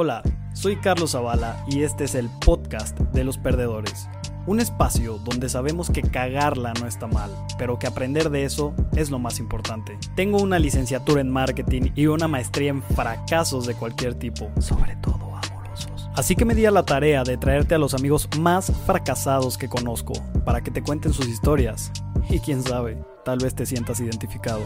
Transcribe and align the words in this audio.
Hola, 0.00 0.22
soy 0.54 0.76
Carlos 0.76 1.10
Zavala 1.10 1.64
y 1.66 1.82
este 1.82 2.04
es 2.04 2.14
el 2.14 2.30
podcast 2.46 2.96
de 3.00 3.24
los 3.24 3.36
perdedores. 3.36 4.08
Un 4.46 4.60
espacio 4.60 5.18
donde 5.18 5.48
sabemos 5.48 5.90
que 5.90 6.02
cagarla 6.02 6.72
no 6.74 6.86
está 6.86 7.08
mal, 7.08 7.32
pero 7.58 7.80
que 7.80 7.88
aprender 7.88 8.30
de 8.30 8.44
eso 8.44 8.76
es 8.94 9.10
lo 9.10 9.18
más 9.18 9.40
importante. 9.40 9.98
Tengo 10.14 10.38
una 10.40 10.60
licenciatura 10.60 11.20
en 11.20 11.30
marketing 11.30 11.90
y 11.96 12.06
una 12.06 12.28
maestría 12.28 12.70
en 12.70 12.80
fracasos 12.80 13.66
de 13.66 13.74
cualquier 13.74 14.14
tipo, 14.14 14.52
sobre 14.60 14.94
todo 15.02 15.34
amorosos. 15.34 16.08
Así 16.14 16.36
que 16.36 16.44
me 16.44 16.54
di 16.54 16.64
a 16.64 16.70
la 16.70 16.84
tarea 16.84 17.24
de 17.24 17.36
traerte 17.36 17.74
a 17.74 17.78
los 17.78 17.92
amigos 17.92 18.28
más 18.38 18.72
fracasados 18.86 19.58
que 19.58 19.68
conozco 19.68 20.12
para 20.44 20.60
que 20.60 20.70
te 20.70 20.84
cuenten 20.84 21.12
sus 21.12 21.26
historias. 21.26 21.90
Y 22.30 22.38
quién 22.38 22.62
sabe, 22.62 23.02
tal 23.24 23.38
vez 23.40 23.52
te 23.56 23.66
sientas 23.66 23.98
identificado. 23.98 24.62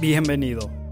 Bienvenido. 0.00 0.85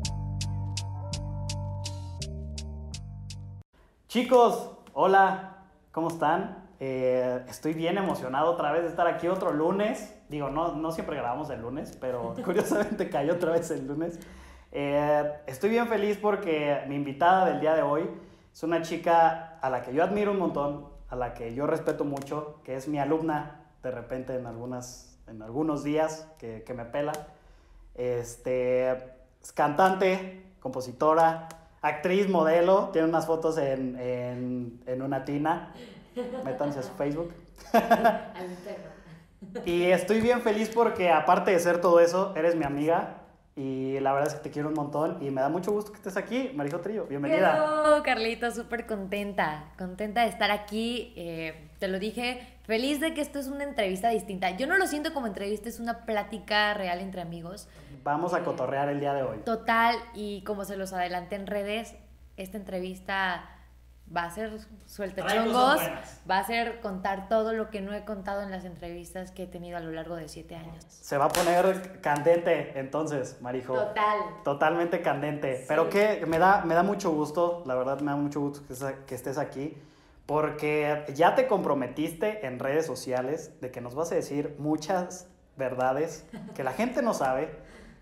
Chicos, 4.14 4.70
hola, 4.92 5.56
¿cómo 5.90 6.06
están? 6.06 6.68
Eh, 6.78 7.44
estoy 7.48 7.74
bien 7.74 7.98
emocionado 7.98 8.52
otra 8.52 8.70
vez 8.70 8.82
de 8.82 8.88
estar 8.88 9.08
aquí 9.08 9.26
otro 9.26 9.52
lunes. 9.52 10.14
Digo, 10.28 10.50
no, 10.50 10.76
no 10.76 10.92
siempre 10.92 11.16
grabamos 11.16 11.50
el 11.50 11.60
lunes, 11.60 11.98
pero 12.00 12.32
curiosamente 12.44 13.10
cayó 13.10 13.32
otra 13.32 13.50
vez 13.50 13.72
el 13.72 13.88
lunes. 13.88 14.20
Eh, 14.70 15.32
estoy 15.48 15.70
bien 15.70 15.88
feliz 15.88 16.16
porque 16.16 16.84
mi 16.86 16.94
invitada 16.94 17.44
del 17.46 17.58
día 17.58 17.74
de 17.74 17.82
hoy 17.82 18.08
es 18.52 18.62
una 18.62 18.82
chica 18.82 19.58
a 19.60 19.68
la 19.68 19.82
que 19.82 19.92
yo 19.92 20.04
admiro 20.04 20.30
un 20.30 20.38
montón, 20.38 20.86
a 21.08 21.16
la 21.16 21.34
que 21.34 21.52
yo 21.52 21.66
respeto 21.66 22.04
mucho, 22.04 22.60
que 22.62 22.76
es 22.76 22.86
mi 22.86 23.00
alumna 23.00 23.64
de 23.82 23.90
repente 23.90 24.36
en, 24.36 24.46
algunas, 24.46 25.18
en 25.26 25.42
algunos 25.42 25.82
días 25.82 26.28
que, 26.38 26.62
que 26.62 26.72
me 26.72 26.84
pela. 26.84 27.14
Este, 27.96 28.92
es 29.42 29.50
cantante, 29.52 30.52
compositora, 30.60 31.48
actriz, 31.84 32.28
modelo, 32.28 32.88
tiene 32.92 33.08
unas 33.08 33.26
fotos 33.26 33.58
en, 33.58 33.98
en, 34.00 34.80
en 34.86 35.02
una 35.02 35.24
tina. 35.24 35.72
Métanse 36.44 36.78
a 36.78 36.82
su 36.82 36.92
Facebook. 36.94 37.32
y 39.66 39.84
estoy 39.84 40.20
bien 40.20 40.40
feliz 40.40 40.70
porque 40.74 41.10
aparte 41.10 41.50
de 41.50 41.60
ser 41.60 41.80
todo 41.80 42.00
eso, 42.00 42.32
eres 42.36 42.56
mi 42.56 42.64
amiga. 42.64 43.20
Y 43.56 44.00
la 44.00 44.12
verdad 44.12 44.28
es 44.30 44.34
que 44.34 44.44
te 44.44 44.50
quiero 44.50 44.68
un 44.68 44.74
montón 44.74 45.18
y 45.20 45.30
me 45.30 45.40
da 45.40 45.48
mucho 45.48 45.70
gusto 45.70 45.92
que 45.92 45.98
estés 45.98 46.16
aquí, 46.16 46.50
Marijo 46.54 46.80
Trillo. 46.80 47.04
Bienvenida. 47.04 47.54
Hello, 47.54 48.02
Carlito, 48.02 48.50
súper 48.50 48.86
contenta. 48.86 49.66
Contenta 49.78 50.22
de 50.22 50.28
estar 50.28 50.50
aquí. 50.50 51.12
Eh, 51.16 51.68
te 51.78 51.86
lo 51.86 52.00
dije, 52.00 52.53
feliz 52.64 53.00
de 53.00 53.14
que 53.14 53.20
esto 53.20 53.38
es 53.38 53.46
una 53.46 53.64
entrevista 53.64 54.08
distinta. 54.08 54.50
Yo 54.50 54.66
no 54.66 54.76
lo 54.76 54.86
siento 54.86 55.14
como 55.14 55.26
entrevista, 55.26 55.68
es 55.68 55.80
una 55.80 56.04
plática 56.04 56.74
real 56.74 57.00
entre 57.00 57.20
amigos. 57.20 57.68
Vamos 58.02 58.34
a 58.34 58.42
cotorrear 58.42 58.88
el 58.88 59.00
día 59.00 59.14
de 59.14 59.22
hoy. 59.22 59.38
Total, 59.38 59.96
y 60.14 60.42
como 60.44 60.64
se 60.64 60.76
los 60.76 60.92
adelanté 60.92 61.36
en 61.36 61.46
redes, 61.46 61.94
esta 62.36 62.56
entrevista 62.56 63.50
va 64.14 64.24
a 64.24 64.30
ser 64.30 64.58
suelta 64.84 65.26
chongos, 65.26 65.80
va 66.30 66.38
a 66.38 66.44
ser 66.44 66.80
contar 66.80 67.28
todo 67.28 67.52
lo 67.52 67.70
que 67.70 67.80
no 67.80 67.94
he 67.94 68.04
contado 68.04 68.42
en 68.42 68.50
las 68.50 68.64
entrevistas 68.64 69.30
que 69.30 69.44
he 69.44 69.46
tenido 69.46 69.78
a 69.78 69.80
lo 69.80 69.92
largo 69.92 70.16
de 70.16 70.28
siete 70.28 70.56
años. 70.56 70.84
Se 70.88 71.16
va 71.16 71.26
a 71.26 71.28
poner 71.28 72.00
candente 72.00 72.78
entonces, 72.78 73.40
Marijo. 73.40 73.74
Total. 73.74 74.18
Totalmente 74.44 75.00
candente. 75.00 75.58
Sí. 75.58 75.64
Pero 75.68 75.88
que 75.88 76.24
me 76.26 76.38
da, 76.38 76.64
me 76.64 76.74
da 76.74 76.82
mucho 76.82 77.12
gusto, 77.12 77.62
la 77.66 77.74
verdad 77.74 78.00
me 78.00 78.10
da 78.10 78.16
mucho 78.16 78.40
gusto 78.40 78.60
que 79.06 79.14
estés 79.14 79.38
aquí, 79.38 79.76
porque 80.26 81.04
ya 81.14 81.34
te 81.34 81.46
comprometiste 81.46 82.46
en 82.46 82.58
redes 82.58 82.86
sociales 82.86 83.52
de 83.60 83.70
que 83.70 83.80
nos 83.80 83.94
vas 83.94 84.10
a 84.12 84.14
decir 84.14 84.56
muchas 84.58 85.28
verdades 85.56 86.26
que 86.54 86.64
la 86.64 86.72
gente 86.72 87.02
no 87.02 87.14
sabe 87.14 87.50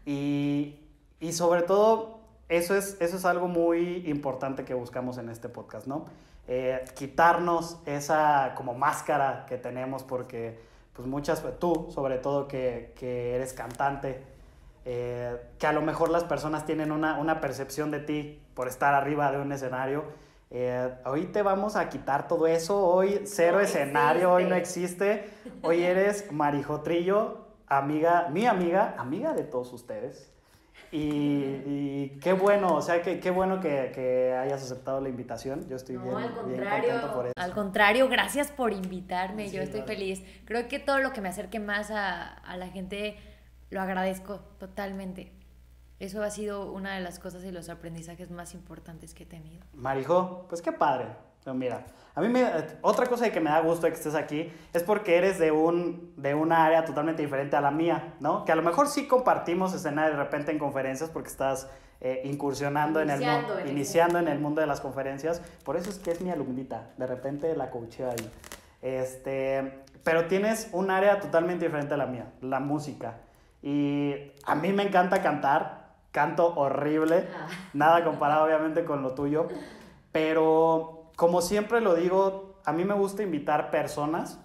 y, 0.07 0.81
y 1.21 1.33
sobre 1.33 1.63
todo 1.63 2.21
eso 2.49 2.77
es, 2.77 2.97
eso 3.01 3.17
es 3.17 3.25
algo 3.25 3.49
muy 3.49 4.05
importante 4.07 4.65
que 4.65 4.75
buscamos 4.75 5.19
en 5.19 5.29
este 5.31 5.49
podcast, 5.49 5.87
¿no? 5.87 6.07
Eh, 6.49 6.85
quitarnos 6.97 7.79
esa 7.87 8.55
como 8.57 8.75
máscara 8.75 9.47
que 9.49 9.57
tenemos 9.59 10.03
porque 10.03 10.59
pues 10.93 11.09
muchas, 11.09 11.43
tú 11.59 11.89
sobre 11.91 12.19
todo 12.19 12.49
que, 12.49 12.93
que 12.97 13.35
eres 13.35 13.53
cantante, 13.53 14.23
eh, 14.85 15.37
que 15.59 15.67
a 15.67 15.73
lo 15.73 15.83
mejor 15.83 16.11
las 16.11 16.25
personas 16.25 16.67
tienen 16.67 16.93
una, 16.93 17.19
una 17.19 17.41
percepción 17.41 17.91
de 17.91 18.01
ti 18.01 18.43
por 18.55 18.69
estar 18.69 18.93
arriba 18.93 19.31
de 19.31 19.39
un 19.39 19.53
escenario. 19.53 20.05
Eh, 20.55 20.91
hoy 21.07 21.27
te 21.27 21.41
vamos 21.41 21.77
a 21.77 21.89
quitar 21.89 22.29
todo 22.29 22.47
eso, 22.47 22.87
hoy 22.87 23.23
cero 23.25 23.57
No 23.57 23.61
escenario, 23.65 24.31
hoy 24.33 24.45
no 24.45 24.55
existe. 24.55 25.31
Hoy 25.63 25.83
eres 25.83 26.31
Marijo 26.33 26.83
Trillo, 26.83 27.47
amiga, 27.67 28.29
mi 28.31 28.47
amiga, 28.47 28.95
amiga 28.99 29.33
de 29.33 29.45
todos 29.45 29.73
ustedes. 29.73 30.31
Y, 30.91 31.63
y 31.65 32.19
qué 32.23 32.35
bueno, 32.35 32.75
o 32.75 32.83
sea, 32.83 33.01
que, 33.01 33.19
qué 33.19 33.31
bueno 33.31 33.61
que, 33.61 33.93
que 33.95 34.35
hayas 34.35 34.63
aceptado 34.63 35.01
la 35.01 35.09
invitación. 35.09 35.67
Yo 35.67 35.77
estoy 35.77 35.95
No, 35.97 36.03
bien, 36.03 36.17
al 36.17 36.29
bien 36.29 36.35
contrario. 36.59 36.91
contento 36.91 37.15
por 37.15 37.27
eso. 37.27 37.33
Al 37.37 37.53
contrario, 37.55 38.09
gracias 38.11 38.51
por 38.51 38.75
invitarme. 38.75 39.49
Sí, 39.49 39.57
Yo 39.57 39.63
estoy 39.63 39.81
claro. 39.81 39.99
feliz. 39.99 40.23
Creo 40.45 40.69
que 40.69 40.79
todo 40.79 40.99
lo 40.99 41.15
que 41.15 41.23
me 41.23 41.31
acerque 41.31 41.61
más 41.61 41.91
a, 41.91 42.29
a 42.29 42.59
la 42.59 42.69
gente 42.69 43.17
lo 43.71 43.81
agradezco 43.81 44.41
totalmente. 44.59 45.33
Eso 46.03 46.21
ha 46.25 46.31
sido 46.31 46.73
una 46.73 46.97
de 46.97 47.01
las 47.01 47.21
cosas 47.21 47.45
y 47.45 47.53
los 47.53 47.69
aprendizajes 47.69 48.29
más 48.33 48.55
importantes 48.55 49.15
que 49.15 49.23
he 49.23 49.27
tenido. 49.27 49.65
Marijo, 49.73 50.47
pues 50.49 50.61
qué 50.61 50.73
padre. 50.73 51.07
Pero 51.45 51.55
mira, 51.55 51.87
a 52.17 52.21
mí 52.21 52.29
me, 52.29 52.45
otra 52.81 53.07
cosa 53.07 53.27
de 53.27 53.31
que 53.31 53.39
me 53.39 53.51
da 53.51 53.61
gusto 53.61 53.87
de 53.87 53.93
que 53.93 53.99
estés 53.99 54.17
aquí 54.17 54.53
es 54.73 54.83
porque 54.83 55.17
eres 55.17 55.39
de, 55.39 55.53
un, 55.53 56.13
de 56.17 56.35
una 56.35 56.65
área 56.65 56.85
totalmente 56.85 57.23
diferente 57.23 57.55
a 57.55 57.61
la 57.61 57.71
mía, 57.71 58.15
¿no? 58.19 58.45
Que 58.45 58.51
a 58.51 58.57
lo 58.57 58.63
mejor 58.63 58.89
sí 58.89 59.07
compartimos 59.07 59.75
escena 59.75 60.09
de 60.09 60.17
repente 60.17 60.51
en 60.51 60.59
conferencias 60.59 61.09
porque 61.09 61.29
estás 61.29 61.69
eh, 62.01 62.23
incursionando 62.25 63.01
en 63.01 63.09
el, 63.09 63.23
Iniciando 63.23 63.55
en 63.55 63.61
ese 63.61 63.73
iniciando 63.73 64.19
en 64.19 64.27
el 64.27 64.41
mundo 64.41 64.61
de 64.61 64.67
las 64.67 64.81
conferencias. 64.81 65.41
Por 65.65 65.77
eso 65.77 65.89
es 65.89 66.01
que 66.01 66.11
es 66.11 66.21
mi 66.21 66.31
alumnita. 66.31 66.91
De 66.99 67.07
repente 67.07 67.55
la 67.55 67.71
coacheo 67.71 68.11
ahí. 68.11 68.29
Este, 68.83 69.85
pero 70.03 70.27
tienes 70.27 70.69
un 70.73 70.91
área 70.91 71.21
totalmente 71.21 71.65
diferente 71.65 71.95
a 71.95 71.97
la 71.97 72.07
mía, 72.07 72.27
la 72.41 72.59
música. 72.59 73.19
Y 73.63 74.33
a 74.45 74.57
mí 74.57 74.73
me 74.73 74.83
encanta 74.83 75.23
cantar. 75.23 75.82
Canto 76.13 76.55
horrible. 76.55 77.27
Ah. 77.35 77.49
Nada 77.73 78.05
comparado 78.05 78.45
obviamente 78.45 78.85
con 78.85 79.03
lo 79.03 79.13
tuyo. 79.15 79.49
Pero 80.13 81.11
como 81.17 81.43
siempre 81.43 81.81
lo 81.81 81.95
digo, 81.95 82.61
a 82.65 82.73
mí 82.73 82.85
me 82.85 82.95
gusta 82.95 83.23
invitar 83.23 83.71
personas 83.71 84.39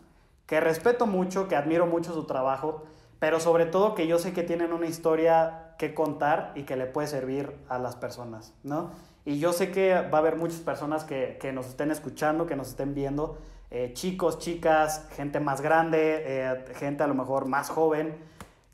que 0.46 0.60
respeto 0.60 1.06
mucho, 1.06 1.48
que 1.48 1.56
admiro 1.56 1.86
mucho 1.86 2.14
su 2.14 2.24
trabajo, 2.24 2.84
pero 3.20 3.40
sobre 3.40 3.66
todo 3.66 3.96
que 3.96 4.08
yo 4.08 4.18
sé 4.18 4.34
que 4.34 4.44
tienen 4.44 4.74
una 4.74 4.88
historia 4.88 5.76
que 5.78 5.94
contar 5.94 6.54
y 6.56 6.64
que 6.64 6.76
le 6.76 6.86
puede 6.86 7.08
servir 7.08 7.54
a 7.70 7.78
las 7.78 7.96
personas, 7.96 8.54
¿no? 8.64 8.92
Y 9.26 9.40
yo 9.40 9.52
sé 9.52 9.72
que 9.72 9.94
va 9.94 10.18
a 10.18 10.22
haber 10.22 10.38
muchas 10.38 10.60
personas 10.62 11.04
que, 11.04 11.38
que 11.40 11.52
nos 11.52 11.68
estén 11.68 11.92
escuchando, 11.92 12.46
que 12.46 12.56
nos 12.56 12.70
estén 12.70 12.96
viendo, 12.96 13.38
eh, 13.70 13.92
chicos, 13.94 14.40
chicas, 14.40 15.08
gente 15.12 15.42
más 15.42 15.60
grande, 15.60 16.24
eh, 16.26 16.66
gente 16.76 17.04
a 17.04 17.08
lo 17.08 17.14
mejor 17.14 17.46
más 17.46 17.70
joven, 17.70 18.18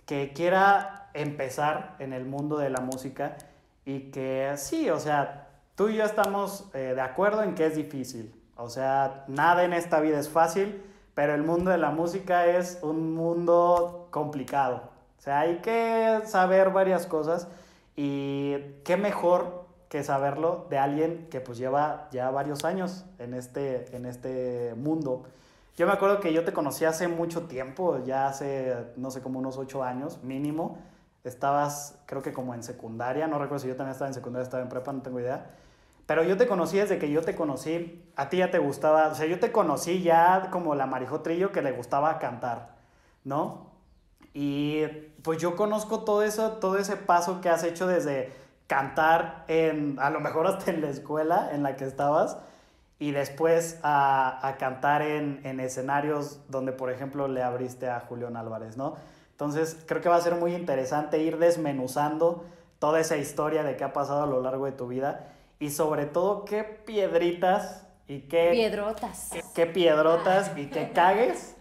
que 0.06 0.32
quiera 0.34 1.03
empezar 1.14 1.96
en 2.00 2.14
el 2.14 2.26
mundo 2.26 2.58
de 2.58 2.70
la 2.70 2.82
música 2.82 3.38
y 3.86 4.12
que 4.12 4.54
sí, 4.56 4.90
o 4.90 5.00
sea, 5.00 5.50
tú 5.76 5.90
y 5.90 5.98
yo 5.98 6.06
estamos 6.06 6.70
eh, 6.74 6.94
de 6.96 7.02
acuerdo 7.02 7.44
en 7.44 7.56
que 7.56 7.66
es 7.66 7.76
difícil. 7.76 8.34
O 8.56 8.70
sea, 8.70 9.26
nada 9.28 9.64
en 9.64 9.74
esta 9.74 10.00
vida 10.00 10.20
es 10.20 10.30
fácil, 10.30 10.82
pero 11.14 11.34
el 11.34 11.44
mundo 11.44 11.72
de 11.72 11.78
la 11.78 11.92
música 11.92 12.46
es 12.46 12.80
un 12.82 13.14
mundo 13.14 14.08
complicado. 14.12 14.90
O 15.18 15.22
sea, 15.22 15.42
hay 15.42 15.58
que 15.58 16.22
saber 16.26 16.72
varias 16.72 17.08
cosas 17.08 17.48
y 17.96 18.56
qué 18.84 18.98
mejor 18.98 19.64
que 19.90 20.04
saberlo 20.04 20.66
de 20.70 20.80
alguien 20.80 21.28
que 21.30 21.40
pues 21.40 21.58
lleva 21.58 22.08
ya 22.12 22.32
varios 22.32 22.66
años 22.66 23.06
en 23.20 23.34
este, 23.34 23.96
en 23.96 24.06
este 24.06 24.74
mundo. 24.76 25.24
Yo 25.78 25.88
me 25.88 25.94
acuerdo 25.94 26.20
que 26.20 26.34
yo 26.34 26.44
te 26.44 26.52
conocí 26.52 26.86
hace 26.86 27.08
mucho 27.08 27.44
tiempo, 27.44 28.04
ya 28.04 28.28
hace, 28.28 28.76
no 28.96 29.12
sé, 29.12 29.22
como 29.22 29.40
unos 29.40 29.58
ocho 29.58 29.84
años 29.84 30.24
mínimo. 30.24 30.78
Estabas, 31.24 32.00
creo 32.06 32.22
que 32.22 32.34
como 32.34 32.54
en 32.54 32.64
secundaria, 32.64 33.28
no 33.28 33.40
recuerdo 33.40 33.60
si 33.60 33.68
yo 33.68 33.76
también 33.76 33.94
estaba 33.94 34.10
en 34.10 34.14
secundaria, 34.14 34.44
estaba 34.44 34.64
en 34.64 34.70
prepa, 34.70 34.92
no 34.92 35.02
tengo 35.02 35.20
idea. 35.20 35.46
Pero 36.06 36.24
yo 36.24 36.36
te 36.36 36.48
conocí 36.48 36.78
desde 36.78 37.00
que 37.00 37.10
yo 37.10 37.22
te 37.22 37.36
conocí, 37.36 38.04
a 38.16 38.30
ti 38.30 38.38
ya 38.38 38.52
te 38.52 38.60
gustaba, 38.60 39.08
o 39.08 39.16
sea, 39.16 39.26
yo 39.26 39.40
te 39.40 39.52
conocí 39.54 40.02
ya 40.02 40.50
como 40.52 40.76
la 40.76 40.86
Marijo 40.86 41.22
Trillo 41.22 41.52
que 41.52 41.62
le 41.62 41.72
gustaba 41.72 42.20
cantar, 42.20 42.76
¿no? 43.24 43.72
Y 44.34 44.84
pues 45.22 45.40
yo 45.40 45.56
conozco 45.56 46.04
todo 46.04 46.24
eso, 46.24 46.54
todo 46.54 46.78
ese 46.78 46.98
paso 46.98 47.40
que 47.40 47.50
has 47.50 47.64
hecho 47.64 47.88
desde 47.88 48.34
cantar 48.68 49.46
en, 49.48 49.98
a 50.00 50.10
lo 50.10 50.20
mejor 50.20 50.48
hasta 50.48 50.72
en 50.72 50.82
la 50.82 50.90
escuela 50.90 51.50
en 51.54 51.64
la 51.64 51.78
que 51.78 51.86
estabas, 51.86 52.38
y 53.00 53.12
después 53.12 53.80
a, 53.84 54.46
a 54.48 54.58
cantar 54.58 55.02
en, 55.02 55.42
en 55.44 55.60
escenarios 55.60 56.42
donde, 56.50 56.72
por 56.74 56.90
ejemplo, 56.90 57.28
le 57.28 57.44
abriste 57.44 57.90
a 57.90 58.02
Julián 58.02 58.36
Álvarez, 58.36 58.78
¿no? 58.78 58.96
Entonces, 59.34 59.78
creo 59.86 60.02
que 60.02 60.10
va 60.10 60.16
a 60.16 60.22
ser 60.22 60.36
muy 60.36 60.56
interesante 60.56 61.18
ir 61.20 61.38
desmenuzando 61.38 62.46
toda 62.80 63.00
esa 63.00 63.18
historia 63.18 63.64
de 63.64 63.76
qué 63.76 63.84
ha 63.84 63.94
pasado 63.94 64.24
a 64.24 64.28
lo 64.28 64.42
largo 64.42 64.66
de 64.66 64.72
tu 64.72 64.88
vida 64.88 65.28
y 65.60 65.70
sobre 65.72 66.06
todo 66.06 66.46
qué 66.46 66.64
piedritas 66.64 67.86
y 68.08 68.22
qué, 68.22 68.50
Piedrotas. 68.52 69.30
qué, 69.32 69.44
qué 69.54 69.66
piedrotas 69.66 70.52
y 70.58 70.68
qué 70.68 70.92
cagues 70.96 71.56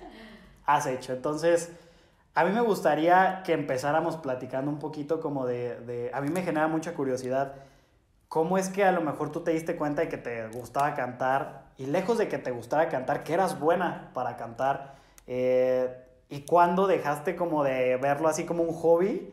has 0.67 0.87
hecho. 0.87 1.13
Entonces, 1.13 1.73
a 2.35 2.45
mí 2.45 2.53
me 2.53 2.61
gustaría 2.61 3.43
que 3.45 3.53
empezáramos 3.53 4.17
platicando 4.17 4.71
un 4.71 4.79
poquito 4.79 5.21
como 5.21 5.47
de, 5.47 5.79
de- 5.81 6.11
a 6.15 6.21
mí 6.21 6.31
me 6.31 6.43
genera 6.43 6.69
mucha 6.69 6.95
curiosidad 6.95 7.55
¿cómo 8.29 8.57
es 8.57 8.71
que 8.71 8.83
a 8.83 8.93
lo 8.93 9.03
mejor 9.03 9.31
tú 9.31 9.41
te 9.41 9.51
diste 9.51 9.77
cuenta 9.77 10.01
de 10.01 10.09
que 10.09 10.17
te 10.17 10.49
gustaba 10.49 10.95
cantar 10.95 11.65
y 11.77 11.85
lejos 11.85 12.17
de 12.17 12.29
que 12.29 12.39
te 12.39 12.51
gustara 12.51 12.89
cantar, 12.89 13.25
que 13.25 13.35
eras 13.35 13.61
buena 13.61 14.11
para 14.15 14.39
cantar? 14.39 14.95
Eh, 15.27 15.95
¿Y 16.33 16.47
cuándo 16.47 16.87
dejaste 16.87 17.37
como 17.37 17.63
de 17.63 17.99
verlo 17.99 18.27
así 18.27 18.45
como 18.45 18.63
un 18.63 18.73
hobby 18.73 19.31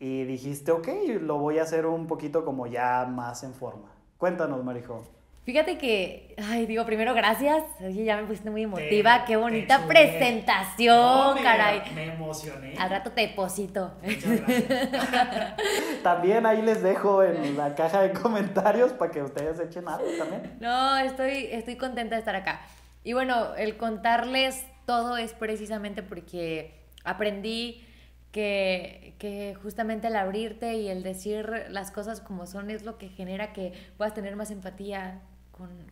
y 0.00 0.24
dijiste, 0.24 0.72
ok, 0.72 0.88
lo 1.20 1.36
voy 1.36 1.58
a 1.58 1.64
hacer 1.64 1.84
un 1.84 2.06
poquito 2.06 2.46
como 2.46 2.66
ya 2.66 3.04
más 3.04 3.42
en 3.42 3.52
forma? 3.52 3.90
Cuéntanos, 4.16 4.64
Marijo. 4.64 5.04
Fíjate 5.44 5.76
que, 5.76 6.34
ay, 6.42 6.64
digo, 6.64 6.86
primero 6.86 7.12
gracias. 7.12 7.64
Oye, 7.80 8.02
ya 8.02 8.16
me 8.16 8.22
pusiste 8.22 8.48
muy 8.48 8.62
emotiva. 8.62 9.26
Qué 9.26 9.36
bonita 9.36 9.86
presentación, 9.86 11.36
caray. 11.42 11.82
Me 11.94 12.14
emocioné. 12.14 12.78
Al 12.78 12.88
rato 12.88 13.12
te 13.12 13.26
deposito. 13.26 13.92
también 16.02 16.46
ahí 16.46 16.62
les 16.62 16.82
dejo 16.82 17.22
en 17.22 17.58
la 17.58 17.74
caja 17.74 18.00
de 18.00 18.14
comentarios 18.14 18.94
para 18.94 19.10
que 19.10 19.22
ustedes 19.22 19.60
echen 19.60 19.86
algo 19.86 20.08
también. 20.16 20.56
No, 20.60 20.96
estoy, 20.96 21.48
estoy 21.52 21.76
contenta 21.76 22.14
de 22.14 22.20
estar 22.20 22.36
acá. 22.36 22.62
Y 23.04 23.12
bueno, 23.12 23.54
el 23.56 23.76
contarles 23.76 24.64
todo 24.88 25.18
es 25.18 25.34
precisamente 25.34 26.02
porque 26.02 26.72
aprendí 27.04 27.84
que, 28.32 29.14
que, 29.18 29.54
justamente 29.62 30.06
el 30.06 30.16
abrirte 30.16 30.76
y 30.76 30.88
el 30.88 31.02
decir 31.02 31.66
las 31.68 31.90
cosas 31.90 32.22
como 32.22 32.46
son 32.46 32.70
es 32.70 32.86
lo 32.86 32.96
que 32.96 33.10
genera 33.10 33.52
que 33.52 33.74
puedas 33.98 34.14
tener 34.14 34.34
más 34.34 34.50
empatía 34.50 35.20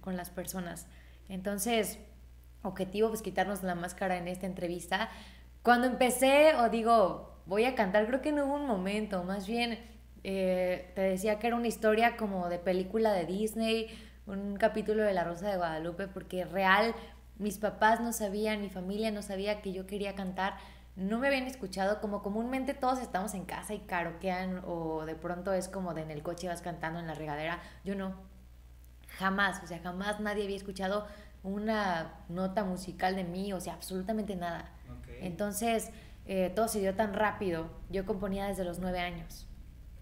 con, 0.00 0.16
las 0.16 0.30
personas. 0.30 0.86
Entonces, 1.28 1.98
objetivo, 2.62 3.08
pues 3.08 3.20
quitarnos 3.20 3.62
la 3.62 3.74
máscara 3.74 4.16
en 4.16 4.28
esta 4.28 4.46
entrevista. 4.46 5.10
Cuando 5.62 5.86
empecé, 5.86 6.54
o 6.54 6.70
digo, 6.70 7.42
voy 7.44 7.66
a 7.66 7.74
cantar, 7.74 8.06
creo 8.06 8.22
que 8.22 8.32
no 8.32 8.46
hubo 8.46 8.54
un 8.54 8.66
momento, 8.66 9.24
más 9.24 9.46
bien 9.46 9.78
eh, 10.24 10.90
te 10.94 11.02
decía 11.02 11.38
que 11.38 11.48
era 11.48 11.56
una 11.56 11.68
historia 11.68 12.16
como 12.16 12.48
de 12.48 12.58
película 12.58 13.12
de 13.12 13.26
Disney, 13.26 13.88
un 14.26 14.56
capítulo 14.56 15.02
de 15.02 15.12
La 15.12 15.24
Rosa 15.24 15.50
de 15.50 15.58
Guadalupe, 15.58 16.08
porque 16.08 16.46
real, 16.46 16.94
mis 17.38 17.58
papás 17.58 18.00
no 18.00 18.12
sabían, 18.12 18.60
mi 18.60 18.70
familia 18.70 19.10
no 19.10 19.22
sabía 19.22 19.62
que 19.62 19.72
yo 19.72 19.86
quería 19.86 20.14
cantar, 20.14 20.56
no 20.96 21.18
me 21.18 21.26
habían 21.26 21.46
escuchado, 21.46 22.00
como 22.00 22.22
comúnmente 22.22 22.72
todos 22.72 23.00
estamos 23.00 23.34
en 23.34 23.44
casa 23.44 23.74
y 23.74 23.80
caroquean, 23.80 24.62
o 24.66 25.04
de 25.04 25.14
pronto 25.14 25.52
es 25.52 25.68
como 25.68 25.94
de 25.94 26.02
en 26.02 26.10
el 26.10 26.22
coche 26.22 26.48
vas 26.48 26.62
cantando 26.62 26.98
en 27.00 27.06
la 27.06 27.14
regadera, 27.14 27.60
yo 27.84 27.94
no, 27.94 28.14
Jamás, 29.18 29.62
o 29.62 29.66
sea, 29.66 29.78
jamás 29.78 30.20
nadie 30.20 30.44
había 30.44 30.56
escuchado 30.56 31.06
una 31.42 32.24
nota 32.28 32.64
musical 32.64 33.16
de 33.16 33.24
mí, 33.24 33.52
o 33.52 33.60
sea, 33.60 33.74
absolutamente 33.74 34.36
nada. 34.36 34.72
Entonces, 35.20 35.90
eh, 36.26 36.52
todo 36.54 36.68
se 36.68 36.80
dio 36.80 36.94
tan 36.94 37.14
rápido. 37.14 37.70
Yo 37.88 38.04
componía 38.04 38.46
desde 38.46 38.64
los 38.64 38.78
nueve 38.78 38.98
años. 38.98 39.46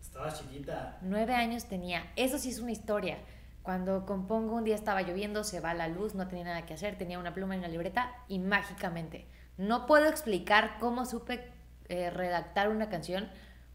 Estabas 0.00 0.40
chiquita. 0.40 0.98
Nueve 1.02 1.34
años 1.34 1.66
tenía. 1.66 2.10
Eso 2.16 2.38
sí 2.38 2.50
es 2.50 2.58
una 2.58 2.72
historia. 2.72 3.18
Cuando 3.64 4.04
compongo, 4.04 4.56
un 4.56 4.64
día 4.64 4.74
estaba 4.74 5.00
lloviendo, 5.00 5.42
se 5.42 5.58
va 5.58 5.72
la 5.72 5.88
luz, 5.88 6.14
no 6.14 6.28
tenía 6.28 6.44
nada 6.44 6.66
que 6.66 6.74
hacer, 6.74 6.98
tenía 6.98 7.18
una 7.18 7.32
pluma 7.32 7.54
en 7.54 7.62
la 7.62 7.68
libreta 7.68 8.14
y 8.28 8.38
mágicamente. 8.38 9.26
No 9.56 9.86
puedo 9.86 10.06
explicar 10.06 10.76
cómo 10.78 11.06
supe 11.06 11.50
eh, 11.88 12.10
redactar 12.10 12.68
una 12.68 12.90
canción, 12.90 13.30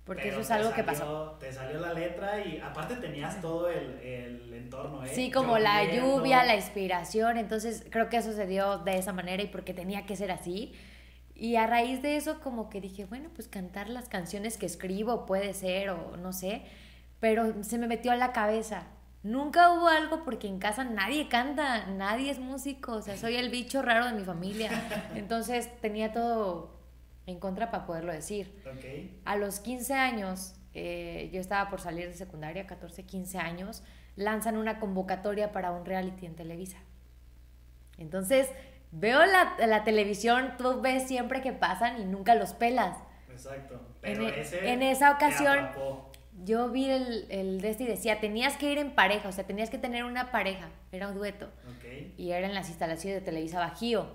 porque 0.05 0.29
eso 0.29 0.41
es 0.41 0.51
algo 0.51 0.73
que 0.73 0.83
pasó. 0.83 1.37
Te 1.39 1.51
salió 1.51 1.79
la 1.79 1.93
letra 1.93 2.39
y 2.45 2.59
aparte 2.59 2.97
tenías 2.97 3.41
todo 3.41 3.67
el, 3.67 3.99
el 3.99 4.53
entorno, 4.53 5.03
¿eh? 5.03 5.09
Sí, 5.11 5.31
como 5.31 5.57
la 5.57 5.83
lluvia, 5.83 6.43
la 6.43 6.55
inspiración. 6.55 7.37
Entonces 7.39 7.83
creo 7.89 8.09
que 8.09 8.17
eso 8.17 8.31
se 8.33 8.45
dio 8.45 8.77
de 8.77 8.95
esa 8.99 9.11
manera 9.11 9.41
y 9.41 9.47
porque 9.47 9.73
tenía 9.73 10.05
que 10.05 10.15
ser 10.15 10.31
así. 10.31 10.71
Y 11.33 11.55
a 11.55 11.65
raíz 11.65 12.03
de 12.03 12.15
eso 12.15 12.41
como 12.41 12.69
que 12.69 12.79
dije, 12.79 13.05
bueno, 13.05 13.29
pues 13.33 13.47
cantar 13.47 13.89
las 13.89 14.07
canciones 14.07 14.59
que 14.59 14.67
escribo 14.67 15.25
puede 15.25 15.55
ser 15.55 15.89
o 15.89 16.15
no 16.15 16.31
sé. 16.31 16.61
Pero 17.19 17.63
se 17.63 17.79
me 17.79 17.87
metió 17.87 18.11
a 18.11 18.15
la 18.15 18.33
cabeza. 18.33 18.83
Nunca 19.21 19.71
hubo 19.71 19.87
algo 19.87 20.23
porque 20.23 20.47
en 20.47 20.59
casa 20.59 20.85
nadie 20.85 21.27
canta, 21.27 21.87
nadie 21.87 22.31
es 22.31 22.39
músico, 22.39 22.93
o 22.93 23.01
sea, 23.01 23.17
soy 23.17 23.35
el 23.35 23.49
bicho 23.49 23.81
raro 23.81 24.05
de 24.05 24.13
mi 24.13 24.23
familia. 24.23 24.69
Entonces 25.15 25.69
tenía 25.81 26.13
todo 26.13 26.79
en 27.25 27.39
contra 27.39 27.69
para 27.69 27.85
poderlo 27.85 28.13
decir. 28.13 28.61
A 29.25 29.35
los 29.35 29.59
15 29.59 29.93
años, 29.93 30.55
eh, 30.73 31.29
yo 31.33 31.41
estaba 31.41 31.69
por 31.69 31.81
salir 31.81 32.07
de 32.07 32.13
secundaria, 32.13 32.65
14, 32.65 33.03
15 33.03 33.37
años, 33.39 33.83
lanzan 34.15 34.57
una 34.57 34.79
convocatoria 34.79 35.51
para 35.51 35.71
un 35.71 35.85
reality 35.85 36.25
en 36.25 36.35
Televisa. 36.35 36.77
Entonces, 37.97 38.49
veo 38.91 39.25
la, 39.25 39.55
la 39.67 39.83
televisión, 39.83 40.53
tú 40.57 40.79
ves 40.81 41.07
siempre 41.07 41.41
que 41.41 41.51
pasan 41.51 42.01
y 42.01 42.05
nunca 42.05 42.35
los 42.35 42.53
pelas. 42.53 42.97
Exacto. 43.29 43.79
Pero 44.01 44.27
en, 44.27 44.33
e, 44.33 44.39
ese 44.41 44.71
en 44.71 44.81
esa 44.81 45.11
ocasión, 45.11 45.69
yo 46.43 46.69
vi 46.69 46.89
el, 46.89 47.25
el 47.29 47.61
de 47.61 47.69
este 47.69 47.83
y 47.83 47.87
decía, 47.87 48.19
tenías 48.19 48.57
que 48.57 48.71
ir 48.71 48.77
en 48.77 48.91
pareja, 48.91 49.29
o 49.29 49.31
sea, 49.31 49.45
tenías 49.45 49.69
que 49.69 49.77
tener 49.77 50.03
una 50.03 50.31
pareja, 50.31 50.69
era 50.91 51.07
un 51.07 51.15
dueto. 51.15 51.49
Y 52.17 52.31
era 52.31 52.47
en 52.47 52.53
las 52.53 52.69
instalaciones 52.69 53.19
de 53.19 53.25
Televisa 53.25 53.59
Bajío. 53.59 54.07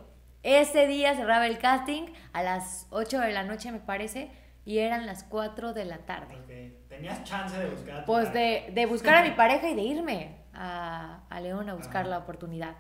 Ese 0.42 0.86
día 0.86 1.14
cerraba 1.14 1.46
el 1.46 1.58
casting 1.58 2.12
a 2.32 2.42
las 2.42 2.86
8 2.90 3.20
de 3.20 3.32
la 3.32 3.44
noche, 3.44 3.72
me 3.72 3.80
parece, 3.80 4.30
y 4.64 4.78
eran 4.78 5.06
las 5.06 5.24
4 5.24 5.72
de 5.72 5.84
la 5.84 5.98
tarde. 5.98 6.76
Tenías 6.88 7.24
chance 7.24 7.58
de 7.58 7.68
buscar. 7.68 8.04
pues 8.04 8.32
de, 8.32 8.70
de, 8.72 8.86
buscar 8.86 9.16
a 9.16 9.22
mi 9.22 9.32
pareja 9.32 9.68
y 9.68 9.74
de 9.74 9.82
irme 9.82 10.36
a, 10.52 11.24
a 11.28 11.40
León 11.40 11.68
a 11.68 11.74
buscar 11.74 12.06
la 12.06 12.18
oportunidad. 12.18 12.76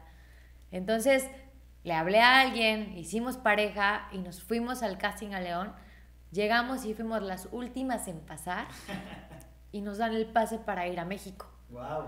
Entonces 0.70 1.28
le 1.82 1.92
hablé 1.94 2.20
a 2.20 2.40
alguien, 2.40 2.96
hicimos 2.96 3.36
pareja 3.36 4.08
y 4.12 4.18
nos 4.18 4.42
fuimos 4.42 4.82
al 4.82 4.98
casting 4.98 5.32
a 5.32 5.40
León. 5.40 5.72
Llegamos 6.30 6.84
y 6.84 6.94
fuimos 6.94 7.22
las 7.22 7.48
últimas 7.52 8.08
en 8.08 8.20
pasar 8.20 8.66
y 9.74 9.80
nos 9.80 9.98
dan 9.98 10.14
el 10.14 10.26
pase 10.26 10.58
para 10.58 10.86
ir 10.86 11.00
a 11.00 11.04
México. 11.04 11.46
Wow. 11.70 12.04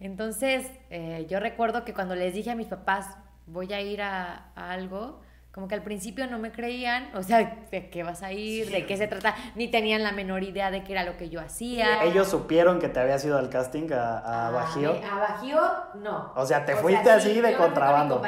Entonces, 0.00 0.66
eh, 0.88 1.26
yo 1.28 1.38
recuerdo 1.38 1.84
que 1.84 1.92
cuando 1.92 2.14
les 2.14 2.32
dije 2.32 2.50
a 2.50 2.54
mis 2.54 2.66
papás, 2.66 3.18
voy 3.46 3.74
a 3.74 3.82
ir 3.82 4.00
a, 4.00 4.52
algo, 4.56 5.20
como 5.52 5.68
que 5.68 5.74
al 5.74 5.82
principio 5.82 6.26
no 6.26 6.38
me 6.38 6.50
creían, 6.50 7.10
o 7.14 7.22
sea, 7.22 7.66
¿de 7.70 7.90
qué 7.90 8.02
vas 8.02 8.22
a 8.22 8.32
ir? 8.32 8.70
¿De 8.70 8.86
qué 8.86 8.96
se 8.96 9.06
trata? 9.06 9.34
Ni 9.54 9.68
tenían 9.68 10.02
la 10.02 10.12
menor 10.12 10.44
idea 10.44 10.70
de 10.70 10.82
qué 10.82 10.92
era 10.92 11.04
lo 11.04 11.18
que 11.18 11.28
yo 11.28 11.42
hacía. 11.42 12.04
¿Ellos 12.04 12.26
supieron 12.26 12.80
que 12.80 12.88
te 12.88 13.00
habías 13.00 13.22
ido 13.22 13.36
al 13.36 13.50
casting 13.50 13.92
a, 13.92 14.20
a 14.20 14.48
ah, 14.48 14.50
Bajío? 14.50 14.92
A, 14.92 15.18
Bajío, 15.18 15.60
no. 15.96 16.32
O 16.36 16.46
sea, 16.46 16.64
te 16.64 16.74
fuiste 16.74 17.10
así 17.10 17.38
de 17.38 17.54
contrabando. 17.54 18.22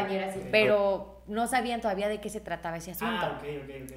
pero 0.52 1.22
no 1.29 1.46
sabían 1.46 1.81
todavía 1.81 2.08
de 2.08 2.20
qué 2.20 2.29
se 2.29 2.43
trataba 2.43 2.76
ese 2.76 2.90
asunto. 2.90 3.25
Ah, 3.25 3.40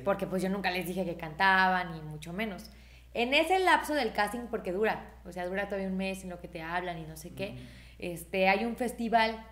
porque 0.06 0.26
pues 0.26 0.42
yo 0.42 0.48
nunca 0.48 0.72
les 0.72 0.88
dije 0.88 1.04
que 1.04 1.18
cantaban, 1.18 1.92
ni 1.92 2.02
mucho 2.02 2.32
menos. 2.32 2.72
En 3.14 3.34
ese 3.34 3.60
lapso 3.60 3.94
del 3.94 4.14
casting, 4.14 4.48
porque 4.52 4.72
dura, 4.72 5.14
o 5.26 5.32
sea, 5.32 5.46
dura 5.48 5.66
todavía 5.66 5.88
un 5.88 5.98
mes 5.98 6.24
en 6.24 6.30
lo 6.30 6.40
que 6.40 6.48
te 6.48 6.62
hablan 6.62 6.98
y 7.00 7.04
no 7.06 7.18
sé 7.18 7.34
qué, 7.34 7.58
este, 7.98 8.48
hay 8.48 8.66
un 8.66 8.76
festival 8.76 9.44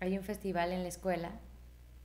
hay 0.00 0.16
un 0.16 0.24
festival 0.24 0.72
en 0.72 0.82
la 0.82 0.88
escuela 0.88 1.30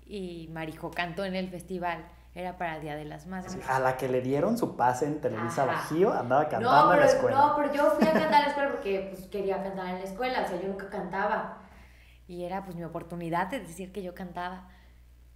y 0.05 0.49
Marijo 0.51 0.91
cantó 0.91 1.23
en 1.25 1.35
el 1.35 1.49
festival. 1.49 2.05
Era 2.35 2.57
para 2.57 2.75
el 2.75 2.81
Día 2.81 2.97
de 2.97 3.05
las 3.05 3.27
Madres. 3.27 3.57
A 3.69 3.79
la 3.79 3.95
que 3.95 4.09
le 4.09 4.19
dieron 4.19 4.57
su 4.57 4.75
pase 4.75 5.05
en 5.05 5.21
Televisa 5.21 5.63
Bajío, 5.63 6.11
andaba 6.11 6.49
cantando 6.49 6.93
en 6.93 6.99
la 6.99 7.05
escuela. 7.05 7.37
No, 7.37 7.55
pero 7.55 7.73
yo 7.73 7.91
fui 7.91 8.05
a 8.05 8.11
cantar 8.11 8.33
en 8.33 8.41
la 8.41 8.47
escuela 8.47 8.71
porque 8.71 9.07
pues, 9.09 9.27
quería 9.27 9.63
cantar 9.63 9.87
en 9.87 9.99
la 9.99 10.03
escuela, 10.03 10.41
o 10.43 10.47
sea, 10.47 10.61
yo 10.61 10.67
nunca 10.67 10.89
cantaba. 10.89 11.59
Y 12.27 12.43
era 12.43 12.65
pues 12.65 12.75
mi 12.75 12.83
oportunidad 12.83 13.47
de 13.47 13.61
decir 13.61 13.93
que 13.93 14.03
yo 14.03 14.13
cantaba. 14.13 14.67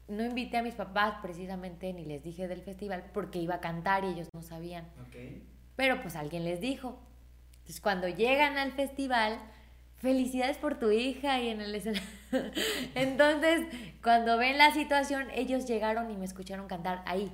No 0.09 0.23
invité 0.23 0.57
a 0.57 0.63
mis 0.63 0.75
papás 0.75 1.15
precisamente 1.21 1.93
ni 1.93 2.03
les 2.03 2.23
dije 2.23 2.47
del 2.47 2.61
festival 2.61 3.05
porque 3.13 3.39
iba 3.39 3.55
a 3.55 3.59
cantar 3.59 4.03
y 4.03 4.07
ellos 4.07 4.27
no 4.33 4.41
sabían. 4.41 4.85
Pero 5.75 6.01
pues 6.01 6.15
alguien 6.15 6.43
les 6.43 6.59
dijo. 6.59 6.99
Entonces 7.59 7.79
cuando 7.79 8.07
llegan 8.07 8.57
al 8.57 8.71
festival, 8.71 9.39
felicidades 9.97 10.57
por 10.57 10.79
tu 10.79 10.91
hija 10.91 11.39
y 11.39 11.49
en 11.49 11.61
el 11.61 11.75
escenario. 11.75 12.07
Entonces, 12.95 13.67
cuando 14.01 14.37
ven 14.37 14.57
la 14.57 14.73
situación, 14.73 15.27
ellos 15.33 15.65
llegaron 15.67 16.09
y 16.09 16.17
me 16.17 16.25
escucharon 16.25 16.67
cantar 16.67 17.03
ahí. 17.05 17.31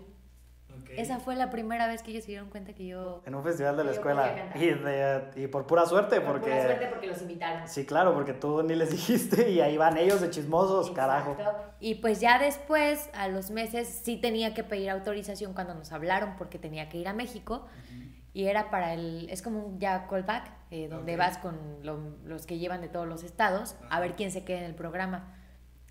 Esa 0.97 1.19
fue 1.19 1.35
la 1.35 1.49
primera 1.49 1.87
vez 1.87 2.03
que 2.03 2.11
ellos 2.11 2.23
se 2.23 2.31
dieron 2.31 2.49
cuenta 2.49 2.73
que 2.73 2.85
yo... 2.87 3.21
En 3.25 3.35
un 3.35 3.43
festival 3.43 3.77
de 3.77 3.83
la 3.83 3.91
escuela. 3.91 4.51
Y, 4.55 5.43
y, 5.43 5.47
por 5.47 5.67
pura 5.67 5.85
suerte, 5.85 6.21
por 6.21 6.39
porque... 6.39 6.51
Por 6.51 6.59
pura 6.59 6.65
suerte 6.65 6.87
porque 6.87 7.07
los 7.07 7.21
invitaron. 7.21 7.67
Sí, 7.67 7.85
claro, 7.85 8.13
porque 8.13 8.33
tú 8.33 8.63
ni 8.63 8.75
les 8.75 8.91
dijiste 8.95 9.49
y 9.49 9.61
ahí 9.61 9.77
van 9.77 9.97
ellos 9.97 10.21
de 10.21 10.29
chismosos, 10.29 10.91
carajo. 10.91 11.35
Y 11.79 11.95
pues 11.95 12.19
ya 12.19 12.39
después, 12.39 13.09
a 13.13 13.27
los 13.27 13.51
meses, 13.51 13.87
sí 13.87 14.17
tenía 14.17 14.53
que 14.53 14.63
pedir 14.63 14.89
autorización 14.89 15.53
cuando 15.53 15.73
nos 15.73 15.91
hablaron 15.91 16.35
porque 16.37 16.59
tenía 16.59 16.89
que 16.89 16.97
ir 16.97 17.07
a 17.07 17.13
México 17.13 17.65
y 18.35 18.47
era 18.47 18.69
para 18.69 18.93
el, 18.93 19.29
es 19.29 19.41
como 19.41 19.65
un 19.65 19.79
ya 19.79 20.07
callback, 20.07 20.51
eh, 20.69 20.89
donde 20.89 21.15
vas 21.15 21.37
con 21.37 21.57
los 22.25 22.45
que 22.45 22.57
llevan 22.57 22.81
de 22.81 22.89
todos 22.89 23.07
los 23.07 23.23
estados 23.23 23.77
a 23.89 24.01
ver 24.01 24.15
quién 24.15 24.29
se 24.29 24.43
queda 24.43 24.57
en 24.57 24.65
el 24.65 24.75
programa. 24.75 25.33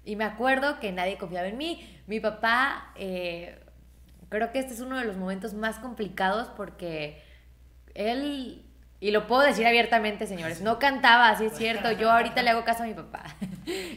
Y 0.05 0.17
me 0.17 0.25
acuerdo 0.25 0.79
que 0.79 0.93
nadie 0.93 1.17
confiaba 1.17 1.49
en 1.49 1.57
mí. 1.57 2.03
Mi 2.07 2.21
papá, 2.21 2.93
eh, 2.97 3.64
creo 4.37 4.53
que 4.53 4.59
este 4.59 4.75
es 4.75 4.81
uno 4.81 4.99
de 4.99 5.05
los 5.05 5.17
momentos 5.17 5.55
más 5.55 5.79
complicados 5.79 6.49
porque 6.57 7.23
él, 7.95 8.65
y 9.01 9.11
lo 9.11 9.27
puedo 9.27 9.43
decir 9.43 9.67
abiertamente, 9.67 10.27
señores, 10.27 10.61
no 10.61 10.79
cantaba, 10.79 11.29
así 11.31 11.47
es 11.47 11.53
cierto. 11.57 11.93
Yo 11.93 12.11
ahorita 12.11 12.43
le 12.43 12.51
hago 12.51 12.65
caso 12.65 12.83
a 12.83 12.87
mi 12.87 12.95
papá. 12.95 13.25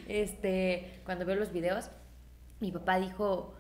Este, 0.08 1.01
cuando 1.06 1.25
veo 1.25 1.36
los 1.36 1.51
videos, 1.51 1.89
mi 2.62 2.72
papá 2.72 3.00
dijo, 3.00 3.53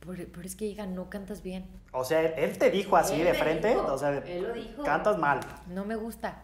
pero, 0.00 0.42
es 0.42 0.54
que, 0.54 0.66
hija, 0.66 0.86
no 0.86 1.10
cantas 1.10 1.42
bien. 1.42 1.66
O 1.92 2.04
sea, 2.04 2.20
él 2.20 2.56
te 2.58 2.70
dijo 2.70 2.96
así 2.96 3.20
de 3.20 3.34
frente. 3.34 3.74
o 3.76 3.98
sea, 3.98 4.10
él 4.18 4.42
lo 4.42 4.52
dijo. 4.54 4.82
Cantas 4.84 5.18
mal. 5.18 5.40
No 5.68 5.84
me 5.84 5.96
gusta. 5.96 6.42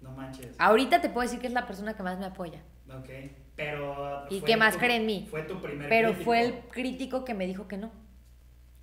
No 0.00 0.10
manches. 0.12 0.54
Ahorita 0.58 1.00
te 1.00 1.08
puedo 1.08 1.22
decir 1.26 1.40
que 1.40 1.46
es 1.48 1.52
la 1.52 1.66
persona 1.66 1.94
que 1.94 2.02
más 2.02 2.18
me 2.18 2.26
apoya. 2.26 2.60
Ok, 2.88 3.08
pero... 3.56 4.26
Y 4.30 4.40
que 4.42 4.56
más 4.56 4.74
tu- 4.74 4.80
cree 4.80 4.96
en 4.96 5.06
mí. 5.06 5.26
Fue 5.30 5.42
tu 5.42 5.60
primer 5.60 5.88
Pero 5.88 6.08
crítico. 6.10 6.24
fue 6.24 6.40
el 6.42 6.54
crítico 6.70 7.24
que 7.24 7.34
me 7.34 7.46
dijo 7.46 7.66
que 7.68 7.76
no. 7.78 7.90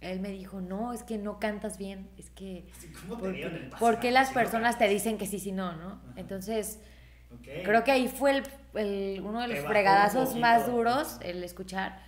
Él 0.02 0.20
me 0.22 0.30
dijo, 0.30 0.62
no, 0.62 0.94
es 0.94 1.04
que 1.04 1.18
no 1.18 1.40
cantas 1.40 1.78
bien, 1.78 2.10
es 2.18 2.30
que... 2.30 2.66
Sí, 2.80 2.88
¿Cómo 3.02 3.18
te 3.18 3.22
¿Por 3.24 3.40
qué, 3.40 3.48
el 3.48 3.60
paso? 3.70 3.80
por 3.86 4.00
qué 4.00 4.12
las 4.12 4.30
Si 4.30 4.34
no 4.34 4.40
personas 4.42 4.78
te 4.78 4.88
dicen 4.88 5.18
que 5.18 5.26
sí, 5.26 5.40
sí, 5.40 5.52
no, 5.52 5.74
no? 5.76 6.00
Entonces, 6.16 6.80
creo 7.64 7.84
que 7.84 7.92
ahí 7.92 8.08
fue 8.08 8.32
el, 8.38 8.44
el- 8.76 9.22
uno 9.22 9.42
de 9.42 9.48
los 9.50 9.60
fregadazos 9.60 10.36
más 10.38 10.68
duros, 10.68 11.18
el 11.22 11.44
escuchar. 11.44 12.02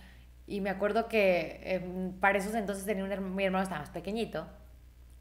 Y 0.46 0.60
me 0.60 0.70
acuerdo 0.70 1.06
que 1.08 1.60
em, 1.64 2.12
para 2.18 2.38
esos 2.38 2.54
entonces 2.54 2.84
tenía 2.84 3.04
un 3.04 3.12
hermano, 3.12 3.34
mi 3.34 3.44
hermano 3.44 3.62
estaba 3.62 3.80
más 3.82 3.90
pequeñito. 3.90 4.46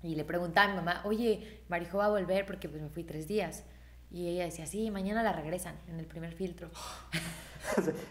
Y 0.04 0.16
le 0.16 0.24
preguntaba 0.26 0.68
a 0.68 0.70
mi 0.72 0.76
mamá, 0.78 1.02
oye, 1.06 1.64
Marijo 1.70 2.00
va 2.00 2.06
a 2.06 2.10
volver 2.10 2.46
porque 2.46 2.68
pues 2.70 2.82
me 2.82 2.90
fui 2.90 3.04
tres 3.04 3.28
días. 3.28 3.66
Y 4.10 4.28
ella 4.30 4.46
decía, 4.46 4.66
sí, 4.66 4.90
mañana 4.92 5.24
la 5.24 5.32
regresan 5.34 5.76
en 5.88 6.00
el 6.00 6.06
primer 6.08 6.34
filtro. 6.34 6.70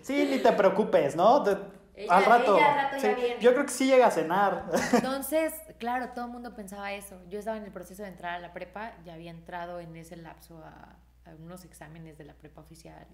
Sí, 0.02 0.29
ni 0.31 0.38
te 0.38 0.52
preocupes, 0.52 1.17
¿no? 1.17 1.45
Ella- 2.04 2.16
al 2.16 2.25
rato. 2.25 2.57
ella 2.57 2.69
al 2.73 2.76
rato 2.76 2.97
ya 2.97 3.14
sí, 3.14 3.21
viene. 3.21 3.40
yo 3.40 3.52
creo 3.52 3.64
que 3.66 3.73
sí 3.73 3.87
llega 3.87 4.07
a 4.07 4.11
cenar. 4.11 4.64
Entonces, 4.92 5.52
claro, 5.78 6.11
todo 6.14 6.26
el 6.26 6.30
mundo 6.33 6.54
pensaba 6.54 6.92
eso. 6.92 7.21
Yo 7.28 7.38
estaba 7.38 7.57
en 7.57 7.64
el 7.64 7.73
proceso 7.73 8.02
de 8.02 8.09
entrar 8.09 8.35
a 8.35 8.38
la 8.38 8.52
prepa, 8.52 8.92
ya 9.04 9.14
había 9.14 9.30
entrado 9.30 9.80
en 9.80 9.95
ese 9.97 10.16
lapso 10.16 10.62
a, 10.64 10.97
a 11.30 11.35
unos 11.38 11.64
exámenes 11.64 12.19
de 12.19 12.25
la 12.25 12.35
prepa 12.35 12.61
oficial. 12.61 13.07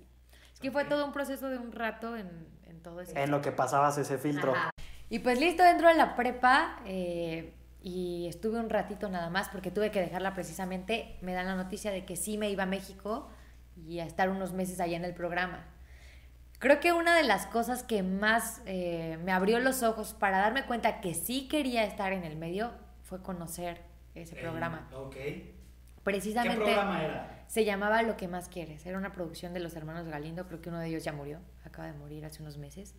Es 0.53 0.61
que 0.61 0.71
fue 0.71 0.85
todo 0.85 1.05
un 1.05 1.13
proceso 1.13 1.49
de 1.51 1.59
un 1.59 1.71
rato 1.73 2.17
en, 2.17 2.49
en 2.65 2.83
todo 2.83 3.01
ese... 3.03 3.21
en 3.23 3.31
lo 3.31 3.43
que 3.43 3.53
pasabas 3.53 3.99
ese 3.99 4.17
filtro. 4.19 4.53
Ajá. 4.55 4.71
Y 5.11 5.19
pues 5.21 5.39
listo, 5.39 5.63
dentro 5.63 5.89
de 5.89 5.95
la 5.95 6.17
prepa 6.17 6.81
eh, 6.87 7.55
y 7.83 8.27
estuve 8.27 8.59
un 8.59 8.71
ratito 8.71 9.09
nada 9.09 9.31
más 9.31 9.49
porque 9.51 9.71
tuve 9.71 9.91
que 9.91 10.01
dejarla 10.01 10.35
precisamente. 10.35 11.19
Me 11.21 11.35
dan 11.35 11.47
la 11.47 11.55
noticia 11.57 11.91
de 11.93 12.05
que 12.05 12.17
sí 12.17 12.39
me 12.39 12.49
iba 12.51 12.63
a 12.65 12.67
México 12.67 13.29
y 13.77 14.01
a 14.01 14.05
estar 14.07 14.31
unos 14.31 14.53
meses 14.53 14.81
allá 14.81 14.97
en 14.97 15.05
el 15.05 15.15
programa. 15.15 15.65
Creo 16.59 16.81
que 16.81 16.93
una 16.93 17.15
de 17.15 17.23
las 17.23 17.47
cosas 17.47 17.83
que 17.83 18.03
más 18.03 18.63
eh, 18.67 19.19
me 19.25 19.33
abrió 19.33 19.59
los 19.59 19.83
ojos 19.83 20.15
para 20.15 20.39
darme 20.39 20.65
cuenta 20.65 21.01
que 21.01 21.15
sí 21.15 21.49
quería 21.49 21.85
estar 21.85 22.13
en 22.13 22.25
el 22.25 22.37
medio 22.37 22.73
fue 23.03 23.23
conocer 23.23 23.83
ese 24.15 24.37
programa. 24.37 24.89
Ok. 24.93 25.15
¿Qué 25.15 25.55
Precisamente 26.03 26.65
programa 26.65 27.05
era? 27.05 27.45
se 27.47 27.65
llamaba 27.65 28.03
Lo 28.03 28.17
que 28.17 28.29
más 28.29 28.49
quieres. 28.49 28.87
Era 28.87 28.97
una 28.97 29.13
producción 29.13 29.53
de 29.53 29.61
los 29.61 29.75
hermanos 29.77 30.07
Galindo. 30.07 30.47
Creo 30.47 30.63
que 30.63 30.69
uno 30.69 30.79
de 30.79 30.89
ellos 30.89 31.05
ya 31.05 31.13
murió. 31.13 31.41
Acaba 31.65 31.89
de 31.89 31.95
morir 31.95 32.25
hace 32.25 32.43
unos 32.43 32.57
meses. 32.59 32.95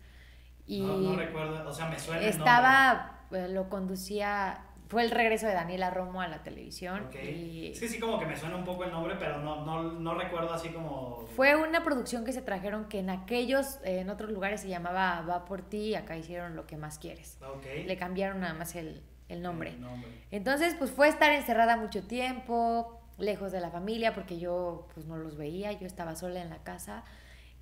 Y 0.66 0.82
No, 0.82 0.98
no 0.98 1.16
recuerdo, 1.16 1.66
o 1.66 1.72
sea, 1.72 1.86
me 1.86 1.98
suena 1.98 2.20
el 2.20 2.28
estaba, 2.28 3.22
eh, 3.30 3.48
lo 3.48 3.70
conducía, 3.70 4.66
fue 4.88 5.02
el 5.02 5.10
regreso 5.10 5.46
de 5.46 5.52
Daniela 5.52 5.90
Romo 5.90 6.22
a 6.22 6.28
la 6.28 6.42
televisión. 6.42 7.02
nombre. 7.02 7.20
Ok. 7.20 7.28
Y 7.28 7.66
Es 7.72 7.80
que 7.80 7.88
sí 7.88 8.00
como 8.00 8.18
que 8.18 8.26
me 8.26 8.36
suena 8.36 8.56
un 8.56 8.64
poco 8.64 8.84
el 8.84 8.90
nombre, 8.90 9.16
pero 9.18 9.38
no, 9.38 9.64
no, 9.64 9.82
no 9.82 10.14
recuerdo 10.14 10.52
así 10.52 10.70
como... 10.70 11.26
fue 11.36 11.56
una 11.56 11.84
producción 11.84 12.24
que 12.24 12.32
se 12.32 12.40
trajeron 12.40 12.86
que 12.86 13.00
en 13.00 13.10
aquellos, 13.10 13.78
eh, 13.84 14.00
en 14.00 14.08
otros 14.08 14.30
lugares 14.30 14.62
se 14.62 14.68
llamaba 14.68 15.20
Va 15.22 15.44
por 15.44 15.62
ti, 15.62 15.94
acá 15.94 16.16
hicieron 16.16 16.56
Lo 16.56 16.66
que 16.66 16.76
más 16.76 16.98
quieres. 16.98 17.38
Ok. 17.42 17.86
Le 17.86 17.96
cambiaron 17.98 18.40
nada 18.40 18.54
más 18.54 18.74
el, 18.76 19.02
el 19.28 19.42
nombre. 19.42 19.70
El 19.70 19.80
nombre. 19.82 20.10
Entonces, 20.30 20.74
pues 20.78 20.90
fue 20.90 21.08
estar 21.08 21.32
encerrada 21.32 21.76
mucho 21.76 22.02
tiempo, 22.06 22.98
lejos 23.18 23.52
de 23.52 23.60
la 23.60 23.70
familia, 23.70 24.14
porque 24.14 24.38
yo 24.38 24.88
pues 24.94 25.06
no 25.06 25.16
los 25.16 25.36
veía, 25.36 25.72
yo 25.72 25.86
estaba 25.86 26.16
sola 26.16 26.40
en 26.40 26.48
la 26.48 26.62
casa. 26.62 27.04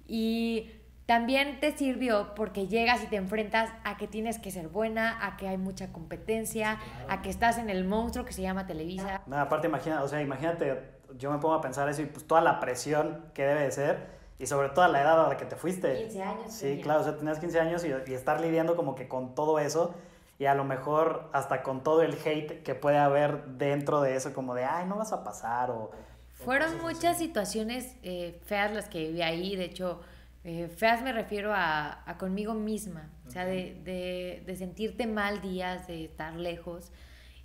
Y 0.06 0.70
también 1.06 1.60
te 1.60 1.76
sirvió 1.76 2.34
porque 2.34 2.66
llegas 2.66 3.02
y 3.02 3.06
te 3.06 3.16
enfrentas 3.16 3.70
a 3.84 3.96
que 3.96 4.08
tienes 4.08 4.38
que 4.38 4.50
ser 4.50 4.68
buena, 4.68 5.24
a 5.24 5.36
que 5.36 5.48
hay 5.48 5.56
mucha 5.56 5.92
competencia, 5.92 6.78
a 7.08 7.22
que 7.22 7.30
estás 7.30 7.58
en 7.58 7.70
el 7.70 7.84
monstruo 7.84 8.24
que 8.24 8.32
se 8.32 8.42
llama 8.42 8.66
Televisa. 8.66 9.22
No, 9.26 9.38
aparte 9.38 9.68
imagina, 9.68 10.02
o 10.02 10.08
sea, 10.08 10.20
imagínate, 10.20 10.82
yo 11.16 11.30
me 11.30 11.38
pongo 11.38 11.54
a 11.54 11.60
pensar 11.60 11.88
eso 11.88 12.02
y 12.02 12.06
pues 12.06 12.26
toda 12.26 12.40
la 12.40 12.58
presión 12.58 13.24
que 13.34 13.44
debe 13.44 13.62
de 13.62 13.70
ser 13.70 14.16
y 14.38 14.46
sobre 14.46 14.68
todo 14.70 14.84
a 14.84 14.88
la 14.88 15.00
edad 15.00 15.24
a 15.24 15.28
la 15.28 15.36
que 15.36 15.44
te 15.44 15.54
fuiste. 15.54 15.94
15 15.94 16.22
años. 16.22 16.52
Sí, 16.52 16.66
tenía. 16.66 16.82
claro, 16.82 17.00
o 17.00 17.04
sea, 17.04 17.16
tenías 17.16 17.38
15 17.38 17.60
años 17.60 17.84
y, 17.84 18.10
y 18.10 18.14
estar 18.14 18.40
lidiando 18.40 18.74
como 18.74 18.96
que 18.96 19.06
con 19.06 19.36
todo 19.36 19.60
eso 19.60 19.94
y 20.38 20.46
a 20.46 20.54
lo 20.54 20.64
mejor 20.64 21.30
hasta 21.32 21.62
con 21.62 21.82
todo 21.82 22.02
el 22.02 22.14
hate 22.14 22.62
que 22.62 22.74
puede 22.74 22.98
haber 22.98 23.44
dentro 23.44 24.00
de 24.00 24.16
eso, 24.16 24.34
como 24.34 24.54
de, 24.54 24.64
ay, 24.64 24.86
no 24.86 24.96
vas 24.96 25.12
a 25.12 25.22
pasar 25.24 25.70
o... 25.70 25.90
Fueron 26.34 26.82
muchas 26.82 27.16
así. 27.16 27.26
situaciones 27.26 27.96
eh, 28.02 28.38
feas 28.44 28.70
las 28.72 28.88
que 28.90 28.98
viví 28.98 29.22
ahí, 29.22 29.56
de 29.56 29.64
hecho, 29.64 30.00
eh, 30.48 30.68
feas 30.68 31.02
me 31.02 31.12
refiero 31.12 31.52
a, 31.52 32.08
a 32.08 32.16
conmigo 32.18 32.54
misma, 32.54 33.10
o 33.26 33.30
sea, 33.30 33.44
de, 33.44 33.74
de- 33.84 34.42
de 34.46 34.56
sentirte 34.56 35.06
mal 35.06 35.40
días, 35.42 35.86
de 35.88 36.04
estar 36.04 36.34
lejos. 36.36 36.92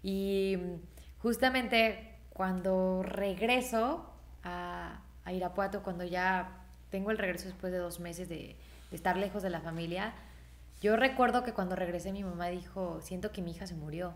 Y 0.03 0.57
justamente 1.19 2.15
cuando 2.29 3.03
regreso 3.03 4.09
a, 4.43 5.01
a 5.25 5.33
Irapuato, 5.33 5.83
cuando 5.83 6.03
ya 6.05 6.63
tengo 6.89 7.11
el 7.11 7.17
regreso 7.17 7.47
después 7.47 7.71
de 7.73 7.79
dos 7.79 7.99
meses 7.99 8.29
de, 8.29 8.55
de 8.89 8.95
estar 8.95 9.17
lejos 9.17 9.43
de 9.43 9.49
la 9.49 9.61
familia, 9.61 10.13
yo 10.81 10.95
recuerdo 10.95 11.43
que 11.43 11.53
cuando 11.53 11.75
regresé 11.75 12.11
mi 12.11 12.23
mamá 12.23 12.47
dijo, 12.49 13.01
siento 13.01 13.31
que 13.31 13.41
mi 13.41 13.51
hija 13.51 13.67
se 13.67 13.75
murió. 13.75 14.13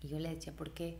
Y 0.00 0.08
yo 0.08 0.18
le 0.18 0.34
decía, 0.34 0.52
¿por 0.52 0.72
qué? 0.72 0.98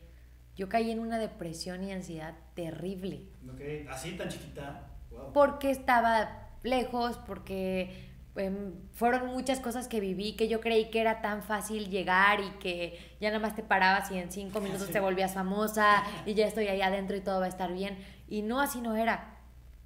Yo 0.57 0.69
caí 0.69 0.91
en 0.91 1.01
una 1.01 1.19
depresión 1.19 1.83
y 1.85 1.93
ansiedad 1.93 2.35
terrible. 2.55 3.27
Ok, 3.53 3.89
Así 3.91 4.13
tan 4.17 4.29
chiquita. 4.29 4.87
Wow. 5.11 5.33
Porque 5.33 5.71
estaba 5.71 6.49
lejos, 6.65 7.19
porque 7.19 8.11
em, 8.37 8.73
fueron 8.95 9.29
muchas 9.29 9.61
cosas 9.61 9.87
que 9.87 10.01
viví 10.01 10.35
que 10.35 10.49
yo 10.49 10.61
creí 10.61 10.91
que 10.91 11.01
era 11.01 11.23
tan 11.23 11.45
fácil 11.45 11.89
llegar 11.89 12.41
y 12.41 12.51
que 12.59 12.99
ya 13.21 13.29
nada 13.29 13.39
más 13.39 13.55
te 13.55 13.63
parabas 13.63 14.11
y 14.11 14.19
en 14.19 14.33
cinco 14.33 14.61
minutos 14.61 14.89
Sí. 14.89 14.93
te 14.93 14.99
volvías 14.99 15.35
famosa 15.35 16.03
y 16.27 16.35
ya 16.35 16.47
estoy 16.47 16.67
ahí 16.67 16.83
adentro 16.83 17.17
y 17.17 17.21
todo 17.21 17.39
va 17.39 17.47
a 17.47 17.49
estar 17.49 17.73
bien. 17.73 17.97
Y 18.27 18.43
no, 18.43 18.61
así 18.61 18.81
no 18.81 18.97
era. 18.97 19.31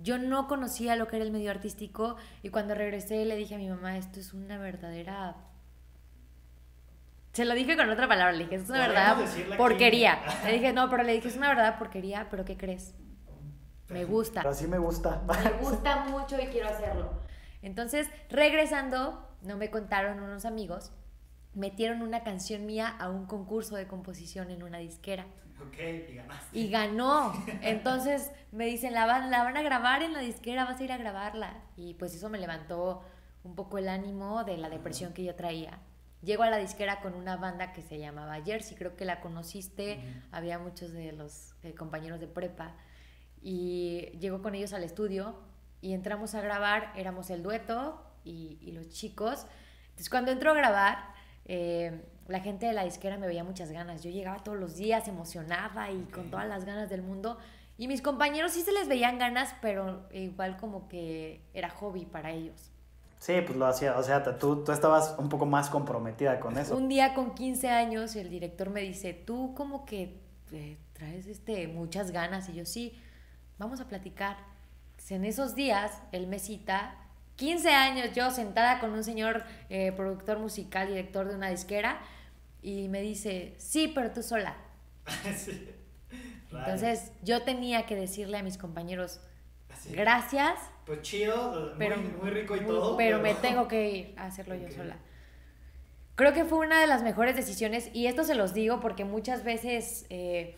Yo 0.00 0.16
no 0.16 0.46
conocía 0.48 0.96
lo 0.96 1.08
que 1.08 1.16
era 1.16 1.24
el 1.26 1.32
medio 1.32 1.50
artístico 1.50 2.16
y 2.42 2.48
cuando 2.50 2.74
regresé 2.74 3.24
le 3.26 3.36
dije 3.36 3.56
a 3.56 3.58
mi 3.58 3.68
mamá, 3.68 3.98
esto 3.98 4.18
es 4.20 4.32
una 4.32 4.56
verdadera... 4.56 5.36
Se 7.32 7.44
lo 7.44 7.54
dije 7.54 7.76
con 7.76 7.88
otra 7.90 8.08
palabra, 8.08 8.32
le 8.32 8.44
dije, 8.44 8.56
es 8.56 8.68
una 8.68 8.78
verdadera 8.88 9.56
porquería. 9.56 10.18
Le 10.44 10.52
dije, 10.54 10.72
no, 10.72 10.88
pero 10.88 11.02
le 11.02 11.12
dije, 11.12 11.28
es 11.28 11.36
una 11.36 11.48
verdadera 11.48 11.78
porquería, 11.78 12.26
pero 12.30 12.44
¿qué 12.44 12.56
crees? 12.56 12.94
Me 13.88 14.04
gusta. 14.04 14.42
Pero 14.42 14.54
sí 14.54 14.66
me 14.66 14.78
gusta. 14.78 15.22
Me 15.26 15.50
gusta 15.62 16.04
mucho 16.06 16.40
y 16.40 16.46
quiero 16.46 16.68
hacerlo. 16.68 17.10
Entonces, 17.62 18.06
regresando, 18.30 19.26
no 19.42 19.56
me 19.56 19.70
contaron 19.70 20.20
unos 20.20 20.44
amigos, 20.44 20.92
metieron 21.54 22.02
una 22.02 22.22
canción 22.22 22.66
mía 22.66 22.88
a 22.88 23.10
un 23.10 23.26
concurso 23.26 23.76
de 23.76 23.86
composición 23.86 24.50
en 24.50 24.62
una 24.62 24.78
disquera 24.78 25.26
ok, 25.66 25.78
y 26.10 26.14
ganaste. 26.14 26.58
y 26.58 26.70
ganó. 26.70 27.32
Entonces 27.62 28.30
me 28.52 28.66
dicen, 28.66 28.92
la 28.92 29.06
van, 29.06 29.30
la 29.30 29.42
van 29.42 29.56
a 29.56 29.62
grabar 29.62 30.02
en 30.02 30.12
la 30.12 30.20
disquera, 30.20 30.64
vas 30.64 30.80
a 30.80 30.84
ir 30.84 30.92
a 30.92 30.96
grabarla. 30.96 31.62
Y 31.76 31.94
pues 31.94 32.14
eso 32.14 32.28
me 32.28 32.38
levantó 32.38 33.02
un 33.44 33.54
poco 33.54 33.78
el 33.78 33.88
ánimo 33.88 34.44
de 34.44 34.56
la 34.56 34.68
depresión 34.68 35.12
que 35.12 35.24
yo 35.24 35.34
traía. 35.34 35.78
Llego 36.22 36.42
a 36.42 36.50
la 36.50 36.58
disquera 36.58 37.00
con 37.00 37.14
una 37.14 37.36
banda 37.36 37.72
que 37.72 37.80
se 37.80 37.98
llamaba 37.98 38.42
Jersey, 38.42 38.76
creo 38.76 38.96
que 38.96 39.04
la 39.04 39.20
conociste, 39.20 40.00
había 40.32 40.58
muchos 40.58 40.92
de 40.92 41.12
los 41.12 41.54
eh, 41.62 41.74
compañeros 41.74 42.18
de 42.18 42.26
prepa. 42.26 42.74
Y 43.42 44.10
llego 44.20 44.42
con 44.42 44.54
ellos 44.54 44.72
al 44.72 44.84
estudio 44.84 45.34
y 45.80 45.92
entramos 45.92 46.34
a 46.34 46.40
grabar, 46.40 46.92
éramos 46.96 47.30
el 47.30 47.42
dueto 47.42 48.02
y, 48.24 48.58
y 48.60 48.72
los 48.72 48.88
chicos. 48.88 49.46
Entonces 49.90 50.10
cuando 50.10 50.30
entro 50.32 50.50
a 50.50 50.54
grabar, 50.54 50.98
eh, 51.44 52.04
la 52.26 52.40
gente 52.40 52.66
de 52.66 52.72
la 52.72 52.84
disquera 52.84 53.16
me 53.16 53.26
veía 53.26 53.44
muchas 53.44 53.70
ganas. 53.70 54.02
Yo 54.02 54.10
llegaba 54.10 54.42
todos 54.42 54.58
los 54.58 54.76
días 54.76 55.08
emocionada 55.08 55.90
y 55.90 56.02
con 56.04 56.24
Ok. 56.26 56.30
todas 56.30 56.48
las 56.48 56.64
ganas 56.64 56.90
del 56.90 57.02
mundo. 57.02 57.38
Y 57.78 57.86
mis 57.86 58.02
compañeros 58.02 58.52
sí 58.52 58.62
se 58.62 58.72
les 58.72 58.88
veían 58.88 59.18
ganas, 59.18 59.54
pero 59.62 60.08
igual 60.12 60.56
como 60.56 60.88
que 60.88 61.40
era 61.54 61.70
hobby 61.70 62.04
para 62.06 62.32
ellos. 62.32 62.70
Sí, 63.20 63.34
pues 63.44 63.56
lo 63.56 63.66
hacía, 63.66 63.96
o 63.98 64.02
sea, 64.02 64.22
tú, 64.38 64.62
tú 64.64 64.72
estabas 64.72 65.14
un 65.18 65.28
poco 65.28 65.46
más 65.46 65.70
comprometida 65.70 66.38
con 66.38 66.56
eso. 66.58 66.76
Un 66.76 66.88
día 66.88 67.14
con 67.14 67.34
15 67.34 67.68
años 67.68 68.14
el 68.14 68.30
director 68.30 68.70
me 68.70 68.80
dice, 68.80 69.12
tú 69.12 69.54
como 69.56 69.84
que 69.84 70.20
eh, 70.52 70.76
traes 70.92 71.26
este, 71.26 71.66
muchas 71.68 72.10
ganas. 72.10 72.48
Y 72.48 72.54
yo 72.54 72.64
sí, 72.64 73.00
vamos 73.58 73.80
a 73.80 73.88
platicar. 73.88 74.36
En 75.10 75.24
esos 75.24 75.54
días 75.54 76.02
él 76.12 76.26
me 76.26 76.38
cita, 76.38 76.94
15 77.36 77.70
años 77.70 78.10
yo 78.14 78.30
sentada 78.30 78.78
con 78.80 78.90
un 78.92 79.02
señor 79.04 79.44
eh, 79.70 79.92
productor 79.92 80.38
musical, 80.38 80.88
director 80.88 81.28
de 81.28 81.34
una 81.34 81.48
disquera, 81.48 81.98
y 82.62 82.88
me 82.88 83.00
dice, 83.00 83.54
sí, 83.58 83.90
pero 83.94 84.10
tú 84.10 84.22
sola. 84.22 84.56
Sí. 85.36 85.68
Entonces 86.50 87.12
yo 87.22 87.42
tenía 87.42 87.84
que 87.84 87.94
decirle 87.94 88.38
a 88.38 88.42
mis 88.42 88.56
compañeros, 88.56 89.20
Así. 89.70 89.92
gracias, 89.92 90.58
Pues 90.86 91.02
chido, 91.02 91.74
pero, 91.78 91.98
muy, 91.98 92.10
muy 92.10 92.30
rico 92.30 92.56
y 92.56 92.60
muy- 92.60 92.68
todo. 92.68 92.96
pero 92.96 93.18
me 93.20 93.34
tengo 93.34 93.68
que 93.68 93.90
ir 93.90 94.14
a 94.18 94.26
hacerlo 94.26 94.54
Ok. 94.54 94.62
yo 94.62 94.70
sola. 94.74 94.96
Creo 96.14 96.32
que 96.32 96.44
fue 96.46 96.58
una 96.66 96.80
de 96.80 96.86
las 96.86 97.02
mejores 97.02 97.36
decisiones 97.36 97.90
y 97.94 98.06
esto 98.06 98.24
se 98.24 98.34
los 98.34 98.54
digo 98.54 98.80
porque 98.80 99.04
muchas 99.04 99.44
veces 99.44 100.06
eh, 100.10 100.56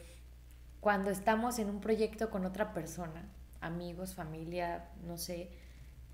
cuando 0.81 1.11
estamos 1.11 1.59
en 1.59 1.69
un 1.71 1.81
proyecto 1.81 2.31
con 2.31 2.45
otra 2.45 2.73
persona, 2.73 3.29
amigos, 3.61 4.15
familia, 4.15 4.89
no 5.05 5.17
sé, 5.19 5.51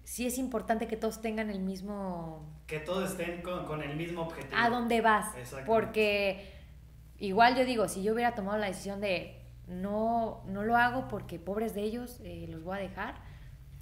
sí 0.04 0.26
es 0.26 0.38
importante 0.38 0.86
que 0.86 0.96
todos 0.96 1.20
tengan 1.20 1.50
el 1.50 1.60
mismo 1.60 2.44
Que 2.66 2.78
todos 2.78 3.10
estén 3.10 3.42
con, 3.42 3.64
con 3.64 3.82
el 3.82 3.96
mismo 3.96 4.22
objetivo. 4.22 4.56
a 4.56 4.68
dónde 4.70 5.00
vas. 5.00 5.34
Porque 5.66 6.52
igual 7.18 7.56
yo 7.56 7.64
digo, 7.64 7.88
si 7.88 8.02
yo 8.02 8.12
hubiera 8.14 8.34
tomado 8.34 8.58
la 8.58 8.66
decisión 8.66 9.00
de 9.00 9.42
no, 9.66 10.42
no 10.46 10.62
lo 10.62 10.76
hago 10.76 11.08
porque 11.08 11.38
pobres 11.38 11.74
de 11.74 11.82
ellos 11.82 12.20
eh, 12.22 12.46
los 12.48 12.62
voy 12.62 12.78
a 12.78 12.80
dejar. 12.80 13.14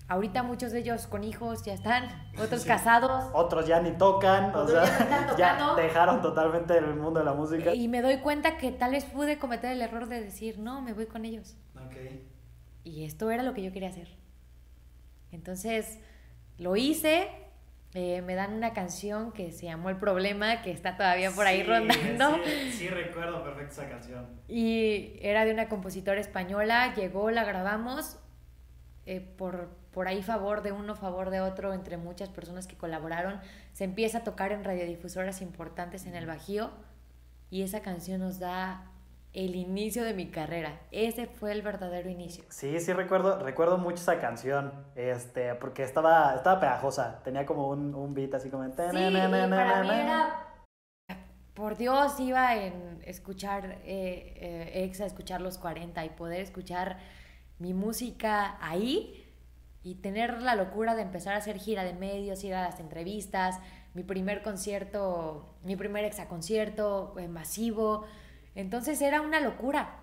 Ahorita 0.06 0.42
muchos 0.42 0.70
de 0.72 0.80
ellos 0.80 1.06
con 1.06 1.24
hijos 1.24 1.62
ya 1.64 1.72
están, 1.72 2.08
otros 2.38 2.64
casados. 2.66 3.24
Otros 3.32 3.66
ya 3.66 3.80
ni 3.80 3.92
tocan, 3.92 4.54
o 4.54 4.68
sea, 4.68 4.84
ya 4.84 5.36
ya 5.38 5.74
dejaron 5.74 6.20
totalmente 6.20 6.76
el 6.76 6.94
mundo 6.94 7.20
de 7.20 7.24
la 7.24 7.32
música. 7.32 7.72
Y 7.74 7.88
me 7.88 8.02
doy 8.02 8.18
cuenta 8.18 8.58
que 8.58 8.70
tal 8.70 8.90
vez 8.92 9.04
pude 9.06 9.38
cometer 9.38 9.72
el 9.72 9.80
error 9.80 10.06
de 10.06 10.20
decir, 10.20 10.58
no, 10.58 10.82
me 10.82 10.92
voy 10.92 11.06
con 11.06 11.24
ellos. 11.24 11.56
Ok. 11.86 11.96
Y 12.84 13.04
esto 13.04 13.30
era 13.30 13.42
lo 13.42 13.54
que 13.54 13.62
yo 13.62 13.72
quería 13.72 13.88
hacer. 13.88 14.08
Entonces, 15.32 15.98
lo 16.58 16.76
hice. 16.76 17.28
eh, 17.94 18.22
me 18.22 18.34
dan 18.34 18.52
una 18.52 18.72
canción 18.74 19.32
que 19.32 19.52
se 19.52 19.66
llamó 19.66 19.88
El 19.88 19.96
Problema, 19.96 20.60
que 20.62 20.70
está 20.70 20.96
todavía 20.96 21.30
por 21.30 21.46
ahí 21.46 21.62
Sí, 21.62 21.66
rondando. 21.66 22.38
Sí, 22.44 22.72
sí 22.72 22.88
recuerdo 22.88 23.42
perfecto 23.42 23.72
esa 23.72 23.88
canción. 23.88 24.26
Y 24.48 25.16
era 25.22 25.44
de 25.46 25.52
una 25.52 25.68
compositora 25.68 26.20
española, 26.20 26.92
llegó, 26.94 27.30
la 27.30 27.44
grabamos, 27.44 28.18
eh, 29.06 29.20
por, 29.20 29.70
por 29.94 30.08
ahí 30.08 30.22
favor 30.22 30.62
de 30.62 30.72
uno, 30.72 30.96
favor 30.96 31.30
de 31.30 31.40
otro, 31.40 31.72
entre 31.72 31.96
muchas 31.96 32.28
personas 32.28 32.66
que 32.66 32.76
colaboraron, 32.76 33.40
se 33.72 33.84
empieza 33.84 34.18
a 34.18 34.24
tocar 34.24 34.50
en 34.50 34.64
radiodifusoras 34.64 35.40
importantes 35.40 36.04
en 36.06 36.16
el 36.16 36.26
Bajío 36.26 36.70
y 37.48 37.62
esa 37.62 37.80
canción 37.80 38.20
nos 38.20 38.40
da 38.40 38.90
el 39.32 39.54
inicio 39.54 40.02
de 40.02 40.12
mi 40.12 40.30
carrera. 40.30 40.80
Ese 40.90 41.26
fue 41.26 41.52
el 41.52 41.62
verdadero 41.62 42.10
inicio. 42.10 42.44
Sí, 42.48 42.78
sí 42.80 42.92
recuerdo, 42.92 43.38
recuerdo 43.38 43.78
mucho 43.78 43.96
esa 43.96 44.20
canción, 44.20 44.72
este, 44.96 45.54
porque 45.54 45.84
estaba, 45.84 46.34
estaba 46.34 46.58
pegajosa, 46.58 47.20
tenía 47.22 47.46
como 47.46 47.68
un, 47.68 47.94
un 47.94 48.14
beat 48.14 48.34
así 48.34 48.50
como... 48.50 48.64
Sí, 48.64 48.72
para 48.76 48.92
mí 48.92 49.90
era... 49.90 50.40
Por 51.54 51.76
Dios, 51.76 52.18
iba 52.18 52.56
en 52.56 53.00
escuchar 53.04 53.78
eh, 53.84 54.34
eh, 54.74 54.84
Exa, 54.84 55.06
escuchar 55.06 55.40
los 55.40 55.56
40 55.58 56.04
y 56.04 56.10
poder 56.10 56.40
escuchar 56.40 56.98
mi 57.60 57.74
música 57.74 58.58
ahí 58.60 59.23
y 59.84 59.96
tener 59.96 60.40
la 60.40 60.56
locura 60.56 60.94
de 60.94 61.02
empezar 61.02 61.34
a 61.34 61.36
hacer 61.36 61.58
gira 61.58 61.84
de 61.84 61.92
medios, 61.92 62.42
ir 62.42 62.54
a 62.54 62.62
las 62.62 62.80
entrevistas, 62.80 63.60
mi 63.92 64.02
primer 64.02 64.42
concierto, 64.42 65.54
mi 65.62 65.76
primer 65.76 66.04
Exa 66.04 66.26
concierto 66.26 67.14
eh, 67.18 67.28
masivo. 67.28 68.04
Entonces 68.54 69.00
era 69.02 69.20
una 69.20 69.40
locura. 69.40 70.00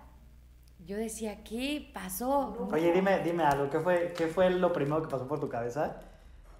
Yo 0.86 0.96
decía, 0.96 1.42
¿qué 1.42 1.90
pasó? 1.92 2.68
Oye, 2.72 2.92
dime, 2.92 3.18
dime 3.20 3.42
algo, 3.42 3.68
¿qué 3.70 3.80
fue, 3.80 4.14
¿qué 4.16 4.28
fue 4.28 4.50
lo 4.50 4.72
primero 4.72 5.02
que 5.02 5.08
pasó 5.08 5.26
por 5.26 5.40
tu 5.40 5.48
cabeza? 5.48 6.00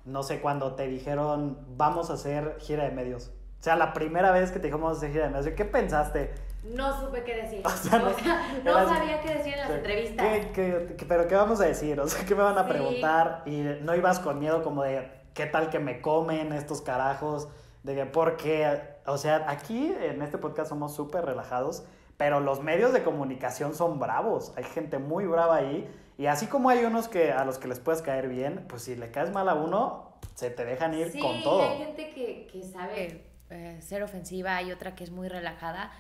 No 0.05 0.25
sé, 0.25 0.41
cuando 0.41 0.75
te 0.75 0.89
dijeron, 0.89 1.59
vamos 1.77 2.11
a 2.11 2.15
hacer 2.15 2.57
gira 2.61 2.85
de 2.85 2.91
medios. 2.91 3.31
O 3.61 3.63
sea, 3.63 3.77
la 3.77 3.93
primera 3.93 4.33
vez 4.33 4.51
que 4.51 4.59
te 4.59 4.67
dijimos 4.67 4.83
vamos 4.83 4.97
a 4.97 4.99
hacer 4.99 5.13
gira 5.13 5.25
de 5.27 5.31
medios, 5.31 5.55
¿qué 5.55 5.65
pensaste? 5.65 6.35
No 6.63 7.01
supe 7.01 7.25
qué 7.25 7.37
decir. 7.43 7.63
O 7.67 7.71
sea, 7.71 7.99
no- 7.99 8.05
no 8.65 8.79
eras- 8.79 8.89
sabía 8.89 9.21
qué 9.21 9.35
decir 9.35 9.55
en 9.55 9.61
las 9.61 9.71
O 9.71 9.75
entrevistas. 9.75 10.27
¿qué- 10.27 10.51
qué- 10.53 10.95
qué- 10.97 11.07
pero 11.07 11.27
qué 11.29 11.35
vamos 11.35 11.61
a 11.61 11.65
decir? 11.67 11.99
O 12.01 12.07
sea, 12.09 12.25
¿qué 12.25 12.35
me 12.35 12.43
van 12.43 12.59
a 12.59 12.65
Sí. 12.65 12.69
preguntar? 12.71 13.43
Y 13.47 13.63
no 13.83 13.95
ibas 13.95 14.21
con 14.21 14.39
miedo 14.39 14.63
como 14.63 14.83
de, 14.85 15.11
¿qué 15.35 15.47
tal 15.47 15.71
que 15.71 15.79
me 15.79 16.01
comen 16.01 16.53
estos 16.53 16.81
carajos? 16.83 17.49
De 17.83 17.95
que, 17.97 18.07
porque, 18.07 18.79
o 19.07 19.19
sea, 19.19 19.45
aquí 19.49 19.93
en 20.01 20.23
este 20.23 20.39
podcast 20.39 20.69
somos 20.69 20.95
súper 20.95 21.25
relajados, 21.25 21.85
pero 22.17 22.39
los 22.39 22.63
medios 22.63 22.93
de 22.93 23.03
comunicación 23.03 23.75
son 23.75 23.99
bravos. 23.99 24.53
Hay 24.57 24.63
gente 24.65 24.99
muy 24.99 25.27
brava 25.27 25.57
ahí. 25.57 25.91
Y 26.19 26.27
así 26.27 26.47
como 26.47 26.69
hay 26.69 26.85
unos 26.85 27.09
que 27.09 27.33
a 27.33 27.45
los 27.45 27.59
que 27.59 27.67
les 27.67 27.81
puedes 27.81 28.03
caer 28.03 28.29
bien, 28.29 28.65
pues 28.69 28.83
si 28.83 28.95
le 28.95 29.11
caes 29.11 29.33
mal 29.33 29.49
a 29.49 29.55
uno, 29.55 30.13
se 30.37 30.51
te 30.51 30.65
dejan 30.65 30.95
ir 30.95 31.11
Sí, 31.11 31.19
con 31.19 31.43
todo. 31.43 31.63
hay 31.69 31.79
gente 31.79 32.11
que, 32.15 32.47
que 32.53 32.63
sabe 32.63 33.25
eh, 33.51 33.79
ser 33.83 34.05
ofensiva, 34.05 34.55
hay 34.57 34.71
otra 34.71 34.95
que 34.95 35.03
es 35.03 35.11
muy 35.11 35.29
relajada, 35.29 35.91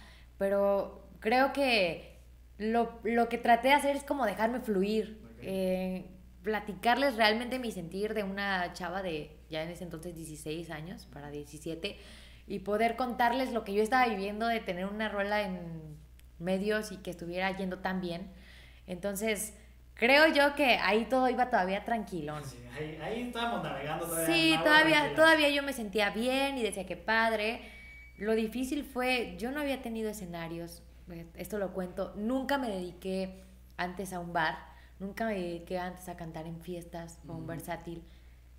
pero 0.42 1.06
creo 1.20 1.52
que 1.52 2.18
lo, 2.58 2.98
lo 3.04 3.28
que 3.28 3.38
traté 3.38 3.68
de 3.68 3.74
hacer 3.74 3.94
es 3.94 4.02
como 4.02 4.26
dejarme 4.26 4.58
fluir, 4.58 5.22
eh, 5.40 6.10
platicarles 6.42 7.14
realmente 7.14 7.60
mi 7.60 7.70
sentir 7.70 8.12
de 8.12 8.24
una 8.24 8.72
chava 8.72 9.04
de 9.04 9.36
ya 9.50 9.62
en 9.62 9.68
ese 9.68 9.84
entonces 9.84 10.16
16 10.16 10.68
años, 10.70 11.06
para 11.12 11.30
17, 11.30 11.96
y 12.48 12.58
poder 12.58 12.96
contarles 12.96 13.52
lo 13.52 13.62
que 13.62 13.72
yo 13.72 13.84
estaba 13.84 14.08
viviendo 14.08 14.48
de 14.48 14.58
tener 14.58 14.86
una 14.86 15.08
rola 15.08 15.42
en 15.42 15.96
medios 16.40 16.90
y 16.90 16.96
que 16.96 17.10
estuviera 17.10 17.56
yendo 17.56 17.78
tan 17.78 18.00
bien. 18.00 18.28
Entonces, 18.88 19.54
creo 19.94 20.26
yo 20.26 20.56
que 20.56 20.76
ahí 20.78 21.04
todo 21.04 21.28
iba 21.28 21.50
todavía 21.50 21.84
tranquilón. 21.84 22.42
ahí, 22.76 22.98
ahí 23.00 23.22
estábamos 23.28 23.62
navegando 23.62 24.08
Sí, 24.26 24.58
todavía, 24.64 25.14
todavía 25.14 25.50
yo 25.50 25.62
me 25.62 25.72
sentía 25.72 26.10
bien 26.10 26.58
y 26.58 26.64
decía 26.64 26.84
que 26.84 26.96
padre. 26.96 27.81
Lo 28.22 28.36
difícil 28.36 28.84
fue, 28.84 29.34
yo 29.36 29.50
no 29.50 29.58
había 29.58 29.82
tenido 29.82 30.08
escenarios, 30.08 30.80
eh, 31.10 31.26
esto 31.34 31.58
lo 31.58 31.72
cuento, 31.72 32.12
nunca 32.14 32.56
me 32.56 32.68
dediqué 32.68 33.42
antes 33.76 34.12
a 34.12 34.20
un 34.20 34.32
bar, 34.32 34.58
nunca 35.00 35.26
me 35.26 35.34
dediqué 35.34 35.80
antes 35.80 36.08
a 36.08 36.16
cantar 36.16 36.46
en 36.46 36.60
fiestas 36.60 37.18
o 37.26 37.32
un 37.32 37.48
versátil. 37.48 38.04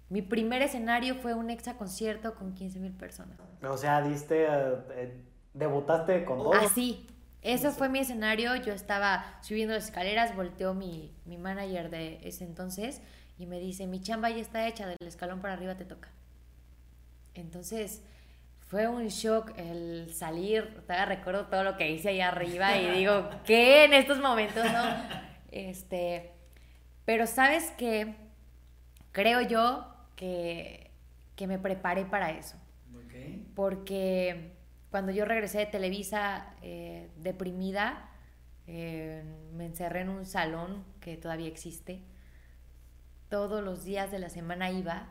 Mi 0.09 0.21
primer 0.21 0.61
escenario 0.61 1.15
fue 1.15 1.33
un 1.33 1.49
exa 1.49 1.77
concierto 1.77 2.35
con 2.35 2.53
15 2.53 2.79
mil 2.81 2.91
personas. 2.91 3.39
O 3.65 3.77
sea, 3.77 4.01
diste, 4.01 4.43
eh, 4.43 4.75
eh, 4.95 5.21
debutaste 5.53 6.25
con 6.25 6.39
todo. 6.39 6.53
Así, 6.55 7.07
eso 7.41 7.71
fue 7.71 7.87
mi 7.87 7.99
escenario, 7.99 8.57
yo 8.57 8.73
estaba 8.73 9.23
subiendo 9.39 9.75
las 9.75 9.85
escaleras, 9.85 10.35
volteó 10.35 10.73
mi, 10.73 11.15
mi 11.23 11.37
manager 11.37 11.89
de 11.89 12.19
ese 12.27 12.43
entonces 12.43 13.01
y 13.37 13.45
me 13.45 13.61
dice, 13.61 13.87
mi 13.87 14.01
chamba 14.01 14.29
ya 14.29 14.41
está 14.41 14.67
hecha, 14.67 14.87
del 14.87 14.97
escalón 15.07 15.39
para 15.39 15.53
arriba 15.53 15.77
te 15.77 15.85
toca. 15.85 16.09
Entonces 17.33 18.01
fue 18.73 18.87
un 18.87 19.07
shock 19.07 19.53
el 19.55 20.11
salir, 20.11 20.81
todavía 20.81 21.05
recuerdo 21.05 21.45
todo 21.45 21.63
lo 21.63 21.77
que 21.77 21.91
hice 21.91 22.09
allá 22.09 22.29
arriba 22.29 22.75
y 22.75 22.89
digo, 22.97 23.29
¿qué 23.45 23.85
en 23.85 23.93
estos 23.93 24.19
momentos, 24.19 24.65
no? 24.65 24.83
Este, 25.51 26.31
pero 27.05 27.27
sabes 27.27 27.69
que 27.77 28.15
creo 29.11 29.41
yo 29.41 29.93
que, 30.15 30.89
que 31.35 31.45
me 31.45 31.59
preparé 31.59 32.03
para 32.05 32.31
eso 32.31 32.57
porque 33.53 34.55
cuando 34.89 35.11
yo 35.11 35.25
regresé 35.25 35.59
de 35.59 35.65
Televisa 35.67 36.55
eh, 36.63 37.11
deprimida, 37.17 38.09
eh, 38.65 39.23
me 39.53 39.67
encerré 39.67 40.01
en 40.01 40.09
un 40.09 40.25
salón 40.25 40.83
que 40.99 41.15
todavía 41.15 41.47
existe. 41.47 42.01
Todos 43.29 43.63
los 43.63 43.83
días 43.83 44.09
de 44.09 44.17
la 44.17 44.29
semana 44.29 44.71
iba 44.71 45.09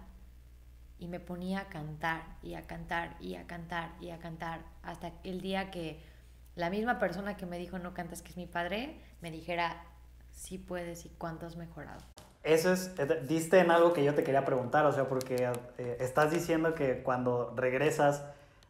y 1.03 1.09
me 1.09 1.19
ponía 1.19 1.62
a 1.62 1.69
cantar 1.69 2.23
y 2.43 2.55
a 2.55 2.62
cantar 2.62 3.17
y 3.21 3.35
a 3.35 3.45
cantar 3.49 3.91
y 4.01 4.11
a 4.11 4.19
cantar 4.19 4.61
hasta 4.85 5.11
el 5.25 5.41
día 5.41 5.73
que 5.73 6.01
la 6.55 6.71
misma 6.71 7.01
persona 7.01 7.37
que 7.37 7.45
me 7.45 7.59
dijo 7.59 7.81
no 7.81 7.93
cantas 7.93 8.23
que 8.23 8.31
es 8.31 8.37
mi 8.37 8.47
padre 8.47 9.01
me 9.21 9.33
dijera 9.33 9.83
sí 10.31 10.59
puedes 10.59 11.05
y 11.05 11.09
cuánto 11.19 11.45
has 11.45 11.57
mejorado. 11.57 12.01
Eso 12.45 12.73
es, 12.73 12.93
eh, 12.99 13.25
diste 13.27 13.59
en 13.59 13.73
algo 13.73 13.93
que 13.93 14.05
yo 14.05 14.15
te 14.15 14.23
quería 14.23 14.45
preguntar, 14.45 14.87
o 14.87 14.93
sea, 14.93 15.09
porque 15.09 15.51
eh, 15.79 15.97
estás 15.99 16.31
diciendo 16.31 16.75
que 16.75 17.03
cuando 17.03 17.53
regresas 17.57 18.25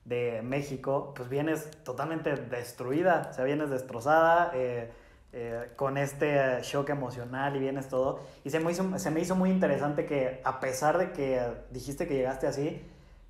de 0.07 0.41
México, 0.43 1.13
pues 1.15 1.29
vienes 1.29 1.71
totalmente 1.85 2.35
destruida, 2.35 3.29
o 3.31 3.35
sea, 3.35 3.45
vienes 3.45 3.69
destrozada, 3.69 4.53
eh, 4.55 4.91
eh, 5.35 5.71
con 5.77 5.97
este 5.97 6.61
shock 6.63 6.91
emocional 6.91 7.57
y 7.57 7.61
vienes 7.61 7.89
todo. 7.89 8.21
Y 8.45 8.51
se 8.51 8.61
me, 8.61 8.71
hizo, 8.71 8.99
se 8.99 9.11
me 9.11 9.21
hizo 9.21 9.35
muy 9.35 9.51
interesante 9.51 10.05
que 10.05 10.43
a 10.45 10.61
pesar 10.61 10.99
de 10.99 11.13
que 11.13 11.41
dijiste 11.71 12.07
que 12.07 12.15
llegaste 12.15 12.47
así, 12.47 12.83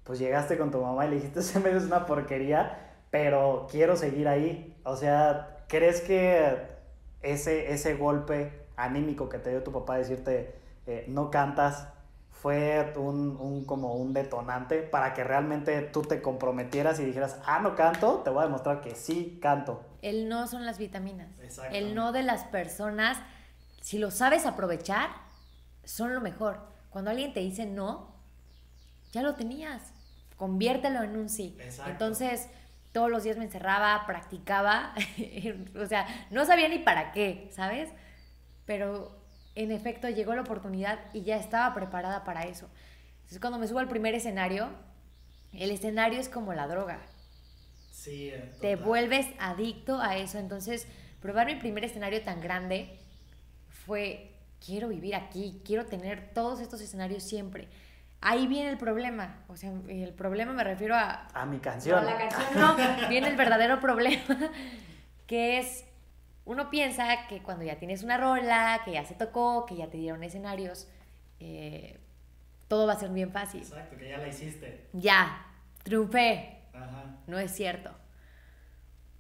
pues 0.03 0.19
llegaste 0.19 0.59
con 0.59 0.73
tu 0.73 0.81
mamá 0.81 1.07
y 1.07 1.11
le 1.11 1.15
dijiste, 1.17 1.41
ese 1.41 1.61
medio 1.61 1.79
es 1.79 1.85
una 1.85 2.07
porquería, 2.07 2.95
pero 3.11 3.69
quiero 3.71 3.97
seguir 3.97 4.27
ahí. 4.27 4.77
O 4.85 4.97
sea, 4.97 5.65
¿crees 5.69 6.01
que 6.01 6.57
ese, 7.23 7.73
ese 7.73 7.95
golpe 7.95 8.67
anímico 8.77 9.29
que 9.29 9.38
te 9.38 9.51
dio 9.51 9.62
tu 9.62 9.71
papá 9.71 9.97
decirte 9.97 10.55
eh, 10.87 11.05
no 11.07 11.31
cantas 11.31 11.87
fue 12.31 12.93
un, 12.97 13.37
un, 13.38 13.65
como 13.65 13.95
un 13.95 14.12
detonante 14.12 14.79
para 14.83 15.15
que 15.15 15.23
realmente 15.23 15.81
tú 15.83 16.03
te 16.03 16.21
comprometieras 16.21 16.99
y 16.99 17.05
dijeras, 17.05 17.38
ah, 17.47 17.61
no 17.61 17.77
canto, 17.77 18.23
te 18.25 18.31
voy 18.31 18.41
a 18.41 18.47
demostrar 18.47 18.81
que 18.81 18.97
sí 18.97 19.38
canto. 19.41 19.91
El 20.03 20.29
no 20.29 20.49
son 20.49 20.67
las 20.67 20.79
vitaminas. 20.79 21.29
El 21.71 21.95
no 21.95 22.11
de 22.11 22.25
las 22.25 22.45
personas, 22.45 23.19
si 23.81 23.99
lo 23.99 24.11
sabes 24.11 24.47
aprovechar, 24.47 25.11
son 25.85 26.12
lo 26.12 26.21
mejor. 26.21 26.61
Cuando 26.91 27.12
alguien 27.12 27.33
te 27.33 27.41
dice 27.41 27.67
no, 27.67 28.12
ya 29.12 29.23
lo 29.23 29.37
tenías. 29.37 29.93
Conviértelo 30.37 31.03
en 31.05 31.17
un 31.17 31.29
sí. 31.29 31.57
Exacto. 31.61 31.93
Entonces, 31.93 32.49
todos 32.91 33.11
los 33.11 33.23
días 33.23 33.37
me 33.37 33.45
encerraba, 33.45 34.05
practicaba. 34.05 34.93
o 35.81 35.87
sea, 35.87 36.07
no 36.31 36.45
sabía 36.45 36.69
ni 36.69 36.81
para 36.81 37.12
qué, 37.12 37.49
¿sabes? 37.55 37.88
Pero 38.67 39.17
en 39.55 39.71
efecto 39.71 40.09
llegó 40.09 40.35
la 40.35 40.43
oportunidad 40.43 40.99
y 41.12 41.23
ya 41.23 41.37
estaba 41.37 41.73
preparada 41.75 42.25
para 42.25 42.43
eso. 42.43 42.69
Entonces, 43.19 43.38
cuando 43.38 43.61
me 43.61 43.69
subo 43.69 43.79
al 43.79 43.88
primer 43.88 44.17
escenario, 44.17 44.69
el 45.53 45.71
escenario 45.71 46.19
es 46.19 46.29
como 46.29 46.55
la 46.55 46.67
droga 46.67 46.99
Sí, 47.92 48.31
eh, 48.31 48.50
te 48.61 48.76
vuelves 48.76 49.26
adicto 49.38 50.00
a 50.00 50.16
eso. 50.16 50.38
Entonces, 50.38 50.88
probar 51.20 51.46
mi 51.46 51.57
primer 51.57 51.85
escenario 51.85 52.22
tan 52.22 52.40
grande 52.40 52.98
fue, 53.68 54.33
quiero 54.64 54.88
vivir 54.88 55.14
aquí, 55.14 55.61
quiero 55.64 55.85
tener 55.85 56.33
todos 56.33 56.61
estos 56.61 56.81
escenarios 56.81 57.22
siempre. 57.22 57.68
Ahí 58.22 58.46
viene 58.46 58.70
el 58.70 58.78
problema. 58.78 59.44
O 59.48 59.57
sea, 59.57 59.72
el 59.88 60.14
problema 60.14 60.52
me 60.55 60.64
refiero 60.64 60.94
a... 60.96 61.28
A 61.35 61.44
mi 61.44 61.59
canción. 61.59 61.98
a 61.98 62.02
la 62.02 62.16
canción 62.16 62.61
no, 62.61 62.76
viene 63.09 63.28
el 63.28 63.37
verdadero 63.37 63.78
problema, 63.78 64.50
que 65.26 65.59
es 65.59 65.85
uno 66.44 66.70
piensa 66.70 67.26
que 67.28 67.42
cuando 67.42 67.64
ya 67.64 67.76
tienes 67.78 68.02
una 68.02 68.16
rola, 68.16 68.81
que 68.85 68.92
ya 68.92 69.05
se 69.05 69.14
tocó, 69.14 69.66
que 69.66 69.76
ya 69.76 69.88
te 69.90 69.98
dieron 69.98 70.22
escenarios, 70.24 70.88
eh, 71.40 72.00
todo 72.68 72.87
va 72.87 72.94
a 72.94 72.98
ser 72.98 73.11
bien 73.11 73.33
fácil. 73.33 73.61
Exacto, 73.61 73.96
que 73.96 74.09
ya 74.09 74.18
la 74.18 74.28
hiciste. 74.28 74.88
Ya, 74.92 75.46
triunfé. 75.83 76.62
Ajá. 76.75 77.17
No 77.27 77.39
es 77.39 77.53
cierto. 77.53 77.91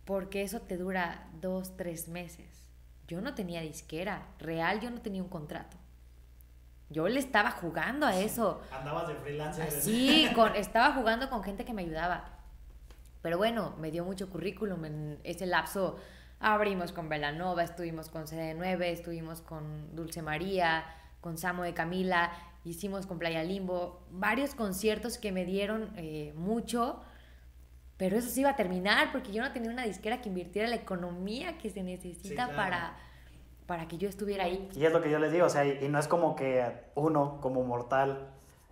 Porque 0.04 0.42
eso 0.42 0.60
te 0.60 0.76
dura 0.76 1.28
dos, 1.40 1.76
tres 1.76 2.08
meses. 2.08 2.68
Yo 3.06 3.20
no 3.20 3.34
tenía 3.34 3.60
disquera. 3.60 4.26
Real, 4.38 4.80
yo 4.80 4.90
no 4.90 5.00
tenía 5.00 5.22
un 5.22 5.28
contrato. 5.28 5.76
Yo 6.90 7.08
le 7.08 7.20
estaba 7.20 7.50
jugando 7.50 8.06
a 8.06 8.16
eso. 8.18 8.60
Andabas 8.70 9.08
de 9.08 9.14
freelancer. 9.14 9.70
Sí, 9.70 10.28
con, 10.34 10.54
estaba 10.56 10.94
jugando 10.94 11.30
con 11.30 11.42
gente 11.42 11.64
que 11.64 11.72
me 11.72 11.82
ayudaba. 11.82 12.24
Pero 13.22 13.38
bueno, 13.38 13.74
me 13.78 13.90
dio 13.90 14.04
mucho 14.04 14.28
currículum 14.28 14.84
en 14.84 15.20
ese 15.24 15.46
lapso. 15.46 15.96
Abrimos 16.40 16.92
con 16.92 17.08
Velanova, 17.08 17.62
estuvimos 17.62 18.08
con 18.08 18.24
CD9, 18.24 18.82
estuvimos 18.86 19.40
con 19.40 19.94
Dulce 19.94 20.22
María, 20.22 20.84
con 21.20 21.38
Samo 21.38 21.62
de 21.62 21.72
Camila, 21.72 22.32
hicimos 22.64 23.06
con 23.06 23.20
Playa 23.20 23.44
Limbo, 23.44 24.02
varios 24.10 24.56
conciertos 24.56 25.18
que 25.18 25.30
me 25.30 25.44
dieron 25.44 25.92
eh, 25.96 26.32
mucho, 26.36 27.00
pero 28.02 28.16
eso 28.18 28.28
se 28.28 28.40
iba 28.40 28.50
a 28.50 28.56
terminar 28.56 29.12
porque 29.12 29.30
yo 29.30 29.44
no 29.44 29.52
tenía 29.52 29.70
una 29.70 29.84
disquera 29.84 30.20
que 30.20 30.28
invirtiera 30.28 30.66
la 30.66 30.74
economía 30.74 31.56
que 31.56 31.70
se 31.70 31.84
necesita 31.84 32.28
Sí, 32.28 32.34
claro. 32.34 32.56
para, 32.56 32.96
para 33.64 33.86
que 33.86 33.96
yo 33.96 34.08
estuviera 34.08 34.42
ahí. 34.42 34.68
Y 34.74 34.84
es 34.84 34.92
lo 34.92 35.00
que 35.00 35.08
yo 35.08 35.20
les 35.20 35.30
digo, 35.30 35.46
o 35.46 35.48
sea, 35.48 35.64
y, 35.64 35.78
y 35.84 35.88
no 35.88 36.00
es 36.00 36.08
como 36.08 36.34
que 36.34 36.64
uno, 36.96 37.38
como 37.40 37.62
mortal, 37.62 38.26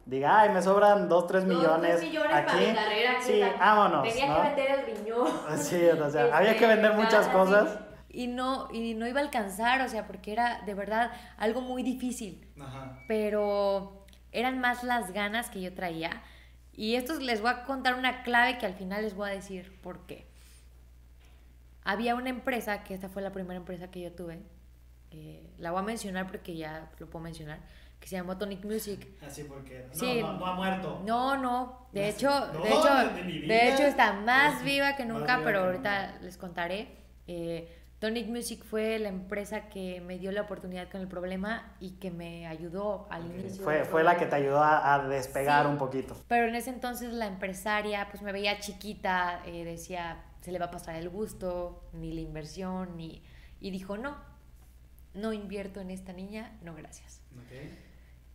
diga, 0.04 0.40
ay, 0.40 0.48
me 0.48 0.60
sobran 0.62 1.08
2, 1.08 1.26
3 1.28 1.44
millones, 1.44 2.02
aquí. 2.34 2.74
sí, 3.22 3.40
vámonos. 3.56 4.04
¿no? 4.04 4.42
el 4.42 4.96
riñón. 4.96 5.28
Sí, 5.58 5.80
o 5.86 6.10
sea, 6.10 6.36
había 6.36 6.56
que 6.56 6.66
vender 6.66 6.94
muchas 6.94 7.28
cosas. 7.28 7.78
Y 8.08 8.26
no, 8.26 8.66
y 8.72 8.94
no 8.94 9.06
iba 9.06 9.20
a 9.20 9.22
alcanzar, 9.22 9.80
o 9.82 9.88
sea, 9.88 10.08
porque 10.08 10.32
era 10.32 10.62
de 10.66 10.74
verdad 10.74 11.12
algo 11.38 11.60
muy 11.60 11.84
difícil. 11.84 12.48
Ajá. 12.60 12.98
Pero 13.06 14.06
eran 14.32 14.58
más 14.58 14.82
las 14.82 15.12
ganas 15.12 15.50
que 15.50 15.60
yo 15.60 15.72
traía. 15.72 16.20
Y 16.74 16.94
esto 16.94 17.18
les 17.18 17.40
voy 17.40 17.50
a 17.50 17.64
contar 17.64 17.94
una 17.94 18.22
clave 18.22 18.58
que 18.58 18.66
al 18.66 18.74
final 18.74 19.02
les 19.02 19.14
voy 19.14 19.30
a 19.30 19.32
decir 19.34 19.78
por 19.82 20.06
qué. 20.06 20.26
Había 21.84 22.14
una 22.14 22.28
empresa, 22.30 22.84
que 22.84 22.94
esta 22.94 23.08
fue 23.08 23.22
la 23.22 23.32
primera 23.32 23.56
empresa 23.56 23.90
que 23.90 24.00
yo 24.02 24.12
tuve, 24.12 24.40
eh, 25.10 25.50
la 25.58 25.70
voy 25.72 25.80
a 25.80 25.82
mencionar 25.82 26.26
porque 26.26 26.54
ya 26.56 26.90
lo 26.98 27.08
puedo 27.08 27.22
mencionar, 27.22 27.58
que 27.98 28.06
se 28.06 28.16
llamó 28.16 28.36
Tonic 28.38 28.64
Music. 28.64 29.06
Así 29.26 29.44
porque 29.44 29.86
no, 29.88 29.94
Sí. 29.94 30.20
no, 30.20 30.34
no 30.34 30.46
ha 30.46 30.54
muerto. 30.54 31.02
No, 31.04 31.36
no, 31.36 31.88
de 31.92 32.08
hecho. 32.10 32.28
No, 32.30 32.62
de 32.62 32.68
hecho, 32.68 32.94
de 33.14 33.46
de 33.46 33.72
hecho 33.74 33.82
está 33.84 34.12
más 34.12 34.62
viva 34.62 34.94
que 34.96 35.04
viva 35.04 35.18
nunca, 35.18 35.38
que 35.38 35.44
pero 35.44 35.60
nunca. 35.72 36.00
ahorita 36.06 36.18
les 36.22 36.36
contaré. 36.36 36.88
Eh, 37.26 37.79
Tonic 38.00 38.28
Music 38.28 38.64
fue 38.64 38.98
la 38.98 39.10
empresa 39.10 39.68
que 39.68 40.00
me 40.00 40.18
dio 40.18 40.32
la 40.32 40.40
oportunidad 40.40 40.88
con 40.90 41.02
el 41.02 41.06
problema 41.08 41.74
y 41.80 41.90
que 41.98 42.10
me 42.10 42.46
ayudó 42.46 43.06
al 43.10 43.26
Ok. 43.26 43.34
inicio. 43.38 43.62
Fue, 43.62 43.84
fue 43.84 44.02
la 44.02 44.16
que 44.16 44.24
te 44.24 44.36
ayudó 44.36 44.62
a, 44.62 44.94
a 44.94 45.06
despegar 45.06 45.66
Sí. 45.66 45.70
un 45.70 45.76
poquito. 45.76 46.16
Pero 46.26 46.48
en 46.48 46.54
ese 46.54 46.70
entonces 46.70 47.12
la 47.12 47.26
empresaria 47.26 48.08
pues 48.10 48.22
me 48.22 48.32
veía 48.32 48.58
chiquita, 48.58 49.42
eh, 49.44 49.64
decía, 49.64 50.24
se 50.40 50.50
le 50.50 50.58
va 50.58 50.66
a 50.66 50.70
pasar 50.70 50.94
el 50.96 51.10
gusto, 51.10 51.84
ni 51.92 52.12
la 52.14 52.22
inversión, 52.22 52.96
ni... 52.96 53.22
Y 53.60 53.70
dijo, 53.70 53.98
no, 53.98 54.16
no 55.12 55.34
invierto 55.34 55.80
en 55.82 55.90
esta 55.90 56.14
niña, 56.14 56.56
no 56.62 56.74
gracias. 56.74 57.20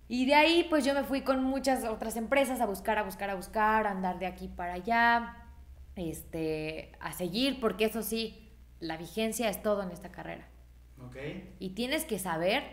Y 0.08 0.28
de 0.28 0.36
ahí 0.36 0.68
pues 0.70 0.86
yo 0.86 0.94
me 0.94 1.04
fui 1.04 1.22
con 1.22 1.44
muchas 1.44 1.86
otras 1.86 2.16
empresas 2.18 2.62
a 2.62 2.68
buscar, 2.68 3.00
a 3.00 3.04
buscar, 3.04 3.32
a 3.32 3.36
buscar, 3.36 3.88
a 3.88 3.90
andar 3.92 4.20
de 4.20 4.28
aquí 4.28 4.48
para 4.48 4.74
allá, 4.74 5.38
este, 5.96 6.92
a 7.00 7.12
seguir, 7.14 7.60
porque 7.60 7.86
eso 7.86 8.04
sí, 8.04 8.45
la 8.80 8.98
vigencia 8.98 9.50
es 9.50 9.62
todo 9.62 9.84
en 9.84 9.92
esta 9.92 10.12
carrera. 10.12 10.48
Ok. 11.06 11.18
Y 11.60 11.70
tienes 11.72 12.06
que 12.06 12.20
saber 12.20 12.64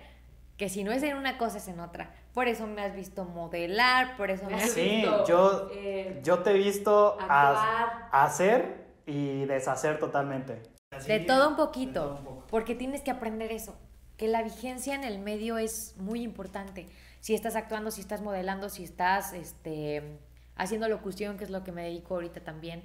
que 0.57 0.69
si 0.69 0.85
no 0.85 0.93
es 0.93 1.03
en 1.03 1.17
una 1.17 1.39
cosa 1.39 1.59
es 1.59 1.69
en 1.69 1.81
otra. 1.81 2.15
Por 2.35 2.49
eso 2.49 2.67
me 2.67 2.83
has 2.83 2.95
visto 2.95 3.25
modelar, 3.25 4.17
por 4.17 4.31
eso 4.31 4.47
me 4.47 4.55
has 4.55 4.71
Sí, 4.71 4.97
visto... 5.03 5.27
yo, 5.27 5.71
eh, 5.75 6.21
yo 6.23 6.39
te 6.41 6.51
he 6.51 6.55
visto 6.55 7.17
a- 7.21 8.09
hacer 8.13 8.87
y 9.07 9.45
deshacer 9.47 9.99
totalmente. 9.99 10.63
De 11.07 11.21
todo 11.21 11.49
un 11.49 11.57
de 11.57 11.63
poquito, 11.63 11.93
todo 12.05 12.17
un 12.19 12.25
poco. 12.25 12.47
porque 12.49 12.75
tienes 12.75 13.01
que 13.03 13.11
aprender 13.11 13.51
eso, 13.51 13.77
que 14.17 14.29
la 14.29 14.43
vigencia 14.43 14.95
en 14.95 15.05
el 15.05 15.19
medio 15.19 15.59
es 15.59 15.95
muy 15.99 16.23
importante. 16.23 16.87
Si 17.21 17.35
estás 17.35 17.57
actuando, 17.57 17.91
si 17.91 18.01
estás 18.01 18.21
modelando, 18.21 18.69
si 18.69 18.85
estás 18.85 19.33
este, 19.33 20.19
haciendo 20.55 20.89
locución, 20.89 21.39
que 21.39 21.45
es 21.45 21.51
lo 21.51 21.65
que 21.65 21.73
me 21.73 21.83
dedico 21.83 22.15
ahorita 22.15 22.41
también. 22.41 22.85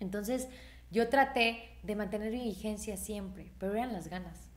Entonces, 0.00 0.48
yo 0.90 1.08
traté 1.08 1.70
de 1.84 1.96
mantener 1.96 2.32
mi 2.32 2.44
vigencia 2.44 2.96
siempre, 2.96 3.52
pero 3.58 3.74
eran 3.74 3.92
las 3.92 4.08
ganas. 4.08 4.50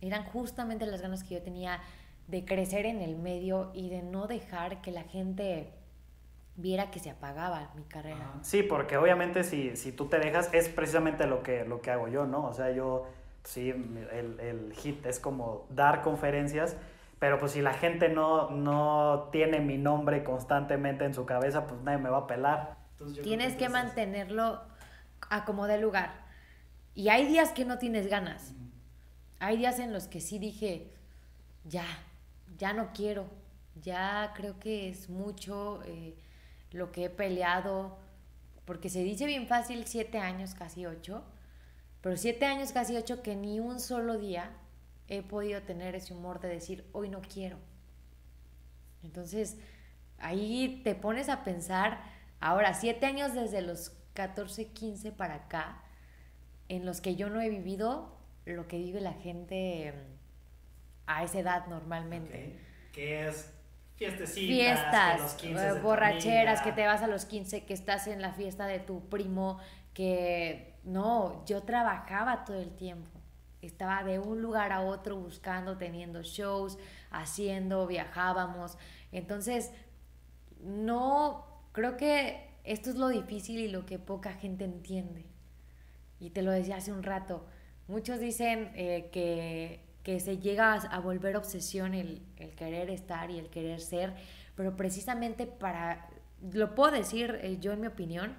Eran 0.00 0.24
justamente 0.24 0.86
las 0.86 1.02
ganas 1.02 1.22
que 1.22 1.34
yo 1.34 1.42
tenía 1.42 1.80
de 2.26 2.44
crecer 2.44 2.86
en 2.86 3.00
el 3.02 3.16
medio 3.16 3.70
y 3.74 3.90
de 3.90 4.02
no 4.02 4.26
dejar 4.26 4.80
que 4.80 4.90
la 4.90 5.02
gente 5.02 5.72
viera 6.56 6.90
que 6.90 6.98
se 6.98 7.10
apagaba 7.10 7.70
mi 7.74 7.84
carrera. 7.84 8.16
Ajá. 8.16 8.38
Sí, 8.42 8.62
porque 8.62 8.96
obviamente 8.96 9.44
si, 9.44 9.76
si 9.76 9.92
tú 9.92 10.06
te 10.06 10.18
dejas, 10.18 10.52
es 10.54 10.68
precisamente 10.68 11.26
lo 11.26 11.42
que, 11.42 11.64
lo 11.64 11.82
que 11.82 11.90
hago 11.90 12.08
yo, 12.08 12.26
¿no? 12.26 12.46
O 12.46 12.52
sea, 12.54 12.70
yo, 12.70 13.06
sí, 13.42 13.70
el, 13.70 14.40
el 14.40 14.72
hit 14.74 15.04
es 15.04 15.20
como 15.20 15.66
dar 15.68 16.02
conferencias, 16.02 16.76
pero 17.18 17.38
pues 17.38 17.52
si 17.52 17.60
la 17.60 17.74
gente 17.74 18.08
no, 18.08 18.50
no 18.50 19.28
tiene 19.30 19.60
mi 19.60 19.76
nombre 19.76 20.24
constantemente 20.24 21.04
en 21.04 21.12
su 21.12 21.26
cabeza, 21.26 21.66
pues 21.66 21.80
nadie 21.82 21.98
me 21.98 22.08
va 22.08 22.18
a 22.18 22.26
pelar. 22.26 22.76
Entonces, 22.92 23.24
Tienes 23.24 23.56
que 23.56 23.68
mantenerlo 23.68 24.60
a 25.30 25.44
como 25.44 25.66
de 25.66 25.80
lugar. 25.80 26.24
Y 26.94 27.08
hay 27.08 27.26
días 27.26 27.52
que 27.52 27.64
no 27.64 27.78
tienes 27.78 28.08
ganas. 28.08 28.52
Hay 29.40 29.56
días 29.56 29.78
en 29.78 29.92
los 29.92 30.06
que 30.06 30.20
sí 30.20 30.38
dije, 30.38 30.92
ya, 31.64 31.86
ya 32.56 32.72
no 32.72 32.92
quiero. 32.92 33.26
Ya 33.82 34.32
creo 34.36 34.58
que 34.60 34.88
es 34.88 35.08
mucho 35.08 35.82
eh, 35.84 36.16
lo 36.70 36.92
que 36.92 37.06
he 37.06 37.10
peleado. 37.10 37.98
Porque 38.64 38.88
se 38.88 39.02
dice 39.02 39.26
bien 39.26 39.48
fácil 39.48 39.84
siete 39.86 40.18
años, 40.18 40.54
casi 40.54 40.86
ocho. 40.86 41.24
Pero 42.00 42.16
siete 42.16 42.46
años, 42.46 42.72
casi 42.72 42.96
ocho, 42.96 43.22
que 43.22 43.34
ni 43.34 43.60
un 43.60 43.80
solo 43.80 44.18
día 44.18 44.50
he 45.08 45.22
podido 45.22 45.62
tener 45.62 45.94
ese 45.94 46.14
humor 46.14 46.40
de 46.40 46.48
decir, 46.48 46.88
hoy 46.92 47.08
no 47.08 47.20
quiero. 47.20 47.58
Entonces, 49.02 49.56
ahí 50.18 50.80
te 50.84 50.94
pones 50.94 51.28
a 51.28 51.44
pensar, 51.44 52.00
ahora, 52.40 52.74
siete 52.74 53.06
años 53.06 53.34
desde 53.34 53.60
los 53.60 53.92
14, 54.14 54.68
15 54.68 55.12
para 55.12 55.34
acá, 55.34 55.82
en 56.68 56.86
los 56.86 57.00
que 57.00 57.16
yo 57.16 57.28
no 57.28 57.40
he 57.40 57.48
vivido 57.48 58.16
lo 58.46 58.68
que 58.68 58.78
vive 58.78 59.00
la 59.00 59.12
gente 59.12 59.92
mm, 59.92 60.14
a 61.06 61.24
esa 61.24 61.38
edad 61.40 61.66
normalmente. 61.66 62.58
Ok. 62.88 62.94
Que 62.94 63.28
es 63.28 63.52
fiestecitas, 63.96 64.80
Fiestas, 64.80 65.20
los 65.20 65.34
15 65.34 65.66
eh, 65.66 65.72
borracheras, 65.80 66.62
que 66.62 66.72
te 66.72 66.86
vas 66.86 67.02
a 67.02 67.06
los 67.06 67.24
15, 67.24 67.64
que 67.64 67.74
estás 67.74 68.06
en 68.06 68.22
la 68.22 68.32
fiesta 68.32 68.66
de 68.66 68.80
tu 68.80 69.08
primo, 69.08 69.58
que 69.92 70.74
no, 70.84 71.44
yo 71.46 71.62
trabajaba 71.62 72.44
todo 72.44 72.60
el 72.60 72.74
tiempo. 72.74 73.10
Estaba 73.62 74.04
de 74.04 74.18
un 74.18 74.42
lugar 74.42 74.72
a 74.72 74.82
otro 74.82 75.16
buscando, 75.16 75.78
teniendo 75.78 76.22
shows, 76.22 76.78
haciendo, 77.10 77.86
viajábamos. 77.86 78.76
Entonces, 79.10 79.72
no, 80.60 81.46
creo 81.72 81.96
que 81.96 82.53
esto 82.64 82.90
es 82.90 82.96
lo 82.96 83.08
difícil 83.08 83.60
y 83.60 83.68
lo 83.68 83.86
que 83.86 83.98
poca 83.98 84.32
gente 84.32 84.64
entiende. 84.64 85.26
Y 86.18 86.30
te 86.30 86.42
lo 86.42 86.50
decía 86.50 86.76
hace 86.76 86.92
un 86.92 87.02
rato. 87.02 87.46
Muchos 87.86 88.18
dicen 88.18 88.72
eh, 88.74 89.10
que, 89.12 89.84
que 90.02 90.18
se 90.20 90.38
llega 90.38 90.72
a, 90.72 91.00
volver 91.00 91.36
obsesión 91.36 91.92
el, 91.94 92.22
el 92.36 92.54
querer 92.54 92.88
estar 92.88 93.30
y 93.30 93.38
el 93.38 93.50
querer 93.50 93.80
ser, 93.80 94.14
pero 94.54 94.76
precisamente 94.76 95.46
para, 95.46 96.08
lo 96.52 96.74
puedo 96.74 96.92
decir 96.92 97.38
eh, 97.42 97.58
yo 97.60 97.72
en 97.72 97.80
mi 97.82 97.86
opinión, 97.86 98.34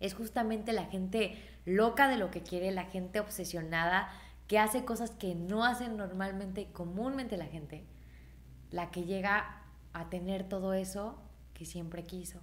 es 0.00 0.14
justamente 0.14 0.72
la 0.72 0.86
gente 0.86 1.36
loca 1.64 2.08
de 2.08 2.16
lo 2.16 2.30
que 2.30 2.42
quiere, 2.42 2.70
la 2.70 2.84
gente 2.84 3.20
obsesionada, 3.20 4.10
que 4.46 4.58
hace 4.58 4.84
cosas 4.84 5.10
que 5.10 5.34
no 5.34 5.64
hacen 5.64 5.96
normalmente, 5.96 6.68
comúnmente 6.72 7.36
la 7.36 7.46
gente, 7.46 7.84
la 8.70 8.90
que 8.90 9.04
llega 9.04 9.62
a 9.92 10.08
tener 10.08 10.48
todo 10.48 10.72
eso 10.72 11.22
que 11.54 11.64
siempre 11.64 12.04
quiso. 12.04 12.40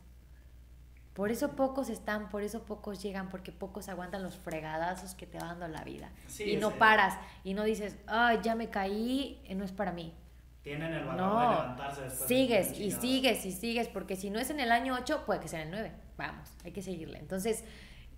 Por 1.17 1.31
eso 1.31 1.55
pocos 1.55 1.89
están, 1.89 2.29
por 2.29 2.43
eso 2.43 2.63
pocos 2.63 3.01
llegan, 3.01 3.29
porque 3.29 3.51
pocos 3.51 3.89
aguantan 3.89 4.21
los 4.21 4.37
fregadazos 4.37 5.15
que 5.15 5.25
te 5.25 5.39
va 5.39 5.47
dando 5.47 5.67
la 5.67 5.83
vida. 5.83 6.11
Sí, 6.27 6.43
y 6.43 6.57
no 6.57 6.69
paras, 6.77 7.17
y 7.43 7.55
no 7.55 7.63
dices, 7.63 7.97
ay, 8.05 8.37
ya 8.43 8.53
me 8.53 8.69
caí, 8.69 9.41
eh, 9.45 9.55
no 9.55 9.65
es 9.65 9.71
para 9.71 9.91
mí. 9.91 10.13
Tienen 10.61 10.93
el 10.93 11.05
valor 11.05 11.15
de 11.17 11.35
No, 11.35 11.51
levantarse 11.53 12.01
después. 12.03 12.19
de 12.19 12.27
sigues 12.27 12.79
y 12.79 12.91
sigues 12.91 13.45
y 13.47 13.51
sigues, 13.51 13.87
porque 13.87 14.15
si 14.15 14.29
no 14.29 14.37
es 14.37 14.51
en 14.51 14.59
el 14.59 14.71
año 14.71 14.93
8, 14.93 15.23
puede 15.25 15.39
que 15.39 15.47
sea 15.47 15.63
en 15.63 15.69
el 15.69 15.71
9. 15.73 15.91
Vamos, 16.17 16.51
hay 16.63 16.71
que 16.71 16.83
seguirle. 16.83 17.17
Entonces, 17.17 17.63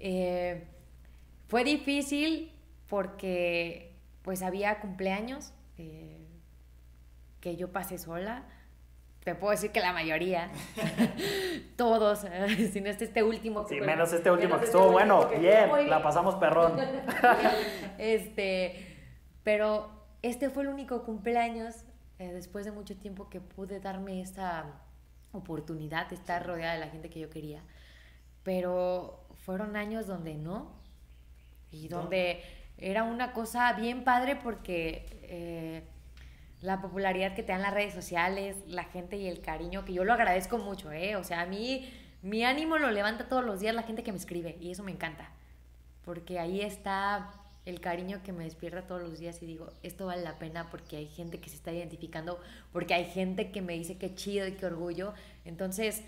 eh, 0.02 0.68
fue 1.48 1.64
difícil 1.64 2.52
porque 2.90 3.96
pues 4.24 4.42
había 4.42 4.82
cumpleaños 4.82 5.54
eh, 5.78 6.28
que 7.40 7.56
yo 7.56 7.72
pasé 7.72 7.98
sola. 7.98 8.44
Te 9.24 9.36
puedo 9.36 9.52
decir 9.52 9.72
que 9.72 9.82
la 9.82 9.92
mayoría, 9.92 10.50
todos, 11.76 12.20
si 12.72 12.82
no 12.82 12.90
es 12.90 13.02
este 13.02 13.22
último. 13.24 13.66
que 13.66 13.76
Sí, 13.76 13.82
menos 13.82 14.14
este 14.14 14.32
último 14.32 14.56
menos 14.56 14.60
que 14.62 14.66
este 14.66 14.78
estuvo 14.78 14.92
bueno, 14.92 15.30
que 15.30 15.40
bien, 15.40 15.90
la 15.90 16.02
pasamos 16.02 16.36
perrón. 16.36 16.80
este, 17.98 18.98
pero 19.44 19.90
este 20.22 20.50
fue 20.50 20.64
el 20.64 20.70
único 20.70 21.04
cumpleaños 21.04 21.84
eh, 22.18 22.32
después 22.32 22.66
de 22.66 22.72
mucho 22.72 22.96
tiempo 22.98 23.30
que 23.30 23.42
pude 23.42 23.80
darme 23.80 24.22
esta 24.22 24.66
oportunidad 25.32 26.08
de 26.08 26.16
estar 26.16 26.46
rodeada 26.46 26.74
de 26.74 26.80
la 26.80 26.88
gente 26.88 27.10
que 27.10 27.20
yo 27.20 27.30
quería. 27.30 27.62
Pero 28.44 29.26
fueron 29.46 29.76
años 29.76 30.08
donde 30.08 30.36
no, 30.36 30.80
y 31.72 31.88
donde 31.88 32.42
era 32.78 33.04
una 33.04 33.34
cosa 33.34 33.74
bien 33.74 34.04
padre 34.04 34.38
porque 34.38 35.06
eh, 35.24 35.84
la 36.62 36.82
popularidad 36.82 37.36
que 37.36 37.44
te 37.44 37.52
dan 37.52 37.62
las 37.62 37.74
redes 37.74 37.94
sociales, 37.94 38.58
la 38.68 38.84
gente 38.84 39.16
y 39.18 39.28
el 39.28 39.42
cariño, 39.42 39.86
que 39.86 39.94
yo 39.94 40.04
lo 40.04 40.14
agradezco 40.14 40.58
mucho, 40.58 40.92
¿eh? 40.92 41.16
O 41.16 41.24
sea, 41.24 41.42
a 41.42 41.46
mí 41.46 41.90
mi 42.22 42.44
ánimo 42.44 42.78
lo 42.78 42.92
levanta 42.92 43.30
todos 43.30 43.46
los 43.46 43.60
días 43.60 43.74
la 43.74 43.84
gente 43.84 44.04
que 44.04 44.12
me 44.12 44.18
escribe 44.18 44.58
y 44.60 44.72
eso 44.72 44.84
me 44.84 44.92
encanta, 44.92 45.30
porque 46.04 46.40
ahí 46.40 46.62
está 46.62 47.32
el 47.66 47.80
cariño 47.80 48.22
que 48.24 48.34
me 48.34 48.44
despierta 48.44 48.88
todos 48.88 49.02
los 49.02 49.20
días 49.20 49.42
y 49.42 49.46
digo, 49.46 49.72
esto 49.84 50.08
vale 50.08 50.24
la 50.24 50.40
pena 50.40 50.70
porque 50.70 50.98
hay 50.98 51.08
gente 51.08 51.40
que 51.40 51.50
se 51.50 51.56
está 51.56 51.72
identificando, 51.72 52.40
porque 52.72 52.94
hay 52.94 53.06
gente 53.06 53.52
que 53.52 53.62
me 53.62 53.74
dice 53.74 53.98
qué 53.98 54.16
chido 54.16 54.48
y 54.48 54.54
qué 54.54 54.66
orgullo. 54.66 55.14
Entonces, 55.46 56.04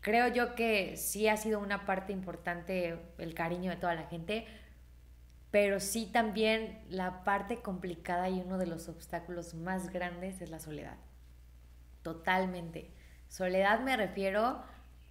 creo 0.00 0.28
yo 0.28 0.54
que 0.54 0.96
sí 0.96 1.28
ha 1.28 1.36
sido 1.36 1.60
una 1.60 1.86
parte 1.86 2.12
importante 2.12 2.98
el 3.18 3.34
cariño 3.34 3.70
de 3.70 3.76
toda 3.76 3.94
la 3.94 4.04
gente, 4.04 4.46
pero 5.52 5.80
sí 5.80 6.06
también 6.06 6.82
la 6.88 7.24
parte 7.24 7.60
complicada 7.60 8.28
y 8.30 8.40
uno 8.40 8.56
de 8.56 8.66
los 8.66 8.88
obstáculos 8.88 9.52
más 9.54 9.90
grandes 9.90 10.40
es 10.40 10.50
la 10.50 10.58
soledad. 10.58 10.96
Totalmente. 12.00 12.90
Soledad 13.28 13.80
me 13.80 13.96
refiero 13.96 14.62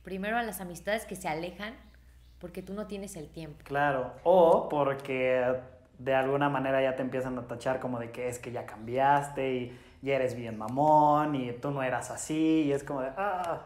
primero 0.02 0.38
a 0.38 0.44
las 0.44 0.60
amistades 0.60 1.06
que 1.06 1.16
se 1.16 1.28
alejan 1.28 1.76
porque 2.40 2.64
tú 2.64 2.74
no 2.74 2.88
tienes 2.88 3.16
el 3.18 3.30
tiempo. 3.30 3.64
Claro, 3.64 4.16
o 4.24 4.68
porque 4.68 5.46
de 6.00 6.16
alguna 6.16 6.50
manera 6.50 6.82
ya 6.82 6.96
te 6.96 7.04
empiezan 7.04 7.38
a 7.38 7.48
tachar 7.48 7.80
como 7.80 8.00
de 8.00 8.12
que 8.12 8.28
es 8.28 8.40
que 8.40 8.52
ya 8.52 8.66
cambiaste 8.66 9.54
y 9.54 9.80
ya 10.02 10.16
eres 10.16 10.34
bien 10.34 10.58
mamón 10.58 11.36
y 11.36 11.54
tú 11.54 11.70
no 11.70 11.84
eras 11.84 12.10
así 12.10 12.64
y 12.64 12.72
es 12.72 12.84
como 12.84 13.02
de... 13.02 13.12
Ah. 13.16 13.62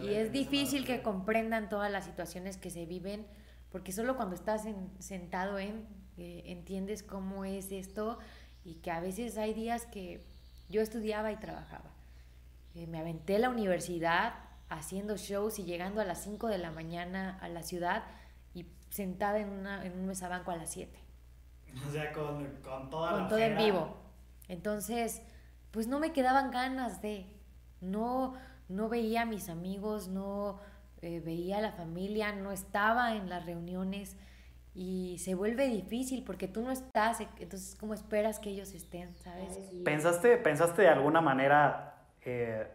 Y 0.00 0.14
es 0.14 0.30
difícil 0.30 0.86
que 0.86 1.02
comprendan 1.02 1.68
todas 1.68 1.90
las 1.90 2.04
situaciones 2.04 2.56
que 2.56 2.70
se 2.70 2.86
viven 2.86 3.26
porque 3.72 3.90
solo 3.90 4.16
cuando 4.16 4.36
estás 4.36 4.64
sentado 5.00 5.58
en 5.58 6.01
entiendes 6.46 7.02
cómo 7.02 7.44
es 7.44 7.72
esto 7.72 8.18
y 8.64 8.76
que 8.76 8.90
a 8.90 9.00
veces 9.00 9.36
hay 9.38 9.54
días 9.54 9.86
que 9.86 10.24
yo 10.68 10.80
estudiaba 10.80 11.32
y 11.32 11.36
trabajaba. 11.36 11.90
Eh, 12.74 12.86
me 12.86 12.98
aventé 12.98 13.38
la 13.38 13.50
universidad 13.50 14.34
haciendo 14.68 15.16
shows 15.16 15.58
y 15.58 15.64
llegando 15.64 16.00
a 16.00 16.04
las 16.04 16.22
5 16.22 16.48
de 16.48 16.58
la 16.58 16.70
mañana 16.70 17.38
a 17.40 17.48
la 17.48 17.62
ciudad 17.62 18.04
y 18.54 18.66
sentada 18.90 19.38
en, 19.38 19.50
una, 19.50 19.84
en 19.84 19.98
un 19.98 20.06
mesabanco 20.06 20.50
a 20.50 20.56
las 20.56 20.70
7. 20.70 20.98
O 21.88 21.90
sea, 21.90 22.12
con, 22.12 22.46
con 22.62 22.90
toda 22.90 23.12
Con 23.12 23.28
todo 23.28 23.38
en 23.38 23.56
vivo. 23.56 23.96
Entonces, 24.48 25.22
pues 25.70 25.86
no 25.86 25.98
me 25.98 26.12
quedaban 26.12 26.50
ganas 26.50 27.02
de... 27.02 27.26
No, 27.80 28.34
no 28.68 28.88
veía 28.88 29.22
a 29.22 29.26
mis 29.26 29.48
amigos, 29.48 30.08
no 30.08 30.60
eh, 31.02 31.20
veía 31.20 31.58
a 31.58 31.60
la 31.60 31.72
familia, 31.72 32.32
no 32.32 32.52
estaba 32.52 33.16
en 33.16 33.28
las 33.28 33.44
reuniones 33.44 34.16
y 34.74 35.18
se 35.18 35.34
vuelve 35.34 35.66
difícil 35.66 36.24
porque 36.24 36.48
tú 36.48 36.62
no 36.62 36.70
estás, 36.70 37.20
e, 37.20 37.28
entonces 37.38 37.76
¿cómo 37.78 37.94
esperas 37.94 38.38
que 38.38 38.50
ellos 38.50 38.72
estén, 38.72 39.14
sabes? 39.18 39.58
¿Pensaste, 39.84 40.36
pensaste 40.38 40.82
de 40.82 40.88
alguna 40.88 41.20
manera 41.20 41.94
eh, 42.24 42.66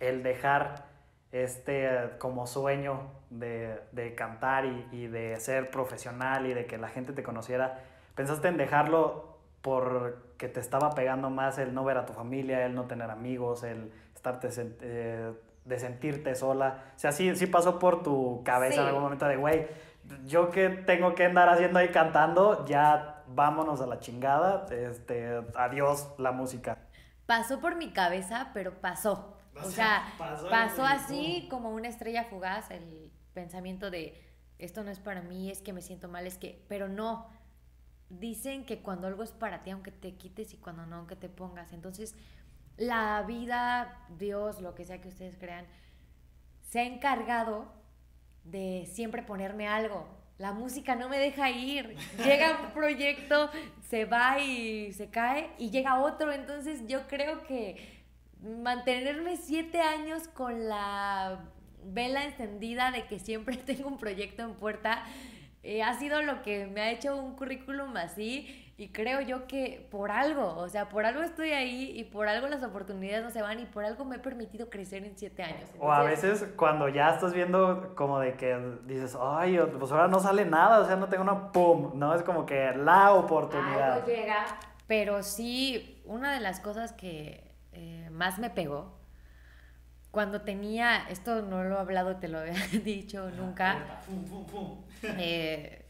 el 0.00 0.22
dejar 0.22 0.86
este 1.30 2.10
como 2.18 2.46
sueño 2.46 3.10
de, 3.30 3.80
de 3.92 4.14
cantar 4.14 4.66
y, 4.66 4.88
y, 4.92 5.06
de 5.06 5.38
ser 5.40 5.70
profesional 5.70 6.46
y 6.46 6.54
de 6.54 6.66
que 6.66 6.76
la 6.76 6.88
gente 6.88 7.12
te 7.12 7.22
conociera? 7.22 7.80
¿Pensaste 8.16 8.48
en 8.48 8.56
dejarlo 8.56 9.38
porque 9.62 10.48
te 10.48 10.60
estaba 10.60 10.90
pegando 10.90 11.30
más 11.30 11.58
el 11.58 11.72
no 11.72 11.84
ver 11.84 11.98
a 11.98 12.06
tu 12.06 12.12
familia, 12.12 12.66
el 12.66 12.74
no 12.74 12.84
tener 12.84 13.10
amigos, 13.10 13.62
el 13.62 13.92
estarte 14.14 14.48
eh, 14.82 15.32
de 15.64 15.78
sentirte 15.78 16.34
sola? 16.34 16.84
O 16.96 16.98
sea, 16.98 17.12
sí, 17.12 17.34
sí 17.36 17.46
pasó 17.46 17.78
por 17.78 18.02
tu 18.02 18.42
cabeza 18.44 18.82
en 18.82 18.88
algún 18.88 19.02
momento 19.02 19.26
de, 19.26 19.36
güey, 19.36 19.66
yo 20.26 20.50
que 20.50 20.68
tengo 20.68 21.14
que 21.14 21.24
andar 21.24 21.48
haciendo 21.48 21.78
ahí 21.78 21.88
cantando, 21.88 22.64
ya 22.66 23.22
vámonos 23.28 23.80
a 23.80 23.86
la 23.86 24.00
chingada, 24.00 24.66
este, 24.70 25.42
adiós 25.54 26.08
la 26.18 26.32
música. 26.32 26.78
Pasó 27.26 27.60
por 27.60 27.76
mi 27.76 27.92
cabeza, 27.92 28.50
pero 28.54 28.80
pasó. 28.80 29.30
O 29.62 29.70
sea, 29.70 30.02
pasó, 30.18 30.84
así 30.84 31.46
como 31.48 31.70
una 31.70 31.86
estrella 31.86 32.24
fugaz 32.24 32.72
el 32.72 33.12
pensamiento 33.34 33.88
de 33.88 34.20
esto 34.58 34.82
no 34.82 34.90
es 34.90 34.98
para 34.98 35.22
mí, 35.22 35.48
es 35.48 35.60
que 35.60 35.72
me 35.72 35.80
siento 35.80 36.08
mal, 36.08 36.26
es 36.26 36.38
que, 36.38 36.64
pero 36.68 36.88
no. 36.88 37.28
Dicen 38.08 38.66
que 38.66 38.82
cuando 38.82 39.06
algo 39.06 39.22
es 39.22 39.30
para 39.30 39.62
ti, 39.62 39.70
aunque 39.70 39.92
te 39.92 40.16
quites 40.16 40.52
y 40.54 40.56
cuando 40.56 40.86
no, 40.86 40.96
aunque 40.96 41.14
te 41.14 41.28
pongas. 41.28 41.72
Entonces, 41.72 42.16
la 42.76 43.22
vida, 43.22 44.06
Dios, 44.18 44.60
lo 44.60 44.74
que 44.74 44.84
sea 44.84 45.00
que 45.00 45.08
ustedes 45.08 45.36
crean, 45.38 45.66
se 46.62 46.80
ha 46.80 46.84
encargado 46.84 47.72
de 48.44 48.88
siempre 48.92 49.22
ponerme 49.22 49.66
algo. 49.68 50.06
La 50.38 50.52
música 50.52 50.94
no 50.96 51.08
me 51.08 51.18
deja 51.18 51.50
ir. 51.50 51.96
Llega 52.24 52.60
un 52.66 52.70
proyecto, 52.74 53.50
se 53.88 54.04
va 54.04 54.40
y 54.40 54.92
se 54.92 55.08
cae 55.08 55.50
y 55.58 55.70
llega 55.70 56.00
otro. 56.00 56.32
Entonces 56.32 56.86
yo 56.86 57.06
creo 57.06 57.44
que 57.44 58.04
mantenerme 58.42 59.36
siete 59.36 59.80
años 59.80 60.28
con 60.28 60.68
la 60.68 61.40
vela 61.84 62.24
encendida 62.24 62.90
de 62.90 63.06
que 63.06 63.18
siempre 63.18 63.56
tengo 63.66 63.88
un 63.88 63.98
proyecto 63.98 64.42
en 64.42 64.54
puerta 64.54 65.04
eh, 65.62 65.82
ha 65.82 65.98
sido 65.98 66.22
lo 66.22 66.42
que 66.42 66.66
me 66.66 66.82
ha 66.82 66.90
hecho 66.90 67.16
un 67.16 67.36
currículum 67.36 67.96
así 67.96 68.63
y 68.76 68.88
creo 68.88 69.20
yo 69.20 69.46
que 69.46 69.86
por 69.90 70.10
algo, 70.10 70.56
o 70.56 70.68
sea, 70.68 70.88
por 70.88 71.06
algo 71.06 71.22
estoy 71.22 71.50
ahí 71.52 71.92
y 71.94 72.04
por 72.04 72.26
algo 72.26 72.48
las 72.48 72.62
oportunidades 72.64 73.22
no 73.22 73.30
se 73.30 73.40
van 73.40 73.60
y 73.60 73.66
por 73.66 73.84
algo 73.84 74.04
me 74.04 74.16
he 74.16 74.18
permitido 74.18 74.68
crecer 74.68 75.04
en 75.04 75.16
siete 75.16 75.44
años. 75.44 75.70
o 75.78 75.92
a 75.92 76.02
veces 76.02 76.44
cuando 76.56 76.88
ya 76.88 77.10
estás 77.10 77.32
viendo 77.32 77.94
como 77.94 78.18
de 78.18 78.34
que 78.34 78.58
dices, 78.84 79.16
ay, 79.20 79.60
pues 79.78 79.92
ahora 79.92 80.08
no 80.08 80.18
sale 80.18 80.44
nada, 80.44 80.80
o 80.80 80.86
sea, 80.86 80.96
no 80.96 81.08
tengo 81.08 81.22
una 81.22 81.52
pum, 81.52 81.92
¿no? 81.94 82.14
Es 82.14 82.22
como 82.22 82.46
que 82.46 82.72
la 82.74 83.12
oportunidad. 83.12 83.92
Algo 83.92 84.06
llega, 84.06 84.44
pero 84.88 85.22
sí, 85.22 86.02
una 86.04 86.32
de 86.32 86.40
las 86.40 86.58
cosas 86.58 86.92
que 86.92 87.52
eh, 87.72 88.08
más 88.10 88.40
me 88.40 88.50
pegó, 88.50 88.98
cuando 90.10 90.42
tenía, 90.42 91.08
esto 91.10 91.42
no 91.42 91.62
lo 91.64 91.76
he 91.76 91.78
hablado, 91.78 92.16
te 92.16 92.26
lo 92.28 92.42
he 92.42 92.52
dicho 92.84 93.30
nunca. 93.30 94.00
Eh, 95.02 95.83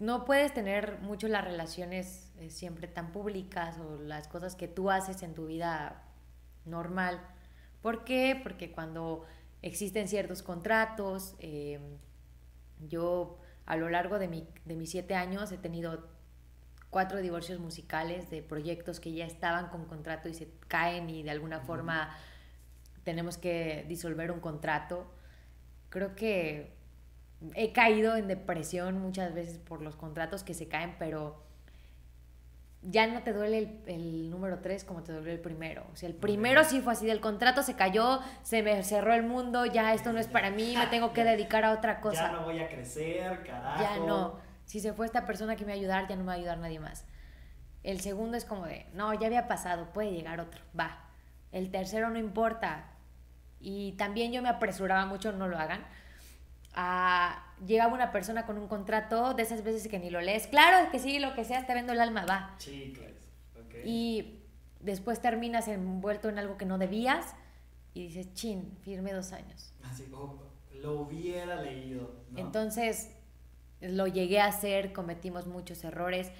no 0.00 0.24
puedes 0.24 0.54
tener 0.54 0.98
mucho 1.02 1.28
las 1.28 1.44
relaciones 1.44 2.32
eh, 2.38 2.48
siempre 2.48 2.88
tan 2.88 3.12
públicas 3.12 3.78
o 3.78 4.00
las 4.00 4.28
cosas 4.28 4.56
que 4.56 4.66
tú 4.66 4.90
haces 4.90 5.22
en 5.22 5.34
tu 5.34 5.46
vida 5.46 6.02
normal. 6.64 7.20
¿Por 7.82 8.04
qué? 8.04 8.40
Porque 8.42 8.72
cuando 8.72 9.26
existen 9.60 10.08
ciertos 10.08 10.42
contratos, 10.42 11.36
em, 11.38 11.98
yo 12.88 13.38
a 13.66 13.76
lo 13.76 13.90
largo 13.90 14.18
de, 14.18 14.28
mi, 14.28 14.48
de 14.64 14.74
mis 14.74 14.90
siete 14.90 15.14
años 15.14 15.52
he 15.52 15.58
tenido 15.58 16.08
cuatro 16.88 17.20
divorcios 17.20 17.60
musicales 17.60 18.30
de 18.30 18.42
proyectos 18.42 19.00
que 19.00 19.12
ya 19.12 19.26
estaban 19.26 19.68
con 19.68 19.84
contrato 19.84 20.30
y 20.30 20.34
se 20.34 20.50
caen 20.66 21.10
y 21.10 21.22
de 21.22 21.30
alguna 21.30 21.60
forma 21.60 22.16
tenemos 23.04 23.36
que 23.36 23.84
disolver 23.86 24.32
un 24.32 24.40
contrato. 24.40 25.12
Creo 25.90 26.16
que 26.16 26.79
he 27.54 27.72
caído 27.72 28.16
en 28.16 28.28
depresión 28.28 28.98
muchas 28.98 29.34
veces 29.34 29.58
por 29.58 29.82
los 29.82 29.96
contratos 29.96 30.44
que 30.44 30.54
se 30.54 30.68
caen, 30.68 30.96
pero 30.98 31.42
ya 32.82 33.06
no 33.06 33.22
te 33.22 33.32
duele 33.32 33.80
el, 33.86 34.30
número 34.30 34.60
3 34.60 34.84
como 34.84 35.02
te 35.02 35.12
duele 35.12 35.32
el 35.32 35.40
primero. 35.40 35.86
O 35.92 35.96
sea, 35.96 36.08
el 36.08 36.14
primero 36.14 36.64
sí 36.64 36.80
fue 36.80 36.92
así, 36.92 37.06
del 37.06 37.20
contrato 37.20 37.62
se 37.62 37.74
cayó, 37.74 38.20
se 38.42 38.62
me 38.62 38.82
cerró 38.82 39.14
el 39.14 39.22
mundo, 39.22 39.66
ya 39.66 39.92
esto 39.94 40.12
no 40.12 40.18
es 40.18 40.28
para 40.28 40.50
mí, 40.50 40.74
me 40.76 40.86
tengo 40.86 41.12
que 41.12 41.24
dedicar 41.24 41.64
a 41.64 41.72
otra 41.72 42.00
cosa. 42.00 42.30
Ya 42.30 42.32
no 42.32 42.44
voy 42.44 42.60
a 42.60 42.68
crecer, 42.68 43.42
carajo. 43.44 43.82
Ya 43.82 43.98
no. 43.98 44.38
Si 44.64 44.80
se 44.80 44.92
fue 44.92 45.06
esta 45.06 45.26
persona 45.26 45.56
que 45.56 45.64
me 45.64 45.72
va 45.72 45.76
a 45.76 45.80
ayudar, 45.80 46.08
ya 46.08 46.16
no 46.16 46.22
me 46.22 46.28
va 46.28 46.32
a 46.34 46.36
ayudar 46.36 46.58
nadie 46.58 46.78
más. 46.78 47.04
El 47.82 48.00
segundo 48.00 48.36
es 48.36 48.44
como 48.44 48.66
de, 48.66 48.86
no, 48.92 49.12
ya 49.14 49.26
había 49.26 49.48
pasado, 49.48 49.92
puede 49.92 50.12
llegar 50.12 50.40
otro, 50.40 50.62
va. 50.78 51.06
El 51.50 51.70
tercero 51.70 52.10
no 52.10 52.18
importa. 52.18 52.92
Y 53.58 53.92
también 53.92 54.32
yo 54.32 54.42
me 54.42 54.48
apresuraba 54.48 55.04
mucho, 55.06 55.32
no 55.32 55.48
lo 55.48 55.58
hagan 55.58 55.84
a 56.74 57.46
llegaba 57.66 57.92
una 57.92 58.12
persona 58.12 58.46
con 58.46 58.58
un 58.58 58.68
contrato 58.68 59.34
de 59.34 59.42
esas 59.42 59.62
veces 59.62 59.88
que 59.88 59.98
ni 59.98 60.10
lo 60.10 60.20
lees. 60.20 60.46
Claro 60.46 60.90
que 60.90 60.98
sí, 60.98 61.18
lo 61.18 61.34
que 61.34 61.44
sea, 61.44 61.66
te 61.66 61.74
vendo 61.74 61.92
el 61.92 62.00
alma, 62.00 62.24
va. 62.24 62.56
Y 63.84 64.40
después 64.80 65.20
terminas 65.20 65.68
envuelto 65.68 66.28
en 66.28 66.38
algo 66.38 66.56
que 66.56 66.66
no 66.66 66.78
debías 66.78 67.34
y 67.94 68.06
dices, 68.06 68.32
chin, 68.34 68.76
firme 68.82 69.12
dos 69.12 69.32
años. 69.32 69.72
Así 69.82 70.04
como 70.04 70.42
lo 70.74 71.00
hubiera 71.00 71.60
leído. 71.62 72.14
Entonces 72.36 73.10
lo 73.80 74.06
llegué 74.06 74.40
a 74.40 74.46
hacer, 74.46 74.92
cometimos 74.92 75.46
muchos 75.46 75.82
errores, 75.84 76.30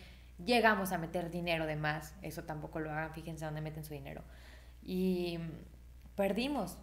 llegamos 0.44 0.92
a 0.92 0.98
meter 0.98 1.30
dinero 1.30 1.66
de 1.66 1.76
más, 1.76 2.14
eso 2.22 2.44
tampoco 2.44 2.80
lo 2.80 2.90
hagan, 2.90 3.12
fíjense 3.12 3.44
dónde 3.44 3.60
meten 3.60 3.84
su 3.84 3.94
dinero. 3.94 4.22
Y 4.82 5.38
perdimos, 6.16 6.78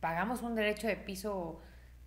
pagamos 0.00 0.42
un 0.42 0.54
derecho 0.54 0.86
de 0.86 0.96
piso 0.96 1.60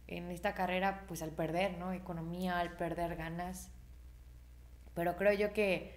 en 0.08 0.32
esta 0.32 0.54
carrera, 0.54 1.06
pues 1.08 1.22
al 1.22 1.32
perder, 1.32 1.78
¿no? 1.78 1.94
Economía, 1.94 2.60
al 2.60 2.76
perder 2.76 3.16
ganas, 3.16 3.72
pero 4.94 5.16
creo 5.16 5.34
yo 5.34 5.54
que 5.54 5.96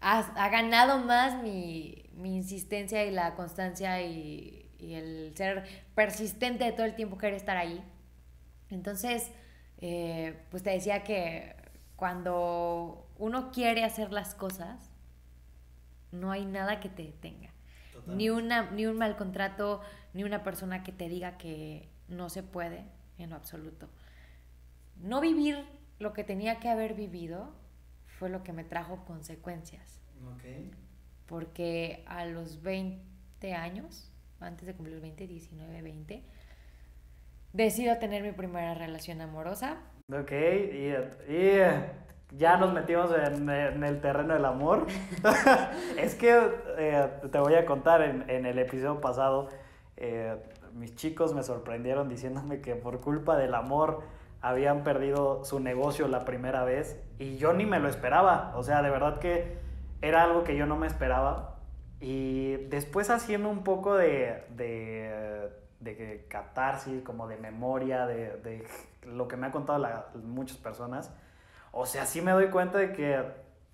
ha, 0.00 0.18
ha 0.18 0.48
ganado 0.48 0.98
más 0.98 1.42
mi, 1.42 2.10
mi, 2.14 2.36
insistencia 2.36 3.04
y 3.04 3.10
la 3.10 3.34
constancia 3.34 4.02
y, 4.02 4.70
y, 4.78 4.94
el 4.94 5.32
ser 5.36 5.64
persistente 5.94 6.64
de 6.64 6.72
todo 6.72 6.86
el 6.86 6.94
tiempo 6.94 7.18
querer 7.18 7.34
estar 7.34 7.56
ahí. 7.56 7.82
Entonces, 8.70 9.30
eh, 9.78 10.42
pues 10.50 10.62
te 10.62 10.70
decía 10.70 11.04
que 11.04 11.54
cuando 11.96 13.08
uno 13.18 13.50
quiere 13.50 13.84
hacer 13.84 14.12
las 14.12 14.34
cosas, 14.34 14.90
no 16.12 16.30
hay 16.30 16.44
nada 16.44 16.80
que 16.80 16.88
te 16.88 17.02
detenga. 17.02 17.50
Ni, 18.06 18.28
una, 18.28 18.70
ni 18.70 18.84
un 18.84 18.98
mal 18.98 19.16
contrato, 19.16 19.80
ni 20.12 20.24
una 20.24 20.42
persona 20.42 20.82
que 20.82 20.92
te 20.92 21.08
diga 21.08 21.38
que 21.38 21.88
no 22.08 22.28
se 22.28 22.42
puede 22.42 22.84
en 23.18 23.30
lo 23.30 23.36
absoluto. 23.36 23.88
No 24.96 25.20
vivir 25.20 25.64
lo 25.98 26.12
que 26.12 26.24
tenía 26.24 26.60
que 26.60 26.68
haber 26.68 26.94
vivido 26.94 27.52
fue 28.18 28.28
lo 28.28 28.42
que 28.42 28.52
me 28.52 28.64
trajo 28.64 29.04
consecuencias. 29.04 30.00
Porque 31.26 32.04
a 32.06 32.24
los 32.24 32.62
20 32.62 33.54
años, 33.54 34.10
antes 34.40 34.66
de 34.66 34.74
cumplir 34.74 35.00
20, 35.00 35.26
19, 35.26 35.82
20, 35.82 36.22
decido 37.52 37.98
tener 37.98 38.22
mi 38.22 38.32
primera 38.32 38.74
relación 38.74 39.20
amorosa. 39.20 39.78
Ok, 40.12 40.32
y, 40.32 41.32
y 41.32 41.58
ya 42.36 42.56
nos 42.56 42.72
metimos 42.72 43.10
en, 43.12 43.48
el 43.84 44.00
terreno 44.00 44.34
del 44.34 44.44
amor. 44.44 44.86
es 45.98 46.14
que 46.14 46.50
eh, 46.78 47.08
te 47.30 47.38
voy 47.38 47.54
a 47.54 47.64
contar, 47.64 48.02
en, 48.02 48.28
en 48.28 48.46
el 48.46 48.58
episodio 48.58 49.00
pasado, 49.00 49.48
eh, 49.96 50.36
mis 50.74 50.94
chicos 50.96 51.34
me 51.34 51.42
sorprendieron 51.42 52.08
diciéndome 52.08 52.60
que 52.60 52.74
por 52.74 53.00
culpa 53.00 53.36
del 53.36 53.54
amor 53.54 54.02
habían 54.40 54.82
perdido 54.82 55.44
su 55.44 55.60
negocio 55.60 56.06
la 56.08 56.24
primera 56.24 56.64
vez 56.64 57.00
y 57.18 57.36
yo 57.36 57.52
ni 57.54 57.64
me 57.64 57.78
lo 57.78 57.88
esperaba. 57.88 58.52
O 58.56 58.62
sea, 58.62 58.82
de 58.82 58.90
verdad 58.90 59.18
que 59.18 59.58
era 60.02 60.22
algo 60.22 60.44
que 60.44 60.56
yo 60.56 60.66
no 60.66 60.76
me 60.76 60.86
esperaba. 60.86 61.56
Y 62.00 62.56
después 62.66 63.08
haciendo 63.08 63.48
un 63.48 63.64
poco 63.64 63.94
de, 63.94 64.44
de, 64.50 65.48
de 65.80 66.26
catarsis, 66.28 67.02
como 67.02 67.26
de 67.26 67.38
memoria, 67.38 68.06
de, 68.06 68.36
de 68.38 68.66
lo 69.06 69.28
que 69.28 69.36
me 69.36 69.46
han 69.46 69.52
contado 69.52 69.86
muchas 70.22 70.58
personas, 70.58 71.10
o 71.72 71.86
sea, 71.86 72.04
sí 72.04 72.20
me 72.20 72.32
doy 72.32 72.48
cuenta 72.48 72.78
de 72.78 72.92
que 72.92 73.24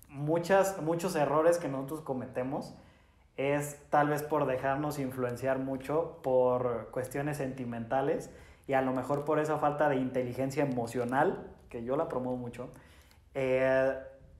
muchas, 0.07 0.81
muchos 0.81 1.15
errores 1.15 1.57
que 1.57 1.67
nosotros 1.67 2.01
cometemos 2.01 2.73
es 3.41 3.79
tal 3.89 4.09
vez 4.09 4.23
por 4.23 4.45
dejarnos 4.45 4.99
influenciar 4.99 5.59
mucho 5.59 6.19
por 6.23 6.89
cuestiones 6.91 7.37
sentimentales 7.37 8.29
y 8.67 8.73
a 8.73 8.81
lo 8.81 8.93
mejor 8.93 9.25
por 9.25 9.39
esa 9.39 9.57
falta 9.57 9.89
de 9.89 9.97
inteligencia 9.97 10.63
emocional, 10.63 11.47
que 11.69 11.83
yo 11.83 11.95
la 11.95 12.07
promuevo 12.07 12.37
mucho, 12.37 12.69
eh, 13.33 13.93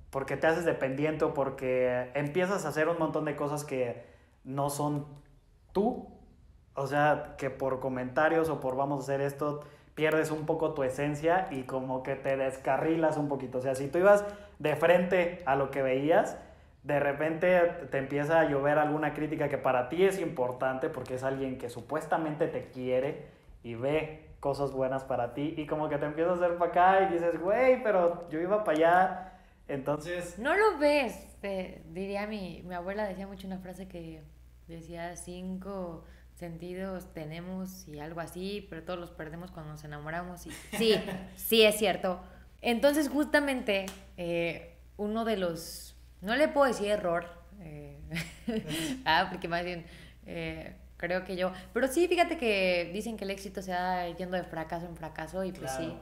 porque 0.09 0.37
te 0.37 0.47
haces 0.47 0.65
dependiente 0.65 1.25
o 1.25 1.33
porque 1.33 2.11
empiezas 2.13 2.65
a 2.65 2.69
hacer 2.69 2.89
un 2.89 2.99
montón 2.99 3.25
de 3.25 3.35
cosas 3.35 3.63
que 3.63 4.05
no 4.43 4.69
son 4.69 5.05
tú, 5.71 6.07
o 6.75 6.87
sea, 6.87 7.35
que 7.37 7.49
por 7.49 7.79
comentarios 7.79 8.49
o 8.49 8.59
por 8.59 8.75
vamos 8.75 8.99
a 8.99 9.03
hacer 9.03 9.21
esto, 9.21 9.61
pierdes 9.95 10.31
un 10.31 10.45
poco 10.45 10.73
tu 10.73 10.83
esencia 10.83 11.47
y 11.51 11.63
como 11.63 12.03
que 12.03 12.15
te 12.15 12.37
descarrilas 12.37 13.17
un 13.17 13.27
poquito. 13.27 13.57
O 13.59 13.61
sea, 13.61 13.75
si 13.75 13.87
tú 13.87 13.99
ibas 13.99 14.25
de 14.59 14.75
frente 14.75 15.41
a 15.45 15.55
lo 15.55 15.71
que 15.71 15.81
veías, 15.81 16.37
de 16.83 16.99
repente 16.99 17.59
te 17.91 17.97
empieza 17.97 18.39
a 18.39 18.49
llover 18.49 18.77
alguna 18.79 19.13
crítica 19.13 19.49
que 19.49 19.57
para 19.57 19.89
ti 19.89 20.03
es 20.03 20.19
importante 20.19 20.89
porque 20.89 21.15
es 21.15 21.23
alguien 21.23 21.57
que 21.57 21.69
supuestamente 21.69 22.47
te 22.47 22.69
quiere 22.69 23.27
y 23.63 23.75
ve 23.75 24.31
cosas 24.39 24.71
buenas 24.71 25.03
para 25.03 25.33
ti 25.33 25.53
y 25.57 25.67
como 25.67 25.87
que 25.89 25.97
te 25.97 26.05
empieza 26.05 26.31
a 26.31 26.33
hacer 26.33 26.57
para 26.57 26.71
acá 26.71 27.03
y 27.03 27.13
dices, 27.13 27.39
güey, 27.39 27.83
pero 27.83 28.27
yo 28.29 28.41
iba 28.41 28.63
para 28.63 28.77
allá. 28.77 29.33
Entonces... 29.67 30.39
No 30.39 30.55
lo 30.55 30.79
ves, 30.79 31.37
diría 31.89 32.25
mi, 32.25 32.63
mi 32.63 32.73
abuela, 32.73 33.07
decía 33.07 33.27
mucho 33.27 33.47
una 33.47 33.59
frase 33.59 33.87
que 33.87 34.23
decía 34.67 35.15
cinco 35.15 36.03
sentidos 36.41 37.13
tenemos 37.13 37.87
y 37.87 37.99
algo 37.99 38.19
así, 38.19 38.65
pero 38.67 38.83
todos 38.83 38.99
los 38.99 39.11
perdemos 39.11 39.51
cuando 39.51 39.73
nos 39.73 39.83
enamoramos. 39.83 40.47
Y 40.47 40.51
sí, 40.75 40.95
sí 41.35 41.61
es 41.61 41.75
cierto. 41.77 42.19
Entonces 42.61 43.09
justamente 43.09 43.85
eh, 44.17 44.75
uno 44.97 45.23
de 45.23 45.37
los, 45.37 45.95
no 46.21 46.35
le 46.35 46.47
puedo 46.47 46.67
decir 46.67 46.89
error, 46.89 47.25
eh, 47.59 47.99
ah, 49.05 49.27
porque 49.29 49.47
más 49.47 49.63
bien 49.63 49.85
eh, 50.25 50.75
creo 50.97 51.23
que 51.23 51.35
yo, 51.35 51.51
pero 51.73 51.87
sí, 51.87 52.07
fíjate 52.07 52.37
que 52.37 52.91
dicen 52.93 53.17
que 53.17 53.23
el 53.23 53.31
éxito 53.31 53.61
se 53.61 53.71
da 53.71 54.07
yendo 54.09 54.37
de 54.37 54.43
fracaso 54.43 54.85
en 54.85 54.95
fracaso 54.95 55.43
y 55.43 55.51
pues 55.51 55.71
sí. 55.71 55.97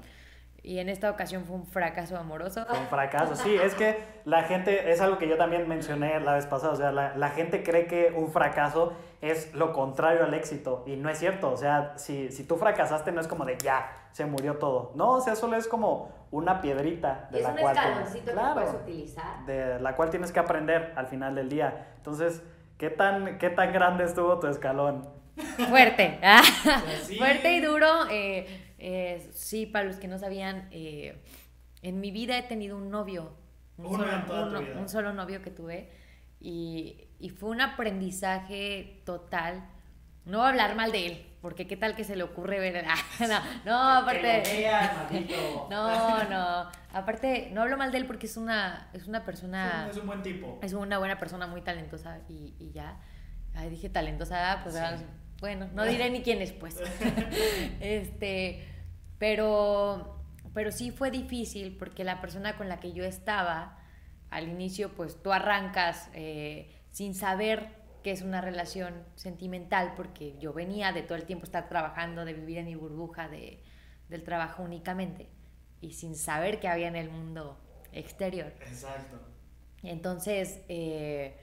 Y 0.62 0.79
en 0.79 0.89
esta 0.89 1.10
ocasión 1.10 1.45
fue 1.45 1.55
un 1.55 1.65
fracaso 1.65 2.17
amoroso. 2.17 2.65
Un 2.69 2.88
fracaso, 2.88 3.34
sí, 3.36 3.55
es 3.55 3.75
que 3.75 3.97
la 4.25 4.43
gente, 4.43 4.91
es 4.91 4.99
algo 4.99 5.17
que 5.17 5.27
yo 5.27 5.38
también 5.38 5.67
mencioné 5.69 6.19
la 6.19 6.34
vez 6.34 6.45
pasada, 6.47 6.73
o 6.73 6.75
sea, 6.75 6.91
la, 6.91 7.15
la, 7.15 7.29
gente 7.29 7.63
cree 7.63 7.88
que 7.88 8.12
un 8.13 8.29
fracaso 8.29 8.93
es 9.21 9.53
lo 9.53 9.71
contrario 9.71 10.25
al 10.25 10.34
éxito 10.34 10.84
y 10.86 10.97
no 10.97 11.10
es 11.10 11.17
cierto, 11.17 11.51
o 11.51 11.58
sea, 11.58 11.93
si, 11.97 12.29
si 12.32 12.43
tú 12.43 12.58
fracasaste 12.58 13.13
no 13.13 13.21
es 13.21 13.27
como 13.27 13.45
de 13.45 13.58
ya, 13.58 13.89
se 14.12 14.25
murió 14.25 14.58
todo, 14.58 14.91
no, 14.95 15.12
o 15.12 15.21
sea, 15.21 15.36
solo 15.36 15.55
es 15.55 15.67
como 15.67 16.12
una 16.31 16.61
piedrita 16.61 17.27
de 17.31 17.39
es 17.39 17.43
la 17.43 17.49
un 17.51 17.57
cual... 17.57 17.75
escaloncito 17.75 18.31
que 18.33 18.53
puedes 18.53 18.73
utilizar. 18.73 19.45
De 19.45 19.79
la 19.79 19.95
cual 19.95 20.09
tienes 20.09 20.31
que 20.31 20.39
aprender 20.39 20.93
al 20.95 21.07
final 21.07 21.35
del 21.35 21.49
día. 21.49 21.87
Entonces, 21.97 22.43
¿qué 22.77 22.89
tan, 22.89 23.37
qué 23.37 23.49
tan 23.49 23.73
grande 23.73 24.03
estuvo 24.03 24.39
tu 24.39 24.47
escalón? 24.47 25.07
Fuerte, 25.69 26.19
fuerte 27.17 27.55
y 27.55 27.61
duro. 27.61 28.07
Eh, 28.09 28.45
eh, 28.77 29.29
sí, 29.33 29.65
para 29.65 29.85
los 29.85 29.97
que 29.97 30.07
no 30.07 30.17
sabían, 30.17 30.67
eh, 30.71 31.21
en 31.81 31.99
mi 31.99 32.11
vida 32.11 32.37
he 32.37 32.43
tenido 32.43 32.77
un 32.77 32.89
novio, 32.89 33.33
un, 33.77 34.87
solo, 34.87 35.13
novio 35.13 35.41
que 35.41 35.51
tuve, 35.51 35.89
y, 36.39 37.05
fue 37.37 37.49
un 37.49 37.61
aprendizaje 37.61 39.01
total. 39.05 39.69
No 40.29 40.37
voy 40.37 40.45
a 40.45 40.49
hablar 40.49 40.75
mal 40.75 40.91
de 40.91 41.07
él, 41.07 41.25
porque 41.41 41.65
qué 41.65 41.75
tal 41.75 41.95
que 41.95 42.03
se 42.03 42.15
le 42.15 42.21
ocurre 42.21 42.59
ver. 42.59 42.85
no, 43.19 43.39
no, 43.65 43.97
aparte. 43.97 44.43
no, 45.69 46.23
no. 46.25 46.71
Aparte, 46.93 47.49
no 47.51 47.63
hablo 47.63 47.77
mal 47.77 47.91
de 47.91 47.97
él 47.97 48.05
porque 48.05 48.27
es 48.27 48.37
una, 48.37 48.89
es 48.93 49.07
una 49.07 49.25
persona. 49.25 49.87
Es 49.89 49.97
un, 49.97 50.05
buen 50.05 50.21
tipo. 50.21 50.59
Es 50.61 50.73
una 50.73 50.99
buena 50.99 51.17
persona, 51.17 51.47
muy 51.47 51.61
talentosa 51.61 52.19
y, 52.29 52.71
ya. 52.71 52.99
Ay, 53.55 53.71
dije 53.71 53.89
talentosa, 53.89 54.59
pues 54.63 54.75
bueno, 55.39 55.67
no 55.73 55.83
diré 55.85 56.11
ni 56.11 56.21
quién 56.21 56.41
es, 56.41 56.51
pues. 56.51 56.77
este, 57.79 58.67
pero, 59.17 60.23
pero 60.53 60.71
sí 60.71 60.91
fue 60.91 61.09
difícil 61.09 61.75
porque 61.75 62.03
la 62.03 62.21
persona 62.21 62.55
con 62.55 62.69
la 62.69 62.79
que 62.79 62.93
yo 62.93 63.03
estaba, 63.03 63.79
al 64.29 64.47
inicio, 64.47 64.93
pues 64.93 65.23
tú 65.23 65.31
arrancas 65.31 66.11
eh, 66.13 66.69
sin 66.91 67.15
saber 67.15 67.78
qué 68.03 68.12
es 68.12 68.21
una 68.21 68.41
relación 68.41 69.03
sentimental, 69.15 69.93
porque 69.95 70.38
yo 70.39 70.53
venía 70.53 70.91
de 70.91 71.01
todo 71.01 71.17
el 71.17 71.25
tiempo 71.25 71.45
estar 71.45 71.69
trabajando, 71.69 72.25
de 72.25 72.33
vivir 72.33 72.57
en 72.57 72.65
mi 72.65 72.75
burbuja 72.75 73.27
de, 73.27 73.62
del 74.09 74.23
trabajo 74.23 74.63
únicamente, 74.63 75.29
y 75.81 75.93
sin 75.93 76.15
saber 76.15 76.59
qué 76.59 76.67
había 76.67 76.88
en 76.88 76.95
el 76.95 77.09
mundo 77.09 77.59
exterior. 77.91 78.53
Exacto. 78.62 79.19
Entonces, 79.83 80.59
eh, 80.67 81.38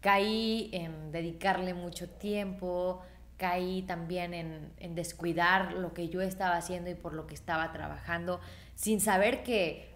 caí 0.00 0.70
en 0.72 1.12
dedicarle 1.12 1.74
mucho 1.74 2.08
tiempo, 2.10 3.02
caí 3.36 3.82
también 3.82 4.34
en, 4.34 4.94
descuidar 4.94 5.72
lo 5.72 5.94
que 5.94 6.08
yo 6.08 6.20
estaba 6.20 6.56
haciendo 6.56 6.90
y 6.90 6.94
por 6.94 7.14
lo 7.14 7.26
que 7.26 7.34
estaba 7.34 7.72
trabajando, 7.72 8.40
sin 8.74 9.00
saber 9.00 9.42
que 9.42 9.90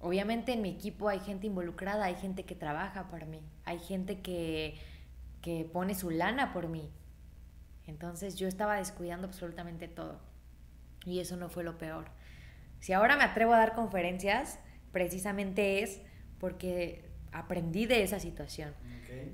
obviamente 0.00 0.52
en 0.52 0.62
mi 0.62 0.70
equipo 0.70 1.08
hay 1.08 1.20
gente 1.20 1.46
involucrada, 1.46 2.06
hay 2.06 2.16
gente 2.16 2.44
que 2.44 2.54
trabaja 2.54 3.08
por 3.08 3.26
mí, 3.26 3.40
hay 3.64 3.78
gente 3.78 4.20
que, 4.20 4.80
que 5.42 5.68
pone 5.70 5.94
su 5.94 6.10
lana 6.10 6.52
por 6.52 6.68
mí. 6.68 6.90
Entonces 7.86 8.36
yo 8.36 8.48
estaba 8.48 8.76
descuidando 8.76 9.26
absolutamente 9.26 9.88
todo. 9.88 10.20
Y 11.04 11.18
eso 11.18 11.36
no 11.36 11.48
fue 11.48 11.64
lo 11.64 11.76
peor. 11.76 12.06
Si 12.78 12.92
ahora 12.92 13.16
me 13.16 13.24
atrevo 13.24 13.52
a 13.52 13.58
dar 13.58 13.74
conferencias, 13.74 14.58
precisamente 14.92 15.82
es 15.82 16.00
porque 16.38 17.10
aprendí 17.32 17.86
de 17.86 18.02
esa 18.02 18.20
situación. 18.20 18.74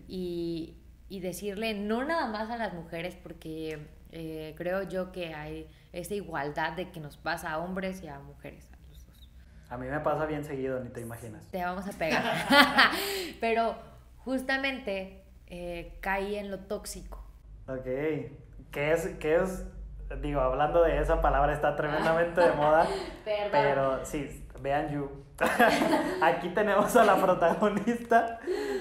Y, 0.08 0.76
y 1.08 1.20
decirle 1.20 1.74
no 1.74 2.04
nada 2.04 2.26
más 2.26 2.50
a 2.50 2.56
las 2.56 2.74
mujeres, 2.74 3.16
porque 3.22 3.86
eh, 4.10 4.54
creo 4.56 4.82
yo 4.82 5.12
que 5.12 5.34
hay 5.34 5.68
esa 5.92 6.14
igualdad 6.14 6.72
de 6.72 6.90
que 6.90 7.00
nos 7.00 7.16
pasa 7.16 7.52
a 7.52 7.58
hombres 7.58 8.02
y 8.02 8.08
a 8.08 8.18
mujeres. 8.18 8.70
A, 8.72 8.90
los 8.90 9.06
dos. 9.06 9.30
a 9.68 9.76
mí 9.76 9.86
me 9.86 10.00
pasa 10.00 10.26
bien 10.26 10.44
seguido, 10.44 10.82
ni 10.82 10.90
te 10.90 11.00
imaginas. 11.00 11.46
Te 11.50 11.62
vamos 11.62 11.86
a 11.86 11.92
pegar. 11.92 12.24
Pero 13.40 13.76
justamente 14.16 15.27
eh, 15.50 15.98
caí 16.00 16.36
en 16.36 16.50
lo 16.50 16.60
tóxico. 16.60 17.22
Ok. 17.66 17.84
¿Qué 17.84 18.92
es, 18.92 19.08
qué 19.18 19.36
es, 19.36 19.64
digo, 20.20 20.40
hablando 20.40 20.82
de 20.82 20.98
esa 20.98 21.20
palabra, 21.20 21.52
está 21.52 21.76
tremendamente 21.76 22.40
de 22.40 22.52
moda. 22.52 22.86
Pero 23.24 24.04
sí, 24.04 24.46
vean 24.60 24.90
You. 24.90 25.10
Aquí 26.22 26.48
tenemos 26.50 26.96
a 26.96 27.04
la 27.04 27.16
protagonista, 27.16 28.40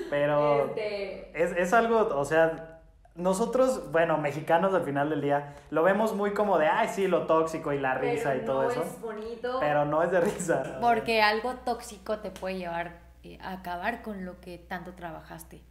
pero 0.10 0.70
este... 0.70 1.40
es, 1.40 1.52
es 1.52 1.72
algo, 1.72 2.00
o 2.18 2.26
sea, 2.26 2.78
nosotros, 3.14 3.92
bueno, 3.92 4.18
mexicanos 4.18 4.74
al 4.74 4.84
final 4.84 5.10
del 5.10 5.22
día, 5.22 5.56
lo 5.70 5.84
vemos 5.84 6.16
muy 6.16 6.34
como 6.34 6.58
de, 6.58 6.68
ay, 6.68 6.88
sí, 6.88 7.08
lo 7.08 7.28
tóxico 7.28 7.74
y 7.74 7.80
la 7.80 7.96
risa 7.96 8.36
y 8.36 8.46
todo 8.46 8.70
eso. 8.70 8.82
Es 8.82 9.00
bonito. 9.02 9.58
Pero 9.60 9.86
no 9.86 10.02
es 10.02 10.12
de 10.12 10.22
risa. 10.22 10.78
Porque 10.82 11.22
algo 11.22 11.54
tóxico 11.66 12.20
te 12.20 12.32
puede 12.32 12.58
llevar 12.58 13.02
eh, 13.24 13.38
acabar 13.42 14.02
con 14.02 14.26
lo 14.26 14.40
que 14.40 14.58
tanto 14.58 14.94
trabajaste. 14.94 15.62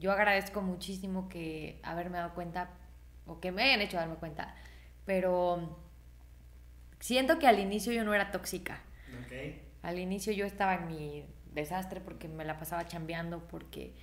Yo 0.00 0.12
agradezco 0.12 0.62
muchísimo 0.62 1.28
que 1.28 1.78
haberme 1.82 2.18
dado 2.18 2.34
cuenta, 2.34 2.70
o 3.26 3.38
que 3.38 3.52
me 3.52 3.62
hayan 3.62 3.82
hecho 3.82 3.98
darme 3.98 4.16
cuenta, 4.16 4.54
pero 5.04 5.78
siento 6.98 7.38
que 7.38 7.46
al 7.46 7.58
inicio 7.58 7.92
yo 7.92 8.02
no 8.02 8.14
era 8.14 8.30
tóxica. 8.30 8.80
Al 9.82 9.98
inicio 9.98 10.32
yo 10.32 10.46
estaba 10.46 10.74
en 10.74 10.86
mi 10.86 11.26
desastre 11.52 12.00
porque 12.00 12.28
me 12.28 12.44
la 12.44 12.58
pasaba 12.58 12.86
chambeando, 12.86 13.46
porque... 13.46 13.94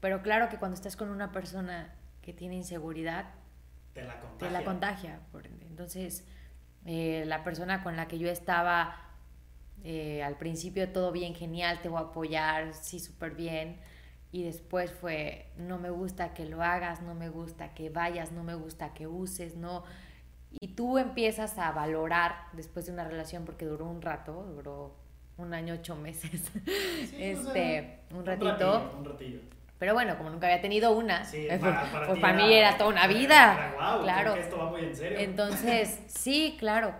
Pero 0.00 0.22
claro 0.22 0.50
que 0.50 0.58
cuando 0.58 0.74
estás 0.74 0.94
con 0.94 1.08
una 1.08 1.32
persona 1.32 1.94
que 2.20 2.34
tiene 2.34 2.54
inseguridad, 2.54 3.26
te 3.94 4.04
la 4.04 4.20
contagia. 4.20 4.38
Te 4.38 4.50
la 4.50 4.64
contagia. 4.64 5.20
Entonces, 5.68 6.26
eh, 6.84 7.24
la 7.26 7.42
persona 7.44 7.82
con 7.82 7.96
la 7.96 8.08
que 8.08 8.18
yo 8.18 8.28
estaba 8.28 9.06
eh, 9.84 10.22
al 10.22 10.36
principio 10.36 10.90
todo 10.90 11.12
bien, 11.12 11.34
genial, 11.34 11.80
te 11.80 11.88
voy 11.88 11.98
a 11.98 12.06
apoyar, 12.06 12.74
sí, 12.74 13.00
súper 13.00 13.34
bien. 13.34 13.80
Y 14.36 14.42
después 14.42 14.92
fue, 14.92 15.46
no 15.56 15.78
me 15.78 15.88
gusta 15.88 16.34
que 16.34 16.44
lo 16.44 16.62
hagas, 16.62 17.00
no 17.00 17.14
me 17.14 17.30
gusta 17.30 17.72
que 17.72 17.88
vayas, 17.88 18.32
no 18.32 18.44
me 18.44 18.54
gusta 18.54 18.92
que 18.92 19.06
uses, 19.06 19.56
no. 19.56 19.82
Y 20.60 20.74
tú 20.74 20.98
empiezas 20.98 21.56
a 21.56 21.72
valorar 21.72 22.34
después 22.52 22.84
de 22.84 22.92
una 22.92 23.04
relación, 23.04 23.46
porque 23.46 23.64
duró 23.64 23.86
un 23.86 24.02
rato, 24.02 24.34
duró 24.54 24.94
un 25.38 25.54
año, 25.54 25.72
ocho 25.72 25.96
meses, 25.96 26.52
este, 27.18 28.00
un 28.10 28.26
ratito. 28.26 28.92
Un 28.98 29.06
ratillo, 29.06 29.40
Pero 29.78 29.94
bueno, 29.94 30.18
como 30.18 30.28
nunca 30.28 30.48
había 30.48 30.60
tenido 30.60 30.92
una, 30.94 31.22
pues, 31.30 31.58
para, 31.58 32.06
pues, 32.06 32.36
mí 32.36 32.52
era 32.52 32.76
toda 32.76 32.90
una 32.90 33.06
vida. 33.06 33.74
claro. 34.02 34.34
Esto 34.34 34.58
va 34.58 34.68
muy 34.68 34.84
en 34.84 34.94
serio. 34.94 35.18
Entonces, 35.18 35.98
sí, 36.08 36.56
claro. 36.58 36.94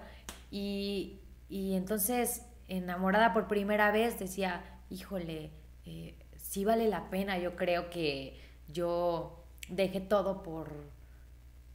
Y, 0.50 1.20
y 1.50 1.74
entonces 1.74 2.46
enamorada 2.66 3.34
por 3.34 3.46
primera 3.46 3.90
vez, 3.90 4.18
decía, 4.18 4.64
híjole, 4.88 5.50
eh, 5.84 6.14
sí 6.56 6.64
vale 6.64 6.88
la 6.88 7.10
pena, 7.10 7.36
yo 7.36 7.54
creo 7.54 7.90
que 7.90 8.40
yo 8.66 9.44
dejé 9.68 10.00
todo 10.00 10.42
por, 10.42 10.72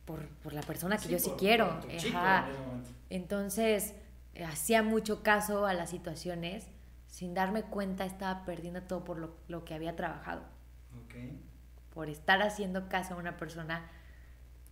por, 0.05 0.53
la 0.53 0.63
persona 0.63 0.97
que 0.97 1.07
yo 1.07 1.19
sí 1.19 1.31
quiero. 1.37 1.79
Entonces, 3.11 3.93
hacía 4.43 4.81
mucho 4.81 5.21
caso 5.21 5.67
a 5.67 5.75
las 5.75 5.91
situaciones, 5.91 6.65
sin 7.05 7.35
darme 7.35 7.61
cuenta 7.61 8.05
estaba 8.05 8.43
perdiendo 8.43 8.81
todo 8.81 9.03
por 9.03 9.35
lo, 9.47 9.65
que 9.65 9.75
había 9.75 9.95
trabajado. 9.95 10.41
Por 11.93 12.09
estar 12.09 12.41
haciendo 12.41 12.89
caso 12.89 13.13
a 13.13 13.17
una 13.17 13.37
persona 13.37 13.87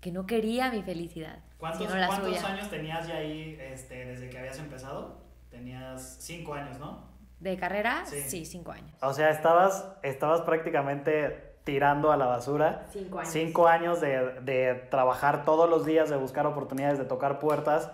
que 0.01 0.11
no 0.11 0.25
quería 0.25 0.71
mi 0.71 0.81
felicidad. 0.81 1.37
¿Cuántos, 1.59 1.87
años 1.87 2.67
tenías 2.71 3.07
ya 3.07 3.17
ahí 3.17 3.59
este, 3.59 4.05
desde 4.05 4.27
que 4.27 4.39
habías 4.39 4.57
empezado? 4.57 5.21
Tenías 5.51 6.17
cinco 6.19 6.55
años, 6.55 6.79
¿no? 6.79 7.08
¿De 7.39 7.57
carrera? 7.57 8.03
Sí. 8.05 8.45
cinco 8.45 8.71
años. 8.71 8.91
O 9.01 9.13
sea, 9.13 9.29
estabas, 9.29 9.85
estabas 10.03 10.41
prácticamente 10.41 11.55
tirando 11.63 12.11
a 12.11 12.17
la 12.17 12.25
basura. 12.25 12.85
Cinco 12.91 13.19
años. 13.19 13.31
Cinco 13.31 13.67
años 13.67 14.01
de, 14.01 14.41
de 14.41 14.75
trabajar 14.89 15.45
todos 15.45 15.69
los 15.69 15.85
días, 15.85 16.09
de 16.09 16.17
buscar 16.17 16.45
oportunidades, 16.45 16.99
de 16.99 17.05
tocar 17.05 17.39
puertas 17.39 17.91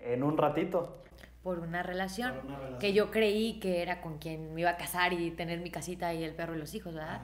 en 0.00 0.22
un 0.22 0.36
ratito. 0.36 0.96
Por 1.42 1.58
una, 1.60 1.82
relación, 1.82 2.34
que 2.80 2.92
yo 2.92 3.10
creí 3.10 3.58
que 3.60 3.80
era 3.80 4.02
con 4.02 4.18
quien 4.18 4.52
me 4.54 4.60
iba 4.60 4.70
a 4.70 4.76
casar 4.76 5.14
y 5.14 5.30
tener 5.30 5.60
mi 5.60 5.70
casita 5.70 6.12
y 6.12 6.22
el 6.22 6.34
perro 6.34 6.54
y 6.54 6.58
los 6.58 6.74
hijos, 6.74 6.94
¿verdad? 6.94 7.22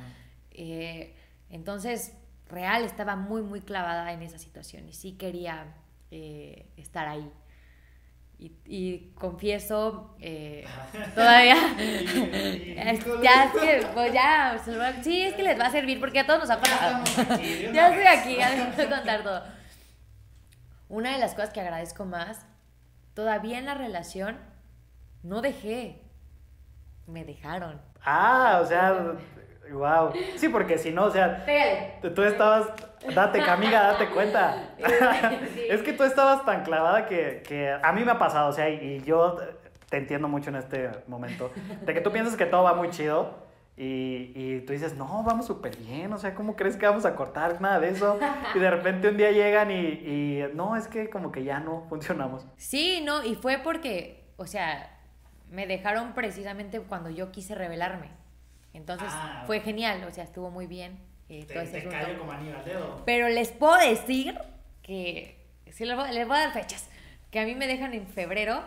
Eh, 0.52 1.14
entonces, 1.50 2.16
real, 2.48 2.84
estaba 2.84 3.16
muy, 3.16 3.42
muy 3.42 3.60
clavada 3.60 4.12
en 4.12 4.22
esa 4.22 4.38
situación 4.38 4.88
y 4.88 4.94
sí 4.94 5.12
quería 5.12 5.74
eh, 6.10 6.66
estar 6.78 7.08
ahí. 7.08 7.30
Y, 8.38 9.12
confieso, 9.14 10.14
eh, 10.20 10.66
todavía, 11.14 11.54
ya 13.22 13.44
es 13.44 13.52
que, 13.52 13.86
pues 13.94 14.12
ya, 14.12 14.60
sí, 15.02 15.22
es 15.22 15.34
que 15.34 15.42
les 15.42 15.58
va 15.58 15.66
a 15.66 15.70
servir 15.70 15.98
porque 15.98 16.20
a 16.20 16.26
todos 16.26 16.40
nos 16.40 16.50
ha 16.50 16.60
pasado. 16.60 17.02
ya 17.72 17.88
estoy 17.88 18.06
aquí, 18.06 18.36
ya 18.36 18.50
les 18.50 18.76
voy 18.76 18.84
a 18.84 18.90
contar 18.90 19.22
todo. 19.22 19.42
Una 20.88 21.12
de 21.12 21.18
las 21.18 21.34
cosas 21.34 21.50
que 21.50 21.62
agradezco 21.62 22.04
más, 22.04 22.44
todavía 23.14 23.58
en 23.58 23.64
la 23.64 23.74
relación, 23.74 24.38
no 25.22 25.40
dejé, 25.40 26.02
me 27.06 27.24
dejaron. 27.24 27.80
Ah, 28.04 28.60
o 28.62 28.66
sea, 28.66 29.16
wow. 29.72 30.12
Sí, 30.36 30.48
porque 30.48 30.78
si 30.78 30.90
no, 30.90 31.04
o 31.04 31.10
sea, 31.10 31.44
tú 32.14 32.22
estabas 32.22 32.68
Date, 33.14 33.40
amiga, 33.40 33.82
date 33.82 34.08
cuenta. 34.08 34.70
es 35.68 35.82
que 35.82 35.92
tú 35.92 36.02
estabas 36.02 36.44
tan 36.44 36.64
clavada 36.64 37.06
que, 37.06 37.78
a 37.82 37.92
mí 37.92 38.04
me 38.04 38.12
ha 38.12 38.18
pasado, 38.18 38.48
o 38.48 38.52
sea, 38.52 38.68
y 38.68 39.02
yo 39.02 39.36
te 39.88 39.98
entiendo 39.98 40.28
mucho 40.28 40.50
en 40.50 40.56
este 40.56 40.90
momento, 41.06 41.52
de 41.84 41.94
que 41.94 42.00
tú 42.00 42.10
piensas 42.10 42.36
que 42.36 42.46
todo 42.46 42.64
va 42.64 42.74
muy 42.74 42.90
chido 42.90 43.46
y, 43.76 44.32
y 44.34 44.60
tú 44.62 44.72
dices, 44.72 44.96
no, 44.96 45.22
vamos 45.22 45.46
súper 45.46 45.76
bien, 45.76 46.12
o 46.12 46.18
sea, 46.18 46.34
¿cómo 46.34 46.56
crees 46.56 46.76
que 46.76 46.86
vamos 46.86 47.04
a 47.04 47.14
cortar 47.14 47.60
nada 47.60 47.78
de 47.78 47.90
eso? 47.90 48.18
Y 48.54 48.58
de 48.58 48.70
repente 48.70 49.08
un 49.08 49.16
día 49.16 49.30
llegan 49.30 49.70
y, 49.70 49.76
y 49.76 50.44
no, 50.54 50.76
es 50.76 50.88
que 50.88 51.08
como 51.08 51.30
que 51.30 51.44
ya 51.44 51.60
no 51.60 51.84
funcionamos. 51.88 52.44
Sí, 52.56 53.02
no, 53.04 53.22
y 53.22 53.36
fue 53.36 53.58
porque, 53.58 54.24
o 54.36 54.46
sea, 54.46 54.98
me 55.50 55.66
dejaron 55.66 56.14
precisamente 56.14 56.80
cuando 56.80 57.10
yo 57.10 57.30
quise 57.30 57.54
revelarme. 57.54 58.10
Entonces 58.76 59.08
ah, 59.10 59.44
fue 59.46 59.60
genial, 59.60 60.04
o 60.04 60.10
sea, 60.10 60.24
estuvo 60.24 60.50
muy 60.50 60.66
bien. 60.66 60.98
Eh, 61.28 61.44
te, 61.44 62.14
como 62.18 62.30
anillo 62.30 62.58
al 62.58 62.64
dedo. 62.64 63.02
Pero 63.04 63.28
les 63.28 63.50
puedo 63.50 63.76
decir 63.76 64.38
que, 64.82 65.36
si 65.70 65.84
les 65.84 65.96
voy, 65.96 66.08
a 66.08 66.24
dar 66.26 66.52
fechas, 66.52 66.88
que 67.30 67.40
a 67.40 67.44
mí 67.44 67.54
me 67.54 67.66
dejan 67.66 67.94
en 67.94 68.06
febrero. 68.06 68.62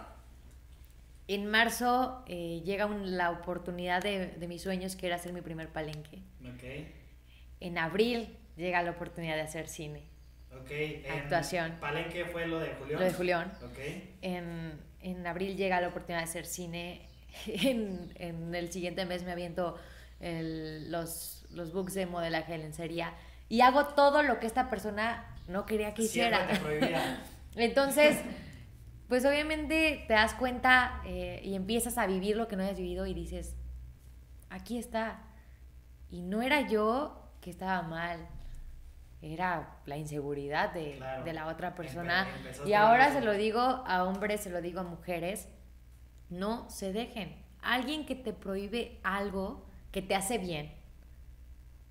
En 1.28 1.45
marzo 1.45 2.24
eh, 2.28 2.62
llega 2.66 2.88
la 2.88 3.30
oportunidad 3.30 4.01
de, 4.01 4.28
de, 4.28 4.47
mis 4.47 4.64
sueños, 4.64 4.95
que 4.95 5.05
era 5.05 5.18
hacer 5.18 5.32
mi 5.32 5.41
primer 5.41 5.70
palenque. 5.70 6.24
Okay. 6.55 6.91
En 7.60 7.78
abril 7.78 8.36
llega 8.57 8.82
la 8.82 8.91
oportunidad 8.91 9.36
de 9.36 9.41
hacer 9.41 9.68
cine. 9.68 10.01
Okay. 10.64 11.05
Actuación. 11.07 11.78
¿Palenque 11.80 12.26
fue 12.26 12.47
lo 12.47 12.60
de 12.60 12.74
Julián? 12.74 12.99
Lo 12.99 13.05
de 13.05 13.14
Julián. 13.14 13.53
Okay. 13.72 14.16
En, 14.24 14.82
en 15.01 15.28
abril 15.28 15.55
llega 15.55 15.80
la 15.80 15.89
oportunidad 15.89 16.22
de 16.22 16.30
hacer 16.30 16.47
cine. 16.47 17.05
En, 17.45 18.12
en 18.16 18.55
el 18.55 18.72
siguiente 18.72 19.05
mes 19.05 19.24
me 19.24 19.32
aviento 19.32 19.78
el, 20.20 20.91
los, 20.91 21.45
los 21.51 21.74
books 21.74 21.93
de 21.93 22.05
modelaje 22.05 22.51
de 22.53 22.57
lencería 22.59 23.13
y 23.47 23.61
hago 23.61 23.86
todo 23.88 24.22
lo 24.24 24.39
que 24.39 24.47
esta 24.47 24.70
persona 24.70 25.26
no 25.47 25.65
quería 25.65 25.93
que 25.93 26.03
hiciera. 26.03 26.47
Entonces, 27.55 28.17
pues 29.07 29.26
obviamente 29.26 30.05
te 30.07 30.13
das 30.13 30.36
cuenta 30.36 31.01
eh, 31.05 31.41
y 31.43 31.55
empiezas 31.55 31.97
a 31.97 32.05
vivir 32.05 32.38
lo 32.38 32.47
que 32.47 32.55
no 32.55 32.63
hayas 32.63 32.78
vivido 32.78 33.07
y 33.07 33.13
dices, 33.13 33.55
aquí 34.49 34.78
está. 34.78 35.24
Y 36.11 36.22
no 36.22 36.41
era 36.43 36.61
yo 36.61 37.32
que 37.41 37.49
estaba 37.49 37.82
mal, 37.82 38.28
era 39.22 39.80
la 39.86 39.97
inseguridad 39.97 40.72
de, 40.74 41.01
de 41.26 41.34
la 41.34 41.47
otra 41.47 41.74
persona. 41.74 42.28
y 42.65 42.74
ahora 42.74 43.11
se 43.11 43.22
lo 43.22 43.34
digo 43.34 43.59
a 43.59 44.03
hombres, 44.03 44.41
se 44.41 44.49
lo 44.49 44.61
digo 44.61 44.80
a 44.80 44.84
mujeres, 44.84 45.49
no 46.30 46.70
se 46.70 46.93
dejen. 46.93 47.43
Alguien 47.61 48.05
que 48.05 48.15
te 48.15 48.32
prohíbe 48.32 48.99
algo 49.03 49.68
que 49.92 50.02
te 50.02 50.16
hace 50.16 50.38
bien 50.38 50.72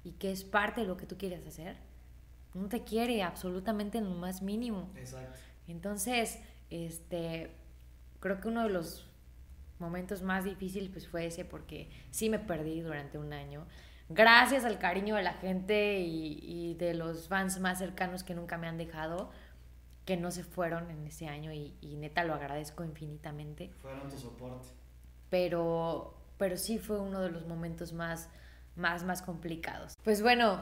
y 0.05 0.13
que 0.13 0.31
es 0.31 0.45
parte 0.45 0.83
de 0.83 0.87
lo 0.87 0.97
que 0.97 1.07
tú 1.07 1.17
quieres 1.19 1.47
hacer, 1.47 1.77
no 2.55 2.69
te 2.69 2.85
quiere 2.85 3.23
absolutamente 3.23 3.99
en 3.99 4.05
lo 4.05 4.15
más 4.15 4.43
mínimo. 4.43 4.91
Exacto. 4.97 5.39
Entonces, 5.67 6.39
este, 6.71 7.51
creo 8.21 8.41
que 8.41 8.49
uno 8.49 8.63
de 8.63 8.71
los 8.71 9.07
momentos 9.79 10.23
más 10.23 10.45
difíciles 10.45 10.91
pues 10.91 11.07
fue 11.07 11.27
ese 11.27 11.45
porque 11.45 11.89
sí 12.11 12.31
me 12.31 12.39
perdí 12.39 12.81
durante 12.81 13.19
un 13.19 13.33
año. 13.33 13.67
Gracias 14.09 14.65
al 14.65 14.79
cariño 14.79 15.17
de 15.17 15.23
la 15.23 15.35
gente 15.35 16.01
y, 16.01 16.75
de 16.75 16.95
los 16.95 17.29
fans 17.29 17.61
más 17.61 17.79
cercanos 17.79 18.25
que 18.25 18.35
nunca 18.35 18.57
me 18.57 18.67
han 18.67 18.79
dejado, 18.79 19.31
que 20.07 20.17
no 20.17 20.31
se 20.31 20.43
fueron 20.43 20.91
en 20.91 21.07
ese 21.07 21.29
año 21.29 21.53
y, 21.53 21.77
y 21.83 21.97
neta 21.97 22.25
lo 22.25 22.33
agradezco 22.33 22.85
infinitamente. 22.85 23.71
Fueron 23.83 24.09
tu 24.09 24.17
soporte. 24.17 24.69
Pero 25.29 26.18
pero 26.39 26.57
sí 26.57 26.79
fue 26.79 26.99
uno 26.99 27.21
de 27.21 27.31
los 27.31 27.47
momentos 27.47 27.93
más, 27.93 28.29
más, 28.77 29.05
más 29.05 29.23
complicados. 29.23 29.95
Pues 30.05 30.23
bueno, 30.23 30.61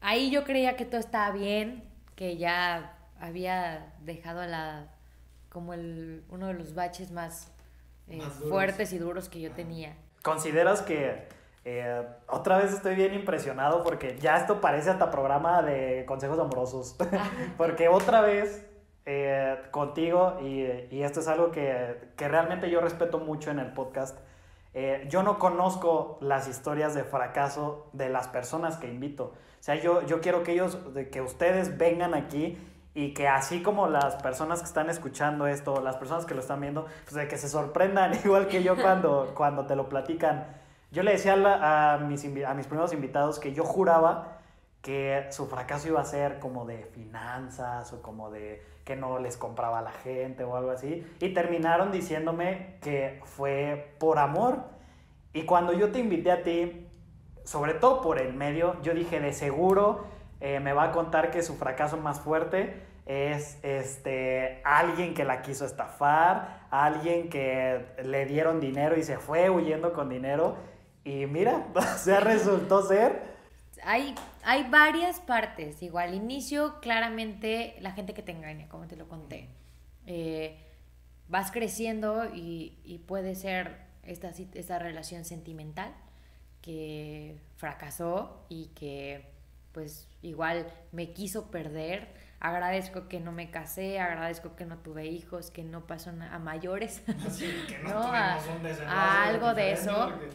ahí 0.00 0.30
yo 0.30 0.44
creía 0.44 0.76
que 0.76 0.84
todo 0.84 1.00
estaba 1.00 1.30
bien, 1.30 1.84
que 2.16 2.36
ya 2.36 2.98
había 3.20 3.94
dejado 4.00 4.40
a 4.40 4.46
la, 4.46 4.86
como 5.48 5.72
el, 5.74 6.24
uno 6.28 6.48
de 6.48 6.54
los 6.54 6.74
baches 6.74 7.10
más, 7.12 7.52
eh, 8.08 8.20
fuertes 8.48 8.92
y 8.92 8.98
duros 8.98 9.28
que 9.28 9.40
yo 9.40 9.52
tenía. 9.52 9.96
¿Consideras 10.22 10.82
que 10.82 11.28
eh, 11.64 12.04
otra 12.26 12.58
vez 12.58 12.72
estoy 12.72 12.96
bien 12.96 13.14
impresionado 13.14 13.84
porque 13.84 14.18
ya 14.18 14.36
esto 14.36 14.60
parece 14.60 14.90
hasta 14.90 15.10
programa 15.10 15.62
de 15.62 16.04
consejos 16.06 16.38
amorosos? 16.38 16.96
porque 17.56 17.88
otra 17.88 18.20
vez 18.22 18.66
eh, 19.04 19.56
contigo, 19.70 20.38
y, 20.42 20.62
y, 20.94 21.02
esto 21.02 21.20
es 21.20 21.28
algo 21.28 21.50
que, 21.50 22.12
que 22.16 22.28
realmente 22.28 22.70
yo 22.70 22.80
respeto 22.80 23.18
mucho 23.18 23.50
en 23.50 23.58
el 23.58 23.72
podcast, 23.72 24.16
eh, 24.74 25.06
yo 25.10 25.22
no 25.22 25.38
conozco 25.38 26.18
las 26.20 26.48
historias 26.48 26.94
de 26.94 27.04
fracaso 27.04 27.88
de 27.92 28.08
las 28.08 28.28
personas 28.28 28.76
que 28.78 28.88
invito. 28.88 29.24
O 29.34 29.62
sea, 29.62 29.74
yo, 29.76 30.02
yo 30.06 30.20
quiero 30.20 30.42
que 30.42 30.52
ellos, 30.52 30.78
que 31.12 31.20
ustedes 31.20 31.76
vengan 31.78 32.14
aquí 32.14 32.58
y 32.94 33.14
que 33.14 33.28
así 33.28 33.62
como 33.62 33.86
las 33.86 34.16
personas 34.16 34.60
que 34.60 34.66
están 34.66 34.90
escuchando 34.90 35.46
esto, 35.46 35.80
las 35.80 35.96
personas 35.96 36.26
que 36.26 36.34
lo 36.34 36.40
están 36.40 36.60
viendo, 36.60 36.86
pues 37.04 37.14
de 37.14 37.28
que 37.28 37.38
se 37.38 37.48
sorprendan, 37.48 38.12
igual 38.24 38.48
que 38.48 38.62
yo 38.62 38.76
cuando, 38.76 39.32
cuando 39.34 39.66
te 39.66 39.76
lo 39.76 39.88
platican. 39.88 40.46
Yo 40.90 41.02
le 41.02 41.12
decía 41.12 41.34
a, 41.34 41.36
la- 41.36 41.94
a 41.94 41.98
mis, 41.98 42.24
a 42.44 42.54
mis 42.54 42.66
primeros 42.66 42.92
invitados 42.92 43.38
que 43.38 43.52
yo 43.54 43.64
juraba 43.64 44.38
que 44.82 45.28
su 45.30 45.46
fracaso 45.46 45.88
iba 45.88 46.00
a 46.00 46.04
ser 46.04 46.38
como 46.40 46.66
de 46.66 46.84
finanzas 46.84 47.92
o 47.92 48.02
como 48.02 48.30
de 48.30 48.62
que 48.84 48.96
no 48.96 49.18
les 49.18 49.36
compraba 49.36 49.80
la 49.80 49.92
gente 49.92 50.44
o 50.44 50.56
algo 50.56 50.72
así. 50.72 51.06
Y 51.20 51.32
terminaron 51.32 51.92
diciéndome 51.92 52.78
que 52.82 53.20
fue 53.24 53.94
por 53.98 54.18
amor. 54.18 54.64
Y 55.32 55.44
cuando 55.44 55.72
yo 55.72 55.92
te 55.92 56.00
invité 56.00 56.32
a 56.32 56.42
ti, 56.42 56.88
sobre 57.44 57.74
todo 57.74 58.02
por 58.02 58.20
el 58.20 58.34
medio, 58.34 58.80
yo 58.82 58.92
dije 58.92 59.20
de 59.20 59.32
seguro 59.32 60.04
eh, 60.44 60.58
me 60.58 60.72
va 60.72 60.84
a 60.84 60.90
contar 60.90 61.30
que 61.30 61.40
su 61.40 61.54
fracaso 61.54 61.96
más 61.98 62.18
fuerte 62.18 62.82
es 63.06 63.60
este 63.62 64.60
alguien 64.64 65.14
que 65.14 65.24
la 65.24 65.40
quiso 65.40 65.64
estafar, 65.64 66.66
alguien 66.68 67.28
que 67.28 67.86
le 68.02 68.26
dieron 68.26 68.58
dinero 68.58 68.98
y 68.98 69.04
se 69.04 69.18
fue 69.18 69.50
huyendo 69.50 69.92
con 69.92 70.08
dinero. 70.08 70.56
Y 71.04 71.26
mira, 71.26 71.68
o 71.76 71.80
sea, 71.96 72.18
resultó 72.18 72.82
ser. 72.82 73.22
Hay, 73.84 74.16
hay 74.42 74.64
varias 74.70 75.20
partes. 75.20 75.82
Igual, 75.82 76.14
inicio, 76.14 76.80
claramente, 76.80 77.76
la 77.80 77.92
gente 77.92 78.14
que 78.14 78.22
te 78.22 78.32
engaña, 78.32 78.68
como 78.68 78.86
te 78.86 78.96
lo 78.96 79.08
conté. 79.08 79.48
Eh, 80.06 80.58
vas 81.28 81.50
creciendo 81.50 82.26
y, 82.34 82.78
y 82.84 82.98
puede 82.98 83.34
ser 83.34 83.78
esta, 84.02 84.30
esta 84.54 84.78
relación 84.78 85.24
sentimental 85.24 85.92
que 86.60 87.40
fracasó 87.56 88.44
y 88.48 88.66
que, 88.74 89.30
pues, 89.72 90.08
igual 90.22 90.66
me 90.92 91.12
quiso 91.12 91.50
perder. 91.50 92.08
Agradezco 92.40 93.08
que 93.08 93.20
no 93.20 93.30
me 93.32 93.50
casé, 93.50 94.00
agradezco 94.00 94.56
que 94.56 94.64
no 94.66 94.78
tuve 94.78 95.06
hijos, 95.06 95.50
que 95.52 95.62
no 95.62 95.86
pasó 95.86 96.10
a 96.10 96.38
mayores. 96.40 97.00
que 97.68 97.78
no 97.84 97.90
No, 97.94 98.00
a- 98.12 98.38
un 98.58 98.66
algo 98.88 99.54
de 99.54 99.72
eso. 99.72 100.10
porque- 100.10 100.30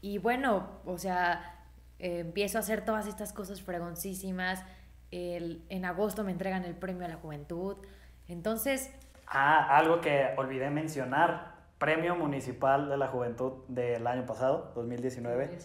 Y 0.00 0.18
bueno, 0.18 0.68
o 0.84 0.98
sea, 0.98 1.55
eh, 1.98 2.20
empiezo 2.20 2.58
a 2.58 2.60
hacer 2.60 2.84
todas 2.84 3.06
estas 3.06 3.32
cosas 3.32 3.62
fregoncísimas. 3.62 4.64
El- 5.10 5.64
en 5.68 5.84
agosto 5.84 6.24
me 6.24 6.32
entregan 6.32 6.64
el 6.64 6.74
premio 6.74 7.04
a 7.04 7.08
la 7.08 7.16
juventud. 7.16 7.76
Entonces, 8.28 8.90
Ah, 9.28 9.76
algo 9.76 10.00
que 10.00 10.34
olvidé 10.36 10.70
mencionar. 10.70 11.56
Premio 11.78 12.14
Municipal 12.16 12.88
de 12.88 12.96
la 12.96 13.08
Juventud 13.08 13.64
del 13.68 14.06
año 14.06 14.24
pasado, 14.24 14.72
2019. 14.76 15.58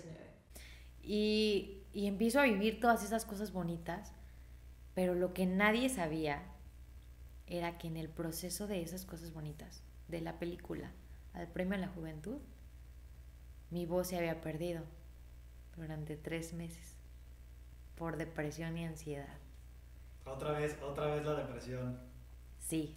y, 1.04 1.84
y 1.94 2.08
empiezo 2.08 2.40
a 2.40 2.44
vivir 2.44 2.80
todas 2.80 3.04
esas 3.04 3.24
cosas 3.26 3.52
bonitas. 3.54 4.14
Pero 4.94 5.16
lo 5.16 5.34
que 5.34 5.46
nadie 5.46 5.90
sabía 5.90 6.44
era 7.48 7.78
que 7.78 7.88
en 7.88 7.98
el 7.98 8.10
proceso 8.10 8.68
de 8.68 8.82
esas 8.82 9.06
cosas 9.06 9.32
bonitas, 9.34 9.84
de 10.08 10.22
la 10.22 10.38
película 10.40 10.92
al 11.34 11.48
premio 11.48 11.76
a 11.76 11.78
la 11.78 11.88
juventud, 11.88 12.40
mi 13.70 13.86
voz 13.86 14.08
se 14.08 14.18
había 14.18 14.42
perdido 14.42 14.84
durante 15.82 16.16
tres 16.16 16.54
meses 16.54 16.96
por 17.96 18.18
depresión 18.18 18.78
y 18.78 18.86
ansiedad. 18.86 19.38
Otra 20.26 20.52
vez, 20.52 20.78
otra 20.82 21.08
vez 21.08 21.26
la 21.26 21.34
depresión. 21.36 22.00
Sí, 22.60 22.96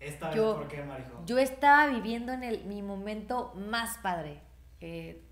Esta 0.00 0.32
Yo- 0.34 0.56
¿por 0.56 0.68
qué, 0.68 0.82
Marijo? 0.82 1.24
Yo 1.26 1.38
estaba 1.38 1.88
viviendo 1.92 2.32
en 2.32 2.44
el, 2.44 2.64
mi 2.66 2.82
momento 2.82 3.52
más 3.56 3.98
padre. 3.98 4.40
Eh, 4.80 5.24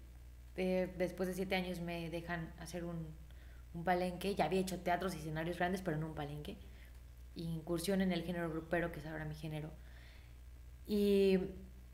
eh, 0.57 0.93
después 0.99 1.29
de 1.29 1.35
siete 1.35 1.55
años 1.55 1.81
me 1.81 2.11
dejan 2.11 2.53
hacer 2.59 2.83
un, 2.85 3.07
un 3.75 3.85
palenque. 3.85 4.35
Ya 4.35 4.47
había 4.47 4.61
hecho 4.61 4.81
teatros 4.81 5.15
y 5.15 5.19
escenarios 5.19 5.59
grandes, 5.59 5.83
pero 5.83 5.99
no 5.99 6.07
un 6.07 6.15
palenque. 6.15 6.57
Incursión 7.37 8.01
en 8.01 8.11
el 8.13 8.25
género 8.25 8.51
grupero, 8.51 8.91
que 8.91 8.99
es 9.01 9.07
ahora 9.07 9.25
mi 9.25 9.35
género. 9.37 9.71
Y 10.87 11.39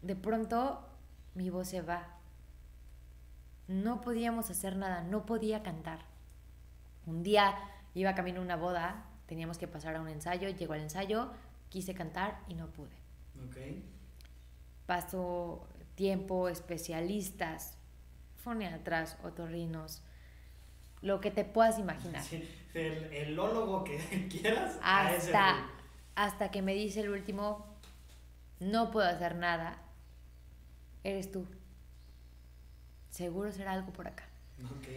de 0.01 0.17
pronto 0.17 0.89
mi 1.35 1.51
voz 1.51 1.69
se 1.69 1.83
va. 1.83 2.19
No 3.73 4.03
podíamos 4.03 4.51
hacer 4.51 4.77
nada, 4.77 5.03
no 5.03 5.25
podía 5.25 5.63
cantar. 5.63 6.01
Un 7.07 7.23
día 7.23 7.57
iba 7.95 8.15
camino 8.15 8.41
a 8.41 8.45
una 8.45 8.57
boda, 8.57 9.07
teníamos 9.27 9.57
que 9.57 9.67
pasar 9.67 9.97
a 9.97 10.03
un 10.03 10.09
ensayo, 10.09 10.51
llegó 10.51 10.75
al 10.75 10.81
ensayo, 10.81 11.33
quise 11.71 11.95
cantar 11.95 12.39
y 12.49 12.55
no 12.55 12.67
pude. 12.67 12.95
Ok. 13.47 13.57
Paso 14.85 15.67
tiempo, 15.95 16.51
especialistas, 16.51 17.79
foniatras, 18.37 19.17
otorrinos, 19.25 20.03
lo 21.01 21.23
que 21.23 21.31
te 21.31 21.47
puedas 21.47 21.79
imaginar. 21.79 22.23
Sí, 22.23 22.47
el, 22.75 23.05
el 23.11 23.39
ólogo 23.39 23.85
que 23.85 24.29
quieras. 24.31 24.79
Hasta, 24.83 25.67
hasta 26.15 26.51
que 26.51 26.61
me 26.61 26.75
dice 26.75 27.01
el 27.01 27.09
último, 27.09 27.65
no 28.61 28.91
puedo 28.91 29.09
hacer 29.09 29.35
nada, 29.35 29.79
eres 31.05 31.33
tú. 31.33 31.47
Seguro 33.13 33.53
será 33.53 33.73
algo 33.73 33.93
por 33.93 34.09
acá. 34.09 34.25
Ok. 34.65 34.89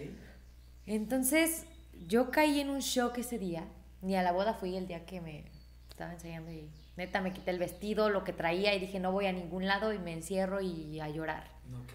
Entonces, 0.85 1.65
yo 2.07 2.31
caí 2.31 2.61
en 2.61 2.69
un 2.69 2.79
shock 2.79 3.17
ese 3.17 3.37
día. 3.37 3.67
Ni 4.01 4.15
a 4.15 4.23
la 4.23 4.31
boda 4.31 4.53
fui 4.53 4.77
el 4.77 4.87
día 4.87 5.05
que 5.05 5.19
me 5.19 5.43
estaba 5.89 6.13
ensayando 6.13 6.49
y 6.49 6.69
neta 6.95 7.19
me 7.19 7.33
quité 7.33 7.51
el 7.51 7.59
vestido, 7.59 8.09
lo 8.09 8.23
que 8.23 8.31
traía 8.31 8.73
y 8.73 8.79
dije 8.79 8.99
no 9.01 9.11
voy 9.11 9.25
a 9.25 9.33
ningún 9.33 9.65
lado 9.65 9.91
y 9.91 9.99
me 9.99 10.13
encierro 10.13 10.61
y 10.61 10.97
a 11.01 11.09
llorar. 11.09 11.43
Ok. 11.73 11.93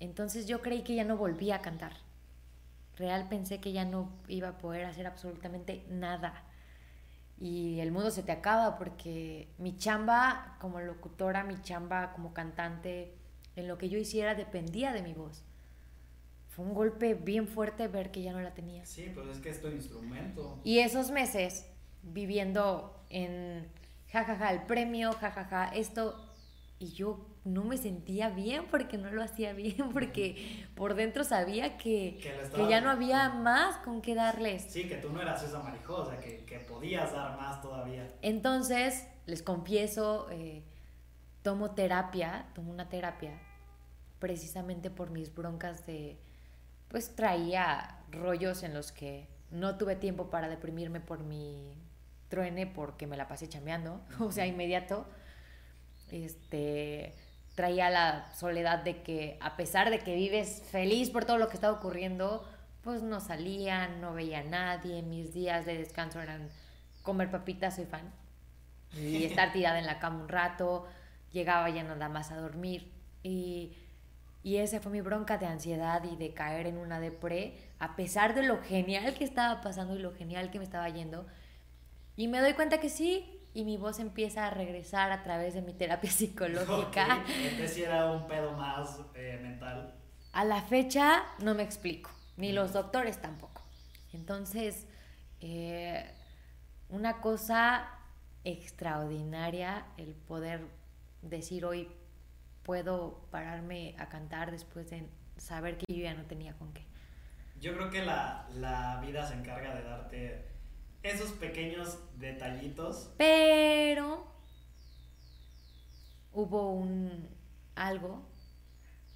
Entonces 0.00 0.48
yo 0.48 0.60
creí 0.60 0.82
que 0.82 0.96
ya 0.96 1.04
no 1.04 1.16
volvía 1.16 1.56
a 1.56 1.62
cantar. 1.62 1.92
Real 2.96 3.28
pensé 3.28 3.60
que 3.60 3.70
ya 3.70 3.84
no 3.84 4.10
iba 4.26 4.48
a 4.48 4.58
poder 4.58 4.86
hacer 4.86 5.06
absolutamente 5.06 5.84
nada. 5.88 6.42
Y 7.38 7.78
el 7.78 7.92
mundo 7.92 8.10
se 8.10 8.24
te 8.24 8.32
acaba 8.32 8.76
porque 8.76 9.48
mi 9.58 9.76
chamba 9.76 10.56
como 10.58 10.80
locutora, 10.80 11.44
mi 11.44 11.62
chamba 11.62 12.12
como 12.12 12.34
cantante, 12.34 13.14
en 13.56 13.68
lo 13.68 13.78
que 13.78 13.88
yo 13.88 13.98
hiciera 13.98 14.34
dependía 14.34 14.92
de 14.92 15.02
mi 15.02 15.12
voz. 15.12 15.44
Fue 16.48 16.64
un 16.64 16.74
golpe 16.74 17.14
bien 17.14 17.46
fuerte 17.46 17.88
ver 17.88 18.10
que 18.10 18.22
ya 18.22 18.32
no 18.32 18.40
la 18.40 18.54
tenía. 18.54 18.84
Sí, 18.84 19.10
pues 19.14 19.28
es 19.28 19.38
que 19.38 19.50
es 19.50 19.60
tu 19.60 19.68
instrumento. 19.68 20.60
Y 20.64 20.78
esos 20.78 21.10
meses 21.10 21.66
viviendo 22.02 23.04
en 23.08 23.68
jajaja 24.08 24.52
el 24.52 24.62
premio, 24.62 25.12
jajaja 25.12 25.68
esto, 25.68 26.26
y 26.78 26.92
yo 26.92 27.26
no 27.44 27.64
me 27.64 27.76
sentía 27.76 28.30
bien 28.30 28.64
porque 28.70 28.98
no 28.98 29.10
lo 29.10 29.22
hacía 29.22 29.52
bien, 29.52 29.76
porque 29.92 30.66
por 30.74 30.94
dentro 30.94 31.24
sabía 31.24 31.76
que, 31.76 32.18
Que 32.22 32.50
que 32.54 32.68
ya 32.68 32.80
no 32.80 32.90
había 32.90 33.28
más 33.28 33.76
con 33.78 34.00
qué 34.02 34.14
darles. 34.14 34.62
Sí, 34.62 34.88
que 34.88 34.96
tú 34.96 35.10
no 35.10 35.20
eras 35.20 35.42
esa 35.42 35.62
Marijo, 35.62 35.96
o 35.96 36.06
sea, 36.06 36.18
que, 36.18 36.44
que 36.44 36.58
podías 36.60 37.12
dar 37.12 37.36
más 37.36 37.62
todavía. 37.62 38.10
Entonces, 38.22 39.06
les 39.26 39.42
confieso, 39.42 40.28
eh, 40.30 40.64
tomo 41.42 41.72
terapia, 41.72 42.46
tomo 42.54 42.70
una 42.70 42.88
terapia, 42.88 43.38
precisamente 44.18 44.90
por 44.90 45.10
mis 45.10 45.34
broncas 45.34 45.86
de, 45.86 46.18
pues 46.88 47.14
traía 47.14 47.98
rollos 48.10 48.62
en 48.62 48.74
los 48.74 48.92
que 48.92 49.28
no 49.50 49.76
tuve 49.76 49.96
tiempo 49.96 50.30
para 50.30 50.48
deprimirme 50.48 51.00
por 51.00 51.20
mi 51.20 51.74
truene 52.28 52.66
porque 52.66 53.06
me 53.06 53.16
la 53.16 53.28
pasé 53.28 53.48
chambeando, 53.48 54.00
o 54.20 54.32
sea, 54.32 54.46
inmediato. 54.46 55.06
Este, 56.10 57.14
traía 57.54 57.90
la 57.90 58.32
soledad 58.34 58.80
de 58.80 59.02
que 59.02 59.38
a 59.40 59.56
pesar 59.56 59.90
de 59.90 59.98
que 59.98 60.14
vives 60.14 60.62
feliz 60.70 61.10
por 61.10 61.24
todo 61.24 61.38
lo 61.38 61.48
que 61.48 61.54
está 61.54 61.70
ocurriendo, 61.70 62.48
pues 62.82 63.02
no 63.02 63.20
salía, 63.20 63.88
no 63.88 64.14
veía 64.14 64.40
a 64.40 64.44
nadie, 64.44 65.02
mis 65.02 65.34
días 65.34 65.66
de 65.66 65.76
descanso 65.76 66.20
eran 66.20 66.48
comer 67.02 67.30
papitas, 67.30 67.76
soy 67.76 67.84
fan, 67.84 68.10
y 68.94 69.24
estar 69.24 69.52
tirada 69.52 69.78
en 69.78 69.86
la 69.86 69.98
cama 69.98 70.22
un 70.22 70.28
rato, 70.28 70.86
llegaba 71.32 71.68
ya 71.70 71.82
nada 71.82 72.08
más 72.08 72.30
a 72.30 72.36
dormir 72.36 72.92
y, 73.22 73.76
y 74.42 74.56
esa 74.56 74.80
fue 74.80 74.92
mi 74.92 75.00
bronca 75.00 75.38
de 75.38 75.46
ansiedad 75.46 76.02
y 76.04 76.16
de 76.16 76.32
caer 76.32 76.66
en 76.66 76.78
una 76.78 77.00
depre, 77.00 77.58
a 77.78 77.96
pesar 77.96 78.34
de 78.34 78.42
lo 78.42 78.62
genial 78.62 79.14
que 79.14 79.24
estaba 79.24 79.60
pasando 79.60 79.96
y 79.96 79.98
lo 79.98 80.14
genial 80.14 80.50
que 80.50 80.58
me 80.58 80.64
estaba 80.64 80.88
yendo. 80.88 81.26
Y 82.16 82.28
me 82.28 82.40
doy 82.40 82.54
cuenta 82.54 82.80
que 82.80 82.88
sí, 82.88 83.40
y 83.52 83.64
mi 83.64 83.76
voz 83.76 83.98
empieza 83.98 84.46
a 84.46 84.50
regresar 84.50 85.12
a 85.12 85.22
través 85.22 85.54
de 85.54 85.62
mi 85.62 85.72
terapia 85.72 86.10
psicológica. 86.10 87.22
Ok, 87.22 87.28
Entonces 87.28 87.74
sí 87.74 87.82
era 87.82 88.10
un 88.10 88.26
pedo 88.26 88.52
más 88.52 89.00
eh, 89.14 89.38
mental. 89.42 89.94
A 90.32 90.44
la 90.44 90.62
fecha 90.62 91.24
no 91.40 91.54
me 91.54 91.62
explico, 91.62 92.10
ni 92.36 92.52
los 92.52 92.72
doctores 92.72 93.20
tampoco. 93.20 93.62
Entonces, 94.12 94.86
eh, 95.40 96.08
una 96.88 97.20
cosa 97.20 97.88
extraordinaria 98.44 99.86
el 99.96 100.14
poder 100.14 100.66
decir 101.22 101.64
hoy 101.64 101.88
puedo 102.62 103.26
pararme 103.30 103.94
a 103.98 104.08
cantar 104.08 104.50
después 104.50 104.90
de 104.90 105.08
saber 105.36 105.78
que 105.78 105.86
yo 105.88 106.02
ya 106.02 106.14
no 106.14 106.24
tenía 106.24 106.54
con 106.54 106.72
qué. 106.72 106.84
Yo 107.60 107.74
creo 107.74 107.90
que 107.90 108.02
la, 108.02 108.48
la 108.54 109.00
vida 109.04 109.26
se 109.26 109.34
encarga 109.34 109.74
de 109.74 109.82
darte 109.82 110.48
esos 111.02 111.32
pequeños 111.32 111.98
detallitos. 112.18 113.10
Pero 113.16 114.26
hubo 116.32 116.70
un 116.72 117.28
algo 117.74 118.22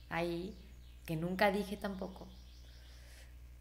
ahí 0.09 0.57
que 1.05 1.16
nunca 1.16 1.50
dije 1.50 1.76
tampoco, 1.76 2.26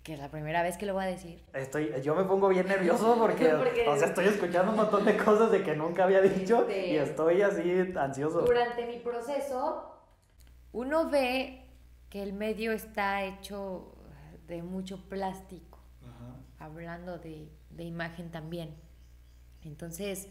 que 0.03 0.13
es 0.13 0.19
la 0.19 0.29
primera 0.29 0.61
vez 0.61 0.77
que 0.77 0.85
lo 0.85 0.93
voy 0.93 1.05
a 1.05 1.07
decir. 1.07 1.41
Estoy, 1.53 1.93
yo 2.03 2.13
me 2.13 2.25
pongo 2.25 2.49
bien 2.49 2.67
nervioso 2.67 3.15
porque, 3.17 3.45
Porque- 3.57 3.87
o 3.87 3.97
sea, 3.97 4.09
estoy 4.09 4.25
escuchando 4.25 4.71
un 4.71 4.77
montón 4.77 5.05
de 5.05 5.15
cosas 5.15 5.49
de 5.49 5.63
que 5.63 5.75
nunca 5.75 6.03
había 6.03 6.21
dicho 6.21 6.61
Este- 6.61 6.89
y 6.89 6.97
estoy 6.97 7.41
así 7.41 7.93
ansioso. 7.95 8.41
Durante 8.41 8.85
mi 8.85 8.99
proceso, 8.99 9.97
uno 10.73 11.09
ve 11.09 11.65
que 12.09 12.21
el 12.21 12.33
medio 12.33 12.73
está 12.73 13.23
hecho 13.23 13.95
de 14.47 14.61
mucho 14.61 15.07
plástico, 15.07 15.79
hablando 16.59 17.17
de, 17.17 17.49
de, 17.69 17.83
imagen 17.83 18.29
también. 18.29 18.75
Entonces, 19.63 20.27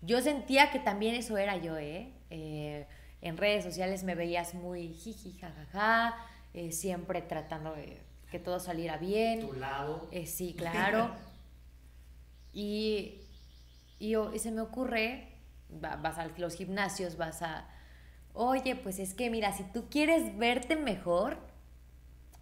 yo 0.00 0.20
sentía 0.20 0.70
que 0.70 0.80
también 0.80 1.14
eso 1.14 1.36
era 1.38 1.56
yo, 1.56 1.76
¿eh? 1.78 2.12
eh 2.30 2.86
en 3.20 3.36
redes 3.36 3.62
sociales 3.62 4.02
me 4.02 4.16
veías 4.16 4.52
muy 4.52 4.92
jiji, 4.92 5.38
jajaja, 5.38 6.16
eh, 6.54 6.72
siempre 6.72 7.22
tratando 7.22 7.72
de 7.72 8.02
que 8.32 8.38
todo 8.38 8.58
saliera 8.58 8.96
bien. 8.96 9.46
Tu 9.46 9.52
lado. 9.52 10.08
Eh, 10.10 10.26
sí, 10.26 10.54
claro. 10.56 11.10
y, 12.52 13.20
y, 14.00 14.16
y, 14.16 14.38
se 14.38 14.50
me 14.50 14.62
ocurre, 14.62 15.28
vas 15.68 16.18
a 16.18 16.26
los 16.38 16.54
gimnasios, 16.54 17.18
vas 17.18 17.42
a, 17.42 17.68
oye, 18.32 18.74
pues 18.74 18.98
es 18.98 19.12
que 19.12 19.30
mira, 19.30 19.52
si 19.52 19.64
tú 19.64 19.84
quieres 19.90 20.36
verte 20.38 20.74
mejor, 20.76 21.36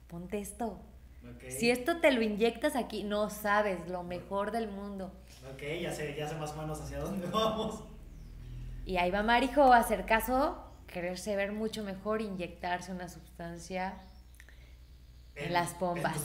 ponte 0.06 0.38
esto. 0.38 0.80
Si 1.48 1.70
esto 1.70 2.00
te 2.00 2.12
lo 2.12 2.22
inyectas 2.22 2.76
aquí, 2.76 3.02
no 3.02 3.28
sabes, 3.28 3.88
lo 3.88 4.02
mejor 4.02 4.52
del 4.52 4.68
mundo. 4.68 5.12
Ok, 5.52 5.62
ya 5.82 5.92
sé, 5.92 6.14
ya 6.16 6.28
sé 6.28 6.36
más 6.36 6.52
o 6.52 6.56
menos 6.56 6.80
hacia 6.80 6.98
dónde 7.00 7.26
vamos. 7.32 7.82
Y 8.86 8.96
ahí 8.96 9.10
va 9.10 9.22
Marijo 9.22 9.72
a 9.72 9.78
hacer 9.78 10.06
caso, 10.06 10.64
quererse 10.86 11.36
ver 11.36 11.52
mucho 11.52 11.82
mejor, 11.82 12.22
inyectarse 12.22 12.92
una 12.92 13.08
sustancia 13.08 13.94
en, 15.34 15.52
las 15.52 15.74
pompas. 15.74 16.16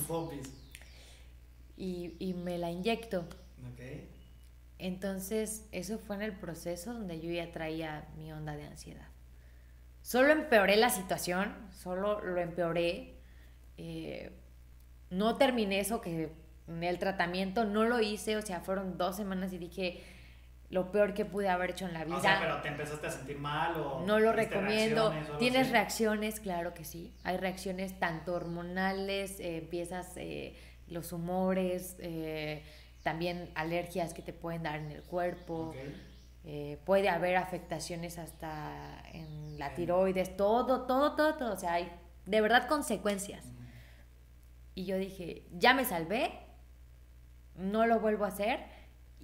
y, 1.78 2.16
y, 2.20 2.34
me 2.34 2.58
la 2.58 2.72
inyecto. 2.72 3.28
Okay. 3.74 4.10
Entonces, 4.78 5.68
eso 5.72 6.00
fue 6.00 6.16
en 6.18 6.22
el 6.22 6.34
proceso 6.34 6.94
donde 6.94 7.20
yo 7.20 7.32
ya 7.32 7.52
traía 7.52 8.08
mi 8.18 8.32
onda 8.32 8.56
de 8.56 8.66
ansiedad. 8.66 9.08
Solo 10.02 10.32
empeoré 10.32 10.76
la 10.76 10.90
situación, 10.90 11.56
solo 11.72 12.22
lo 12.22 12.40
empeoré. 12.40 13.16
Eh, 13.78 14.32
no 15.10 15.38
terminé 15.38 15.80
eso 15.80 16.02
que 16.02 16.32
el 16.68 17.00
tratamiento, 17.00 17.66
no 17.66 17.86
lo 17.86 18.00
hice, 18.02 18.38
o 18.38 18.42
sea, 18.42 18.60
fueron 18.60 18.98
dos 18.98 19.16
semanas 19.16 19.54
y 19.54 19.58
dije, 19.58 20.04
lo 20.70 20.92
peor 20.92 21.14
que 21.14 21.26
pude 21.26 21.50
haber 21.50 21.72
hecho 21.72 21.86
en 21.86 21.94
la 21.94 22.04
vida. 22.04 22.18
O 22.18 22.22
sea, 22.22 22.40
pero 22.42 22.62
te 22.62 22.70
empezaste 22.70 23.08
a 23.08 23.12
sentir 23.12 23.38
mal 23.38 23.76
o... 23.78 24.04
No 24.06 24.20
lo 24.20 24.32
recomiendo. 24.32 25.14
¿Tienes 25.38 25.72
reacciones? 25.72 26.40
Claro 26.40 26.74
que 26.74 26.84
sí. 26.84 27.14
Hay 27.24 27.38
reacciones 27.38 28.00
tanto 28.00 28.34
hormonales, 28.34 29.40
eh, 29.40 29.58
empiezas 29.58 30.14
eh, 30.16 30.56
los 30.88 31.12
humores, 31.12 31.96
eh, 32.00 32.64
también 33.04 33.52
alergias 33.56 34.14
que 34.14 34.22
te 34.22 34.34
pueden 34.34 34.64
dar 34.64 34.80
en 34.80 34.92
el 34.92 35.04
cuerpo. 35.04 35.74
puede 36.86 37.10
haber 37.10 37.38
afectaciones 37.38 38.18
hasta 38.18 39.04
en 39.14 39.58
la 39.58 39.74
tiroides, 39.76 40.36
todo, 40.36 40.86
todo, 40.86 41.16
todo, 41.16 41.36
todo. 41.36 41.54
O 41.54 41.58
sea, 41.58 41.74
hay 41.74 41.92
de 42.26 42.42
verdad 42.42 42.68
consecuencias. 42.68 43.46
Y 44.74 44.86
yo 44.86 44.98
dije, 44.98 45.44
ya 45.52 45.74
me 45.74 45.86
salvé, 45.86 46.32
no 47.56 47.86
lo 47.86 48.00
vuelvo 48.00 48.26
a 48.26 48.30
hacer 48.30 48.75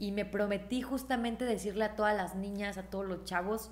y 0.02 0.12
me 0.12 0.26
prometí 0.26 0.82
justamente 0.82 1.46
decirle 1.46 1.86
a 1.86 1.96
todas 1.96 2.18
las 2.18 2.34
niñas, 2.34 2.80
a 2.80 2.90
todos 2.90 3.06
los 3.06 3.24
chavos, 3.24 3.70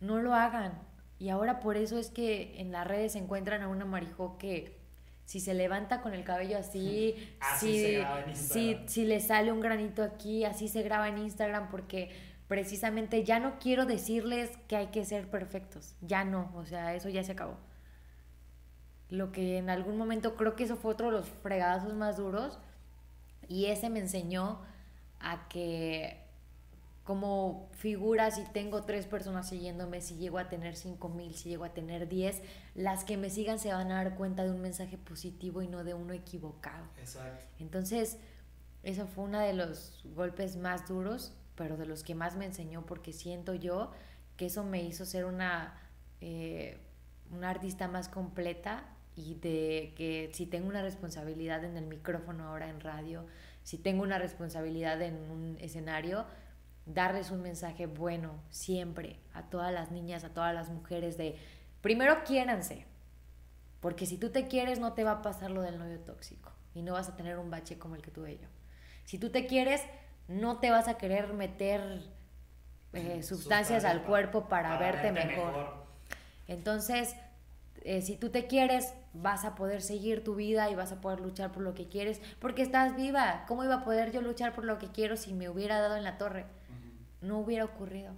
no 0.00 0.22
lo 0.22 0.32
hagan. 0.32 0.80
Y 1.18 1.28
ahora 1.28 1.60
por 1.60 1.76
eso 1.76 1.98
es 1.98 2.08
que 2.08 2.58
en 2.58 2.72
las 2.72 2.86
redes 2.86 3.12
se 3.12 3.18
encuentran 3.18 3.60
a 3.60 3.68
una 3.68 3.84
marijo 3.84 4.38
que 4.38 4.78
si 5.26 5.40
se 5.40 5.52
levanta 5.52 6.00
con 6.00 6.14
el 6.14 6.24
cabello 6.24 6.56
así, 6.56 7.16
si, 7.58 7.98
si, 8.32 8.78
si 8.86 9.04
le 9.04 9.20
sale 9.20 9.52
un 9.52 9.60
granito 9.60 10.02
aquí, 10.02 10.46
así 10.46 10.68
se 10.68 10.80
graba 10.80 11.06
en 11.10 11.18
Instagram 11.18 11.68
porque 11.68 12.12
precisamente 12.48 13.22
ya 13.22 13.38
no 13.38 13.58
quiero 13.58 13.84
decirles 13.84 14.56
que 14.68 14.76
hay 14.76 14.86
que 14.86 15.04
ser 15.04 15.28
perfectos, 15.28 15.96
ya 16.00 16.24
no, 16.24 16.50
o 16.56 16.64
sea, 16.64 16.94
eso 16.94 17.10
ya 17.10 17.22
se 17.22 17.32
acabó. 17.32 17.58
Lo 19.10 19.32
que 19.32 19.58
en 19.58 19.68
algún 19.68 19.98
momento 19.98 20.34
creo 20.34 20.56
que 20.56 20.64
eso 20.64 20.76
fue 20.76 20.92
otro 20.92 21.08
de 21.08 21.12
los 21.12 21.28
fregadazos 21.28 21.92
más 21.92 22.16
duros 22.16 22.58
y 23.48 23.66
ese 23.66 23.90
me 23.90 23.98
enseñó 23.98 24.62
a 25.20 25.48
que 25.48 26.26
como 27.06 27.68
figura, 27.70 28.32
si 28.32 28.42
tengo 28.52 28.82
tres 28.82 29.06
personas 29.06 29.48
siguiéndome, 29.48 30.00
si 30.00 30.16
llego 30.16 30.38
a 30.38 30.48
tener 30.48 30.74
cinco 30.74 31.08
mil, 31.08 31.36
si 31.36 31.50
llego 31.50 31.64
a 31.64 31.72
tener 31.72 32.08
diez, 32.08 32.42
las 32.74 33.04
que 33.04 33.16
me 33.16 33.30
sigan 33.30 33.60
se 33.60 33.72
van 33.72 33.92
a 33.92 34.02
dar 34.02 34.16
cuenta 34.16 34.42
de 34.42 34.50
un 34.50 34.60
mensaje 34.60 34.98
positivo 34.98 35.62
y 35.62 35.68
no 35.68 35.84
de 35.84 35.94
uno 35.94 36.12
equivocado. 36.14 36.84
Exacto. 36.98 37.46
Entonces, 37.60 38.18
eso 38.82 39.06
fue 39.06 39.24
uno 39.24 39.38
de 39.38 39.52
los 39.52 40.02
golpes 40.16 40.56
más 40.56 40.88
duros, 40.88 41.32
pero 41.54 41.76
de 41.76 41.86
los 41.86 42.02
que 42.02 42.16
más 42.16 42.34
me 42.34 42.44
enseñó, 42.44 42.84
porque 42.84 43.12
siento 43.12 43.54
yo 43.54 43.92
que 44.36 44.46
eso 44.46 44.64
me 44.64 44.82
hizo 44.82 45.06
ser 45.06 45.26
una, 45.26 45.80
eh, 46.20 46.78
una 47.30 47.50
artista 47.50 47.86
más 47.86 48.08
completa 48.08 48.84
y 49.14 49.34
de 49.34 49.94
que 49.96 50.30
si 50.34 50.44
tengo 50.46 50.68
una 50.68 50.82
responsabilidad 50.82 51.64
en 51.64 51.76
el 51.76 51.86
micrófono 51.86 52.48
ahora 52.48 52.68
en 52.68 52.80
radio, 52.80 53.26
si 53.66 53.78
tengo 53.78 54.04
una 54.04 54.16
responsabilidad 54.16 55.02
en 55.02 55.16
un 55.28 55.58
escenario, 55.60 56.24
darles 56.84 57.32
un 57.32 57.42
mensaje 57.42 57.86
bueno 57.86 58.40
siempre 58.48 59.18
a 59.34 59.42
todas 59.42 59.72
las 59.72 59.90
niñas, 59.90 60.22
a 60.22 60.28
todas 60.28 60.54
las 60.54 60.68
mujeres 60.68 61.18
de, 61.18 61.36
primero 61.80 62.22
quiéranse, 62.22 62.86
porque 63.80 64.06
si 64.06 64.18
tú 64.18 64.30
te 64.30 64.46
quieres 64.46 64.78
no 64.78 64.92
te 64.92 65.02
va 65.02 65.10
a 65.10 65.22
pasar 65.22 65.50
lo 65.50 65.62
del 65.62 65.80
novio 65.80 65.98
tóxico 65.98 66.52
y 66.76 66.82
no 66.82 66.92
vas 66.92 67.08
a 67.08 67.16
tener 67.16 67.38
un 67.38 67.50
bache 67.50 67.76
como 67.76 67.96
el 67.96 68.02
que 68.02 68.12
tuve 68.12 68.38
yo. 68.38 68.46
Si 69.02 69.18
tú 69.18 69.30
te 69.30 69.48
quieres, 69.48 69.82
no 70.28 70.60
te 70.60 70.70
vas 70.70 70.86
a 70.86 70.96
querer 70.96 71.32
meter 71.32 72.04
eh, 72.92 73.24
sustancias 73.24 73.84
al 73.84 74.04
cuerpo 74.04 74.48
para, 74.48 74.78
verte, 74.78 75.10
mejor. 75.10 75.86
Entonces, 76.46 77.16
eh, 77.86 78.02
si 78.02 78.16
tú 78.16 78.30
te 78.30 78.48
quieres, 78.48 78.94
vas 79.12 79.44
a 79.44 79.54
poder 79.54 79.80
seguir 79.80 80.24
tu 80.24 80.34
vida 80.34 80.68
y 80.68 80.74
vas 80.74 80.90
a 80.90 81.00
poder 81.00 81.20
luchar 81.20 81.52
por 81.52 81.62
lo 81.62 81.72
que 81.72 81.86
quieres, 81.86 82.20
porque 82.40 82.62
estás 82.62 82.96
viva. 82.96 83.44
¿Cómo 83.46 83.62
iba 83.62 83.76
a 83.76 83.84
poder 83.84 84.10
yo 84.10 84.22
luchar 84.22 84.54
por 84.54 84.64
lo 84.64 84.76
que 84.78 84.88
quiero 84.88 85.16
si 85.16 85.32
me 85.32 85.48
hubiera 85.48 85.78
dado 85.80 85.96
en 85.96 86.02
la 86.02 86.18
torre? 86.18 86.46
No 87.20 87.38
hubiera 87.38 87.64
ocurrido. 87.64 88.12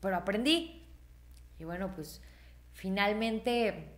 Pero 0.00 0.14
aprendí. 0.14 0.84
Y 1.58 1.64
bueno, 1.64 1.90
pues 1.94 2.20
finalmente 2.74 3.94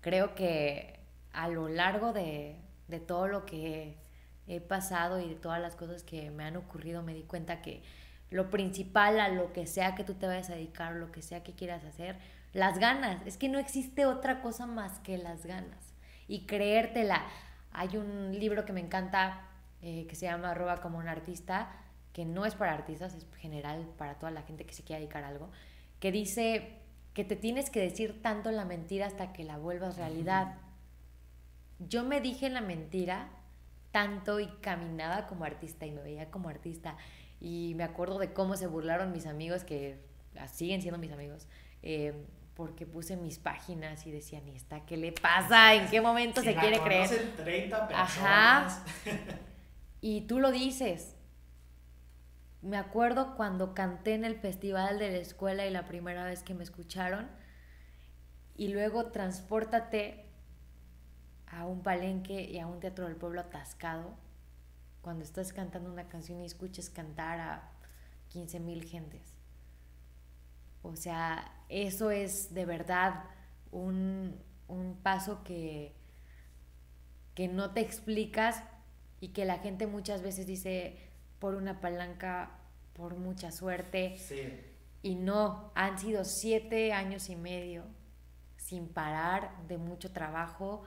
creo 0.00 0.36
que 0.36 1.00
a 1.32 1.48
lo 1.48 1.68
largo 1.68 2.12
de, 2.12 2.54
de 2.86 3.00
todo 3.00 3.26
lo 3.26 3.46
que 3.46 3.96
he 4.46 4.60
pasado 4.60 5.18
y 5.18 5.30
de 5.30 5.34
todas 5.34 5.60
las 5.60 5.74
cosas 5.74 6.04
que 6.04 6.30
me 6.30 6.44
han 6.44 6.56
ocurrido, 6.56 7.02
me 7.02 7.12
di 7.12 7.24
cuenta 7.24 7.60
que 7.60 7.82
lo 8.30 8.50
principal 8.50 9.18
a 9.18 9.30
lo 9.30 9.52
que 9.52 9.66
sea 9.66 9.96
que 9.96 10.04
tú 10.04 10.14
te 10.14 10.28
vayas 10.28 10.50
a 10.50 10.54
dedicar, 10.54 10.94
lo 10.94 11.10
que 11.10 11.22
sea 11.22 11.42
que 11.42 11.54
quieras 11.54 11.82
hacer, 11.82 12.20
las 12.54 12.78
ganas. 12.78 13.24
Es 13.26 13.36
que 13.36 13.50
no 13.50 13.58
existe 13.58 14.06
otra 14.06 14.40
cosa 14.40 14.64
más 14.66 14.98
que 15.00 15.18
las 15.18 15.44
ganas. 15.44 15.92
Y 16.26 16.46
creértela. 16.46 17.22
Hay 17.72 17.96
un 17.98 18.32
libro 18.38 18.64
que 18.64 18.72
me 18.72 18.80
encanta 18.80 19.46
eh, 19.82 20.06
que 20.08 20.14
se 20.16 20.24
llama 20.24 20.52
Arroba 20.52 20.80
como 20.80 20.98
un 20.98 21.08
artista, 21.08 21.70
que 22.14 22.24
no 22.24 22.46
es 22.46 22.54
para 22.54 22.72
artistas, 22.72 23.12
es 23.14 23.26
general 23.36 23.86
para 23.98 24.14
toda 24.14 24.32
la 24.32 24.42
gente 24.42 24.64
que 24.64 24.72
se 24.72 24.84
quiera 24.84 25.00
dedicar 25.00 25.24
a 25.24 25.28
algo, 25.28 25.50
que 26.00 26.10
dice 26.10 26.78
que 27.12 27.24
te 27.24 27.36
tienes 27.36 27.68
que 27.68 27.80
decir 27.80 28.22
tanto 28.22 28.50
la 28.50 28.64
mentira 28.64 29.06
hasta 29.06 29.32
que 29.32 29.44
la 29.44 29.58
vuelvas 29.58 29.98
realidad. 29.98 30.54
Yo 31.80 32.04
me 32.04 32.20
dije 32.20 32.48
la 32.48 32.60
mentira 32.60 33.28
tanto 33.90 34.40
y 34.40 34.46
caminaba 34.60 35.26
como 35.26 35.44
artista 35.44 35.86
y 35.86 35.90
me 35.92 36.02
veía 36.02 36.30
como 36.30 36.48
artista. 36.48 36.96
Y 37.40 37.74
me 37.76 37.84
acuerdo 37.84 38.18
de 38.18 38.32
cómo 38.32 38.56
se 38.56 38.68
burlaron 38.68 39.12
mis 39.12 39.26
amigos, 39.26 39.64
que 39.64 40.00
siguen 40.52 40.82
siendo 40.82 40.98
mis 40.98 41.12
amigos, 41.12 41.46
eh, 41.82 42.26
porque 42.54 42.86
puse 42.86 43.16
mis 43.16 43.38
páginas 43.38 44.06
y 44.06 44.12
decían, 44.12 44.48
¿y 44.48 44.54
esta 44.54 44.86
qué 44.86 44.96
le 44.96 45.12
pasa? 45.12 45.74
¿En 45.74 45.88
qué 45.88 46.00
momento 46.00 46.40
se 46.40 46.54
quiere 46.54 46.80
creer? 46.80 47.34
30 47.36 47.88
personas. 47.88 48.18
Ajá. 48.18 48.84
Y 50.00 50.22
tú 50.22 50.38
lo 50.38 50.52
dices. 50.52 51.16
Me 52.62 52.76
acuerdo 52.76 53.36
cuando 53.36 53.74
canté 53.74 54.14
en 54.14 54.24
el 54.24 54.36
festival 54.36 54.98
de 54.98 55.10
la 55.10 55.18
escuela 55.18 55.66
y 55.66 55.70
la 55.70 55.84
primera 55.84 56.24
vez 56.24 56.42
que 56.42 56.54
me 56.54 56.62
escucharon. 56.62 57.28
Y 58.56 58.68
luego 58.68 59.06
transpórtate 59.06 60.26
a 61.46 61.66
un 61.66 61.82
palenque 61.82 62.42
y 62.42 62.58
a 62.58 62.66
un 62.66 62.80
teatro 62.80 63.06
del 63.06 63.16
pueblo 63.16 63.40
atascado. 63.40 64.14
Cuando 65.02 65.24
estás 65.24 65.52
cantando 65.52 65.90
una 65.92 66.08
canción 66.08 66.40
y 66.40 66.44
escuches 66.44 66.88
cantar 66.88 67.40
a 67.40 67.70
15 68.28 68.60
mil 68.60 68.84
gentes 68.84 69.33
o 70.84 70.96
sea, 70.96 71.50
eso 71.68 72.10
es 72.10 72.54
de 72.54 72.66
verdad 72.66 73.24
un, 73.72 74.38
paso 75.02 75.42
que, 75.44 75.92
que 77.34 77.48
no 77.48 77.72
te 77.72 77.80
explicas 77.80 78.62
y 79.20 79.28
que 79.28 79.44
la 79.44 79.58
gente 79.58 79.86
muchas 79.86 80.22
veces 80.22 80.46
dice 80.46 80.98
por 81.38 81.54
una 81.54 81.80
palanca, 81.80 82.50
por 82.92 83.16
mucha 83.16 83.50
suerte. 83.50 84.16
Y 85.02 85.14
no, 85.14 85.72
han 85.74 85.98
sido 85.98 86.24
siete 86.24 86.92
años 86.92 87.30
y 87.30 87.36
medio 87.36 87.84
sin 88.56 88.88
parar, 88.88 89.50
de 89.66 89.78
mucho 89.78 90.12
trabajo, 90.12 90.84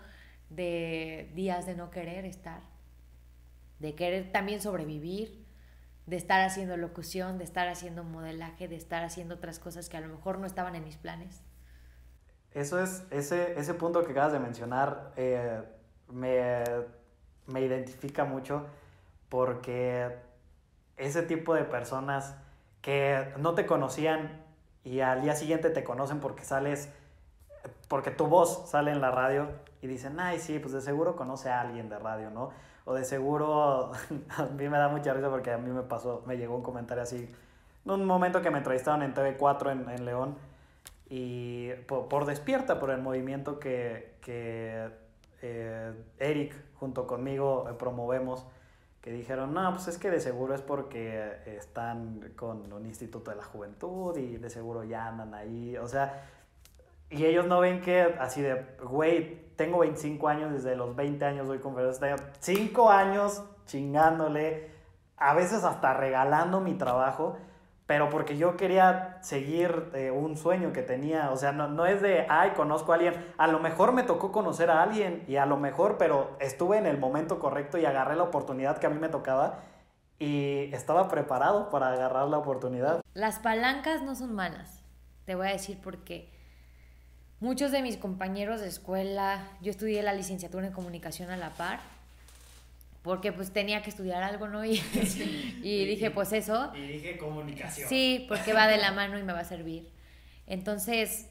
de 0.49 1.31
días 1.33 1.65
de 1.65 1.75
no 1.75 1.89
querer 1.89 2.25
estar, 2.25 2.61
de 3.79 3.95
querer 3.95 4.31
también 4.31 4.61
sobrevivir, 4.61 5.46
de 6.07 6.15
estar 6.15 6.41
haciendo 6.41 6.77
locución, 6.77 7.37
de 7.37 7.43
estar 7.43 7.67
haciendo 7.67 8.03
modelaje, 8.03 8.67
de 8.67 8.77
estar 8.77 9.03
haciendo 9.03 9.35
otras 9.35 9.59
cosas 9.59 9.89
que 9.89 9.97
a 9.97 10.01
lo 10.01 10.07
mejor 10.07 10.39
no 10.39 10.47
estaban 10.47 10.75
en 10.75 10.83
mis 10.83 10.97
planes. 10.97 11.43
eso 12.53 12.81
es, 12.81 13.03
ese, 13.11 13.59
ese 13.59 13.73
punto 13.73 14.03
que 14.03 14.13
acabas 14.13 14.31
de 14.31 14.39
mencionar 14.39 15.11
eh, 15.17 15.61
me, 16.09 16.63
me 17.45 17.61
identifica 17.61 18.23
mucho 18.23 18.65
porque 19.29 20.15
ese 20.95 21.23
tipo 21.23 21.53
de 21.53 21.65
personas 21.65 22.35
que 22.81 23.33
no 23.37 23.53
te 23.53 23.65
conocían 23.65 24.45
y 24.85 25.01
al 25.01 25.21
día 25.21 25.35
siguiente 25.35 25.69
te 25.69 25.83
conocen 25.83 26.21
porque 26.21 26.45
sales, 26.45 26.89
porque 27.89 28.11
tu 28.11 28.27
voz 28.27 28.69
sale 28.69 28.91
en 28.91 29.01
la 29.01 29.11
radio 29.11 29.49
y 29.81 29.87
dicen, 29.87 30.17
ay, 30.21 30.39
sí, 30.39 30.57
pues 30.59 30.71
de 30.71 30.79
seguro 30.79 31.17
conoce 31.17 31.49
a 31.49 31.59
alguien 31.59 31.89
de 31.89 31.99
radio, 31.99 32.29
¿no? 32.29 32.51
O 32.89 32.93
de 32.93 33.03
seguro, 33.03 33.91
a 34.37 34.43
mí 34.45 34.69
me 34.69 34.77
da 34.77 34.87
mucha 34.87 35.13
risa 35.13 35.29
porque 35.29 35.51
a 35.51 35.57
mí 35.57 35.69
me 35.69 35.81
pasó, 35.81 36.23
me 36.25 36.37
llegó 36.37 36.55
un 36.55 36.63
comentario 36.63 37.03
así, 37.03 37.29
en 37.85 37.91
un 37.91 38.05
momento 38.05 38.41
que 38.41 38.49
me 38.49 38.59
entrevistaron 38.59 39.03
en 39.03 39.13
TV4 39.13 39.73
en, 39.73 39.89
en 39.89 40.05
León 40.05 40.35
y 41.09 41.73
por, 41.85 42.07
por, 42.07 42.25
Despierta, 42.25 42.79
por 42.79 42.91
el 42.91 43.01
movimiento 43.01 43.59
que, 43.59 44.15
que 44.21 44.87
eh, 45.41 45.93
Eric 46.17 46.55
junto 46.75 47.07
conmigo 47.07 47.65
promovemos, 47.77 48.45
que 49.01 49.11
dijeron, 49.11 49.53
no, 49.53 49.69
pues 49.73 49.89
es 49.89 49.97
que 49.97 50.09
de 50.09 50.21
seguro 50.21 50.55
es 50.55 50.61
porque 50.61 51.39
están 51.45 52.31
con 52.37 52.71
un 52.71 52.85
instituto 52.85 53.31
de 53.31 53.37
la 53.37 53.43
juventud 53.43 54.17
y 54.17 54.37
de 54.37 54.49
seguro 54.49 54.85
ya 54.85 55.09
andan 55.09 55.33
ahí, 55.33 55.75
o 55.75 55.89
sea, 55.89 56.25
y 57.09 57.25
ellos 57.25 57.45
no 57.45 57.59
ven 57.59 57.81
que 57.81 58.15
así 58.19 58.41
de, 58.41 58.65
güey, 58.83 59.47
tengo 59.55 59.79
25 59.79 60.27
años, 60.27 60.51
desde 60.51 60.75
los 60.75 60.95
20 60.95 61.23
años 61.25 61.47
doy 61.47 61.59
conferencias, 61.59 62.21
5 62.39 62.89
años 62.89 63.43
chingándole, 63.65 64.71
a 65.17 65.33
veces 65.33 65.63
hasta 65.63 65.93
regalando 65.93 66.61
mi 66.61 66.75
trabajo, 66.75 67.37
pero 67.85 68.09
porque 68.09 68.37
yo 68.37 68.57
quería 68.57 69.17
seguir 69.21 69.91
eh, 69.93 70.11
un 70.11 70.35
sueño 70.35 70.73
que 70.73 70.81
tenía, 70.81 71.31
o 71.31 71.37
sea, 71.37 71.53
no, 71.53 71.69
no 71.69 71.85
es 71.85 72.01
de, 72.01 72.25
ay, 72.29 72.51
conozco 72.51 72.91
a 72.91 72.95
alguien, 72.95 73.33
a 73.37 73.47
lo 73.47 73.59
mejor 73.59 73.93
me 73.93 74.03
tocó 74.03 74.31
conocer 74.31 74.69
a 74.69 74.83
alguien 74.83 75.23
y 75.27 75.37
a 75.37 75.45
lo 75.45 75.57
mejor, 75.57 75.97
pero 75.97 76.35
estuve 76.39 76.77
en 76.77 76.85
el 76.85 76.97
momento 76.97 77.39
correcto 77.39 77.77
y 77.77 77.85
agarré 77.85 78.17
la 78.17 78.23
oportunidad 78.23 78.77
que 78.77 78.87
a 78.87 78.89
mí 78.89 78.99
me 78.99 79.09
tocaba 79.09 79.59
y 80.19 80.69
estaba 80.73 81.07
preparado 81.07 81.69
para 81.69 81.93
agarrar 81.93 82.27
la 82.27 82.37
oportunidad. 82.37 83.01
Las 83.13 83.39
palancas 83.39 84.01
no 84.01 84.15
son 84.15 84.35
malas, 84.35 84.83
te 85.25 85.35
voy 85.35 85.47
a 85.47 85.51
decir 85.51 85.79
por 85.79 86.03
qué. 86.03 86.36
Muchos 87.39 87.71
de 87.71 87.83
mis 87.83 87.97
compañeros 87.97 88.61
de 88.61 88.67
escuela, 88.67 89.47
yo 89.61 89.69
estudié 89.69 90.01
la 90.01 90.13
licenciatura 90.13 90.65
en 90.65 90.73
comunicación 90.73 91.29
a 91.29 91.37
la 91.37 91.51
par, 91.51 91.79
porque 93.03 93.31
pues 93.31 93.51
tenía 93.51 93.83
que 93.83 93.91
estudiar 93.91 94.23
algo, 94.23 94.47
¿no? 94.47 94.65
Y, 94.65 94.81
y 95.61 95.85
dije, 95.85 96.09
pues 96.09 96.33
eso. 96.33 96.71
Y 96.75 96.81
dije 96.87 97.17
comunicación. 97.17 97.87
Sí, 97.87 98.25
porque 98.27 98.53
va 98.53 98.67
de 98.67 98.77
la 98.77 98.91
mano 98.91 99.19
y 99.19 99.23
me 99.23 99.33
va 99.33 99.41
a 99.41 99.45
servir. 99.45 99.89
Entonces, 100.47 101.27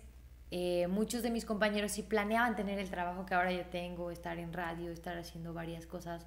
eh, 0.52 0.86
muchos 0.86 1.22
de 1.22 1.30
mis 1.30 1.44
compañeros 1.44 1.90
sí 1.92 2.02
planeaban 2.02 2.54
tener 2.54 2.78
el 2.78 2.88
trabajo 2.88 3.26
que 3.26 3.34
ahora 3.34 3.50
yo 3.50 3.64
tengo, 3.66 4.12
estar 4.12 4.38
en 4.38 4.52
radio, 4.52 4.92
estar 4.92 5.18
haciendo 5.18 5.52
varias 5.54 5.86
cosas. 5.86 6.24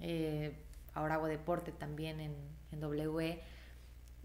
Eh, 0.00 0.56
ahora 0.94 1.14
hago 1.14 1.26
deporte 1.26 1.72
también 1.72 2.20
en, 2.20 2.36
en 2.70 2.80
W. 2.80 3.40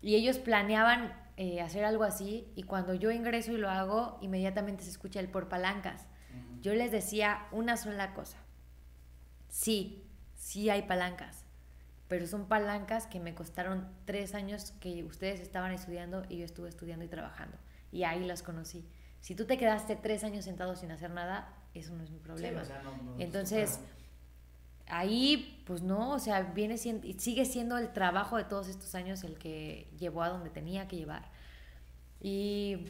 Y 0.01 0.15
ellos 0.15 0.37
planeaban 0.37 1.13
eh, 1.35 1.61
hacer 1.61 1.83
algo 1.83 2.03
así 2.03 2.47
y 2.55 2.63
cuando 2.63 2.93
yo 2.93 3.11
ingreso 3.11 3.51
y 3.51 3.57
lo 3.57 3.69
hago, 3.69 4.17
inmediatamente 4.21 4.83
se 4.83 4.91
escucha 4.91 5.19
el 5.19 5.29
por 5.29 5.49
palancas. 5.49 6.07
Yo 6.61 6.73
les 6.73 6.91
decía 6.91 7.47
una 7.51 7.75
sola 7.77 8.13
cosa. 8.13 8.37
Sí, 9.49 10.07
sí 10.35 10.69
hay 10.69 10.83
palancas, 10.83 11.45
pero 12.07 12.25
son 12.25 12.47
palancas 12.47 13.05
que 13.05 13.19
me 13.19 13.35
costaron 13.35 13.87
tres 14.05 14.33
años 14.33 14.71
que 14.79 15.03
ustedes 15.03 15.41
estaban 15.41 15.71
estudiando 15.73 16.23
y 16.29 16.37
yo 16.37 16.45
estuve 16.45 16.69
estudiando 16.69 17.05
y 17.05 17.07
trabajando. 17.07 17.57
Y 17.91 18.03
ahí 18.03 18.23
las 18.25 18.41
conocí. 18.41 18.87
Si 19.19 19.35
tú 19.35 19.45
te 19.45 19.57
quedaste 19.57 19.95
tres 19.95 20.23
años 20.23 20.45
sentado 20.45 20.75
sin 20.75 20.91
hacer 20.91 21.11
nada, 21.11 21.53
eso 21.73 21.93
no 21.93 22.03
es 22.03 22.11
mi 22.11 22.19
problema. 22.19 22.63
Entonces, 23.19 23.79
ahí, 24.97 25.61
pues 25.65 25.81
no, 25.81 26.11
o 26.11 26.19
sea, 26.19 26.41
viene 26.41 26.77
sigue 26.77 27.45
siendo 27.45 27.77
el 27.77 27.93
trabajo 27.93 28.37
de 28.37 28.43
todos 28.43 28.67
estos 28.67 28.95
años 28.95 29.23
el 29.23 29.37
que 29.37 29.87
llevó 29.97 30.23
a 30.23 30.29
donde 30.29 30.49
tenía 30.49 30.87
que 30.87 30.97
llevar. 30.97 31.29
Y 32.21 32.85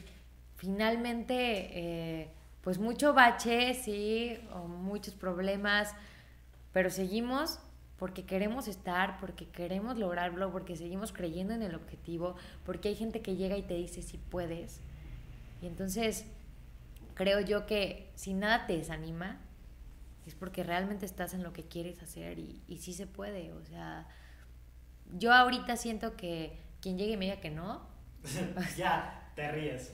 finalmente, 0.57 1.33
eh, 1.33 2.31
pues 2.61 2.79
mucho 2.79 3.13
bache, 3.13 3.73
sí, 3.73 4.37
o 4.53 4.67
muchos 4.67 5.13
problemas 5.13 5.93
pero 6.73 6.89
seguimos 6.89 7.59
porque 7.97 8.25
queremos 8.25 8.67
estar, 8.67 9.17
porque 9.19 9.47
queremos 9.47 9.97
lograrlo, 9.97 10.51
porque 10.51 10.75
seguimos 10.75 11.13
creyendo 11.13 11.53
en 11.53 11.61
el 11.61 11.75
objetivo, 11.75 12.35
porque 12.65 12.89
hay 12.89 12.95
gente 12.95 13.21
que 13.21 13.37
llega 13.37 13.55
y 13.55 13.61
te 13.61 13.75
dice 13.75 14.01
si 14.01 14.17
puedes. 14.17 14.81
Y 15.61 15.67
entonces 15.67 16.25
creo 17.13 17.39
yo 17.39 17.65
que 17.65 18.11
si 18.15 18.33
nada 18.33 18.65
te 18.65 18.75
desanima, 18.75 19.37
es 20.25 20.35
porque 20.35 20.63
realmente 20.63 21.05
estás 21.05 21.33
en 21.33 21.43
lo 21.43 21.53
que 21.53 21.63
quieres 21.63 22.01
hacer 22.01 22.39
y, 22.39 22.63
y 22.67 22.77
sí 22.77 22.93
se 22.93 23.07
puede. 23.07 23.51
O 23.53 23.63
sea, 23.63 24.07
yo 25.11 25.33
ahorita 25.33 25.75
siento 25.77 26.15
que 26.15 26.59
quien 26.81 26.97
llegue 26.97 27.13
y 27.13 27.17
me 27.17 27.25
diga 27.25 27.39
que 27.39 27.49
no. 27.49 27.87
ya, 28.77 29.31
te 29.35 29.51
ríes. 29.51 29.93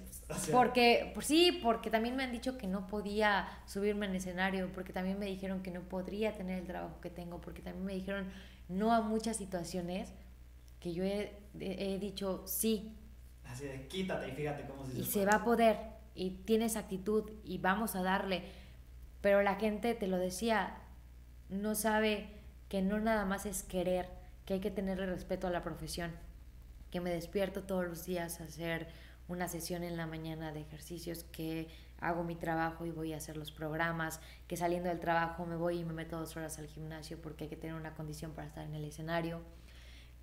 Porque, 0.52 1.12
pues 1.16 1.26
sí, 1.26 1.60
porque 1.64 1.90
también 1.90 2.16
me 2.16 2.24
han 2.24 2.32
dicho 2.32 2.58
que 2.58 2.68
no 2.68 2.86
podía 2.86 3.48
subirme 3.66 4.06
en 4.06 4.16
escenario, 4.16 4.72
porque 4.72 4.94
también 4.94 5.18
me 5.18 5.26
dijeron 5.26 5.64
que 5.64 5.72
no 5.72 5.82
podría 5.82 6.36
tener 6.36 6.60
el 6.60 6.68
trabajo 6.68 7.02
que 7.02 7.10
tengo, 7.10 7.42
porque 7.42 7.62
también 7.62 7.86
me 7.86 7.94
dijeron 7.94 8.30
no 8.68 8.94
a 8.94 9.02
muchas 9.02 9.38
situaciones 9.38 10.14
que 10.80 10.94
yo 10.94 11.04
he, 11.04 11.36
he 11.60 11.98
dicho 11.98 12.44
sí. 12.46 12.96
Así 13.44 13.66
de 13.66 13.88
quítate 13.88 14.30
y 14.30 14.32
fíjate 14.32 14.68
cómo 14.68 14.86
se 14.86 15.00
Y 15.00 15.04
se, 15.04 15.26
va 15.26 15.38
a 15.38 15.44
poder, 15.44 15.78
y 16.14 16.30
tienes 16.46 16.76
actitud, 16.76 17.32
y 17.44 17.58
vamos 17.58 17.96
a 17.96 18.04
darle. 18.04 18.44
Pero 19.22 19.42
la 19.42 19.56
gente, 19.56 19.96
te 19.96 20.08
lo 20.08 20.18
decía, 20.18 20.78
no 21.50 21.76
sabe 21.76 22.28
que 22.70 22.82
no 22.82 23.00
nada 23.00 23.26
más 23.26 23.46
es 23.46 23.64
querer, 23.64 24.08
que 24.46 24.56
hay 24.56 24.60
que 24.60 24.72
tenerle 24.72 25.06
respeto 25.06 25.48
a 25.48 25.52
la 25.52 25.64
profesión, 25.64 26.12
que 26.92 27.02
me 27.02 27.10
despierto 27.10 27.64
todos 27.64 27.86
los 27.86 28.06
días 28.06 28.40
a 28.40 28.46
hacer 28.46 28.88
una 29.28 29.48
sesión 29.48 29.84
en 29.84 29.98
la 29.98 30.08
mañana 30.08 30.52
de 30.52 30.62
ejercicios, 30.62 31.24
que 31.32 31.68
hago 32.00 32.24
mi 32.24 32.36
trabajo 32.36 32.86
y 32.86 32.92
voy 32.92 33.14
a 33.14 33.18
hacer 33.18 33.38
los 33.38 33.52
programas, 33.52 34.20
que 34.48 34.58
saliendo 34.58 34.90
del 34.90 35.00
trabajo 35.00 35.46
me 35.46 35.56
voy 35.56 35.80
y 35.80 35.86
me 35.86 35.94
meto 35.94 36.20
dos 36.20 36.36
horas 36.38 36.58
al 36.60 36.68
gimnasio 36.68 37.22
porque 37.22 37.44
hay 37.44 37.50
que 37.50 37.58
tener 37.58 37.76
una 37.76 37.94
condición 37.94 38.32
para 38.32 38.48
estar 38.48 38.66
en 38.66 38.74
el 38.74 38.86
escenario, 38.86 39.42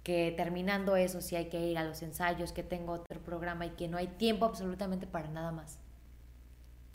que 0.03 0.33
terminando 0.37 0.97
eso 0.97 1.21
sí 1.21 1.37
hay 1.37 1.49
que 1.49 1.61
ir 1.61 1.79
a 1.79 1.85
los 1.85 2.03
ensayos, 2.03 2.53
que 2.53 2.63
tengo 2.63 2.93
otro 2.93 3.21
programa 3.21 3.67
y 3.67 3.71
que 3.71 3.89
no 3.89 3.97
hay 3.97 4.09
tiempo 4.09 4.45
absolutamente 4.45 5.07
para 5.07 5.29
nada 5.29 5.53
más. 5.53 5.79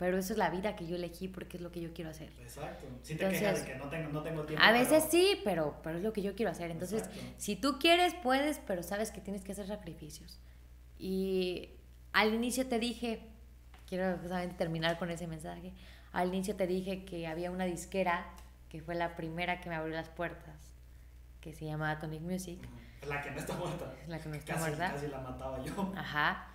Pero 0.02 0.18
eso 0.18 0.32
es 0.32 0.38
la 0.40 0.50
vida 0.50 0.74
que 0.74 0.84
yo 0.84 0.96
elegí 0.96 1.28
porque 1.28 1.58
es 1.58 1.62
lo 1.62 1.70
que 1.70 1.80
yo 1.80 1.94
quiero 1.94 2.10
hacer. 2.10 2.28
Exacto. 2.40 2.86
Si 3.02 3.14
te 3.14 3.28
quejas 3.28 3.64
de 3.64 3.72
que 3.72 3.78
no 3.78 3.88
tengo, 3.88 4.10
no 4.10 4.20
tengo 4.24 4.42
tiempo. 4.42 4.60
A 4.60 4.72
veces 4.72 5.04
sí, 5.08 5.40
pero, 5.44 5.76
pero 5.84 5.98
es 5.98 6.02
lo 6.02 6.12
que 6.12 6.22
yo 6.22 6.34
quiero 6.34 6.50
hacer. 6.50 6.72
Entonces, 6.72 7.04
si 7.36 7.54
tú 7.54 7.78
quieres, 7.78 8.12
puedes, 8.20 8.58
pero 8.66 8.82
sabes 8.82 9.12
que 9.12 9.20
tienes 9.20 9.44
que 9.44 9.52
hacer 9.52 9.68
sacrificios. 9.68 10.40
Y 10.98 11.70
al 12.12 12.34
inicio 12.34 12.66
te 12.66 12.80
dije, 12.80 13.28
quiero 13.86 14.18
justamente 14.18 14.56
terminar 14.56 14.98
con 14.98 15.08
ese 15.08 15.28
mensaje, 15.28 15.72
al 16.10 16.34
inicio 16.34 16.56
te 16.56 16.66
dije 16.66 17.04
que 17.04 17.28
había 17.28 17.52
una 17.52 17.64
disquera 17.64 18.26
que 18.70 18.82
fue 18.82 18.96
la 18.96 19.14
primera 19.14 19.60
que 19.60 19.68
me 19.68 19.76
abrió 19.76 19.94
las 19.94 20.08
puertas, 20.08 20.74
que 21.40 21.54
se 21.54 21.64
llama 21.64 21.92
Atomic 21.92 22.22
Music. 22.22 22.58
La 23.06 23.22
que 23.22 23.30
no 23.30 23.38
está 23.38 23.54
muerta. 23.54 23.94
La 24.08 24.18
que 24.18 24.28
no 24.28 24.34
está 24.34 24.54
casi, 24.54 24.64
muerta. 24.64 24.92
Casi 24.94 25.06
la 25.06 25.20
mataba 25.20 25.62
yo. 25.62 25.92
Ajá. 25.96 26.48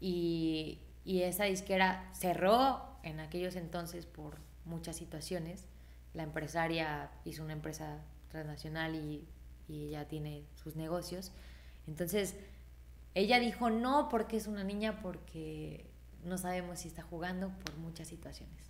Y, 0.00 0.80
y 1.06 1.22
esa 1.22 1.44
disquera 1.44 2.10
cerró 2.12 2.82
en 3.04 3.20
aquellos 3.20 3.54
entonces 3.54 4.04
por 4.04 4.38
muchas 4.64 4.96
situaciones. 4.96 5.64
La 6.12 6.24
empresaria 6.24 7.12
hizo 7.24 7.44
una 7.44 7.52
empresa 7.52 8.02
transnacional 8.28 8.96
y, 8.96 9.24
y 9.68 9.84
ella 9.84 10.08
tiene 10.08 10.44
sus 10.56 10.74
negocios. 10.74 11.30
Entonces, 11.86 12.34
ella 13.14 13.38
dijo 13.38 13.70
no 13.70 14.08
porque 14.08 14.36
es 14.36 14.48
una 14.48 14.64
niña, 14.64 15.00
porque 15.00 15.88
no 16.24 16.38
sabemos 16.38 16.80
si 16.80 16.88
está 16.88 17.02
jugando 17.02 17.50
por 17.64 17.76
muchas 17.76 18.08
situaciones. 18.08 18.66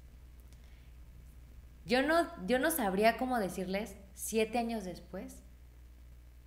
Yo 1.86 2.02
no, 2.02 2.26
yo 2.46 2.58
no 2.58 2.70
sabría 2.70 3.16
cómo 3.16 3.38
decirles 3.38 3.96
siete 4.14 4.58
años 4.58 4.84
después 4.84 5.42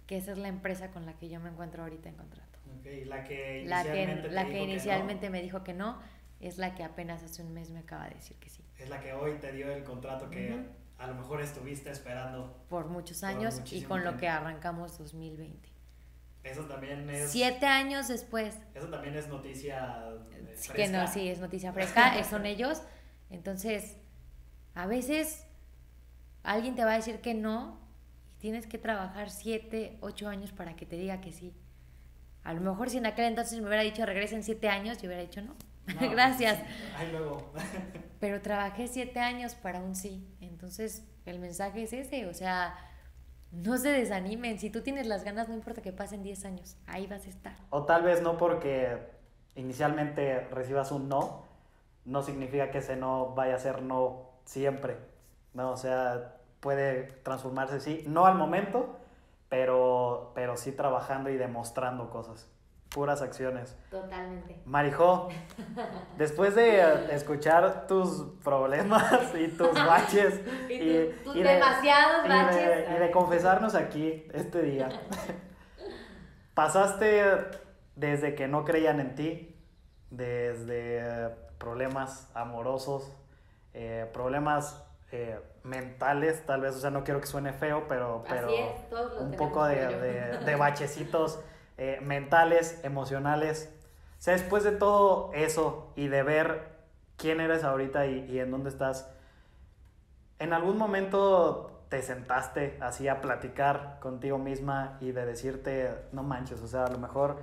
que 0.05 0.17
esa 0.17 0.33
es 0.33 0.37
la 0.37 0.49
empresa 0.49 0.91
con 0.91 1.07
la 1.07 1.13
que 1.17 1.29
yo 1.29 1.39
me 1.39 1.49
encuentro 1.49 1.81
ahorita 1.81 2.09
en 2.09 2.15
contrato. 2.15 2.48
Okay, 2.79 3.05
la 3.05 3.23
que 3.23 3.61
inicialmente, 3.61 4.29
la 4.29 4.29
que, 4.29 4.29
la 4.29 4.45
que 4.47 4.63
inicialmente 4.63 5.29
me 5.29 5.41
dijo 5.41 5.63
que 5.63 5.73
no 5.73 5.99
es 6.39 6.57
la 6.57 6.75
que 6.75 6.83
apenas 6.83 7.23
hace 7.23 7.41
un 7.41 7.53
mes 7.53 7.69
me 7.69 7.79
acaba 7.79 8.07
de 8.07 8.15
decir 8.15 8.37
que 8.37 8.49
sí. 8.49 8.63
Es 8.77 8.89
la 8.89 9.01
que 9.01 9.13
hoy 9.13 9.33
te 9.39 9.51
dio 9.51 9.71
el 9.71 9.83
contrato 9.83 10.29
que 10.29 10.65
a 10.97 11.07
lo 11.07 11.15
mejor 11.15 11.41
estuviste 11.41 11.89
esperando. 11.89 12.63
Por 12.69 12.87
muchos 12.87 13.23
años 13.23 13.61
y 13.71 13.81
con 13.83 14.03
lo 14.03 14.17
que 14.17 14.27
arrancamos 14.27 14.97
2020. 14.97 15.69
Eso 16.43 16.65
también 16.65 17.09
es... 17.09 17.31
Siete 17.31 17.65
años 17.65 18.07
después. 18.07 18.57
Eso 18.73 18.87
también 18.87 19.15
es 19.15 19.27
noticia 19.27 20.13
fresca. 20.29 20.73
Que 20.73 20.87
no, 20.87 21.07
sí, 21.07 21.27
es 21.27 21.39
noticia 21.39 21.73
fresca, 21.73 22.23
son 22.23 22.45
ellos. 22.45 22.81
Entonces, 23.29 23.97
a 24.73 24.87
veces 24.87 25.45
alguien 26.43 26.75
te 26.75 26.85
va 26.85 26.93
a 26.93 26.95
decir 26.95 27.19
que 27.19 27.33
no 27.33 27.79
y 28.37 28.39
tienes 28.39 28.67
que 28.67 28.77
trabajar 28.77 29.29
siete, 29.29 29.97
ocho 29.99 30.29
años 30.29 30.51
para 30.51 30.75
que 30.75 30.85
te 30.85 30.95
diga 30.95 31.19
que 31.19 31.33
sí. 31.33 31.53
A 32.49 32.53
lo 32.53 32.61
mejor 32.61 32.89
si 32.89 32.97
en 32.97 33.05
aquel 33.05 33.25
entonces 33.25 33.61
me 33.61 33.67
hubiera 33.67 33.83
dicho 33.83 34.03
regresen 34.07 34.41
siete 34.41 34.69
años, 34.69 34.97
yo 34.99 35.07
hubiera 35.07 35.21
dicho 35.21 35.39
no. 35.39 35.53
Gracias. 36.09 36.59
Ahí 36.97 37.11
luego. 37.11 37.51
Pero 38.19 38.41
trabajé 38.41 38.87
siete 38.87 39.19
años 39.19 39.53
para 39.53 39.81
un 39.81 39.95
sí. 39.95 40.27
Entonces, 40.41 41.05
el 41.27 41.37
mensaje 41.37 41.83
es 41.83 41.93
ese. 41.93 42.25
O 42.25 42.33
sea, 42.33 42.75
no 43.51 43.77
se 43.77 43.89
desanimen. 43.89 44.57
Si 44.57 44.71
tú 44.71 44.81
tienes 44.81 45.05
las 45.05 45.23
ganas, 45.23 45.47
no 45.47 45.53
importa 45.53 45.83
que 45.83 45.93
pasen 45.93 46.23
10 46.23 46.45
años. 46.45 46.75
Ahí 46.87 47.05
vas 47.05 47.27
a 47.27 47.29
estar. 47.29 47.55
O 47.69 47.83
tal 47.83 48.01
vez 48.01 48.23
no 48.23 48.35
porque 48.37 48.97
inicialmente 49.53 50.39
recibas 50.49 50.91
un 50.91 51.07
no, 51.07 51.45
no 52.05 52.23
significa 52.23 52.71
que 52.71 52.79
ese 52.79 52.95
no 52.95 53.35
vaya 53.35 53.53
a 53.53 53.59
ser 53.59 53.83
no 53.83 54.31
siempre. 54.45 54.97
No, 55.53 55.69
o 55.69 55.77
sea, 55.77 56.37
puede 56.61 57.03
transformarse, 57.21 57.79
sí, 57.79 58.03
no 58.07 58.25
al 58.25 58.33
momento, 58.33 58.98
pero, 59.49 60.31
pero 60.35 60.55
sí 60.55 60.71
trabajando 60.71 61.29
y 61.29 61.37
demostrando 61.37 62.09
cosas. 62.09 62.49
Puras 62.89 63.21
acciones. 63.21 63.77
Totalmente. 63.91 64.61
Marijo, 64.65 65.29
después 66.17 66.55
de 66.55 67.13
escuchar 67.13 67.85
tus 67.87 68.25
problemas 68.43 69.35
y 69.35 69.47
tus 69.49 69.73
baches 69.73 70.41
y, 70.69 71.23
tus 71.23 71.35
demasiados 71.35 72.27
baches 72.27 72.89
y 72.89 72.93
de 72.99 73.11
confesarnos 73.11 73.75
aquí 73.75 74.27
este 74.33 74.61
día, 74.63 74.89
pasaste 76.55 77.23
desde 77.95 78.33
que 78.33 78.47
no 78.47 78.65
creían 78.65 78.99
en 78.99 79.13
ti, 79.13 79.55
desde 80.09 81.29
problemas 81.59 82.31
amorosos, 82.33 83.11
eh, 83.73 84.09
problemas 84.13 84.83
eh, 85.11 85.39
mentales, 85.63 86.45
tal 86.45 86.61
vez, 86.61 86.75
o 86.75 86.79
sea, 86.79 86.89
no 86.89 87.03
quiero 87.03 87.21
que 87.21 87.27
suene 87.27 87.53
feo, 87.53 87.85
pero, 87.87 88.23
pero 88.27 88.49
un 89.19 89.31
poco 89.31 89.65
de, 89.65 90.55
bachecitos 90.57 91.39
eh, 91.77 91.99
mentales, 92.01 92.79
emocionales. 92.83 93.73
O 94.19 94.21
sea, 94.21 94.33
después 94.33 94.63
de 94.63 94.71
todo 94.71 95.31
eso 95.33 95.93
y 95.95 96.07
de 96.07 96.23
ver 96.23 96.69
quién 97.17 97.39
eres 97.41 97.63
ahorita 97.63 98.05
y, 98.07 98.25
y 98.29 98.39
en 98.39 98.51
dónde 98.51 98.69
estás, 98.69 99.09
¿en 100.39 100.53
algún 100.53 100.77
momento 100.77 101.79
te 101.89 102.03
sentaste 102.03 102.77
así 102.81 103.07
a 103.07 103.19
platicar 103.19 103.97
contigo 103.99 104.37
misma 104.37 104.97
y 105.01 105.11
de 105.11 105.25
decirte, 105.25 105.89
no 106.11 106.21
manches, 106.21 106.61
o 106.61 106.67
sea, 106.67 106.85
a 106.85 106.91
lo 106.91 106.99
mejor 106.99 107.37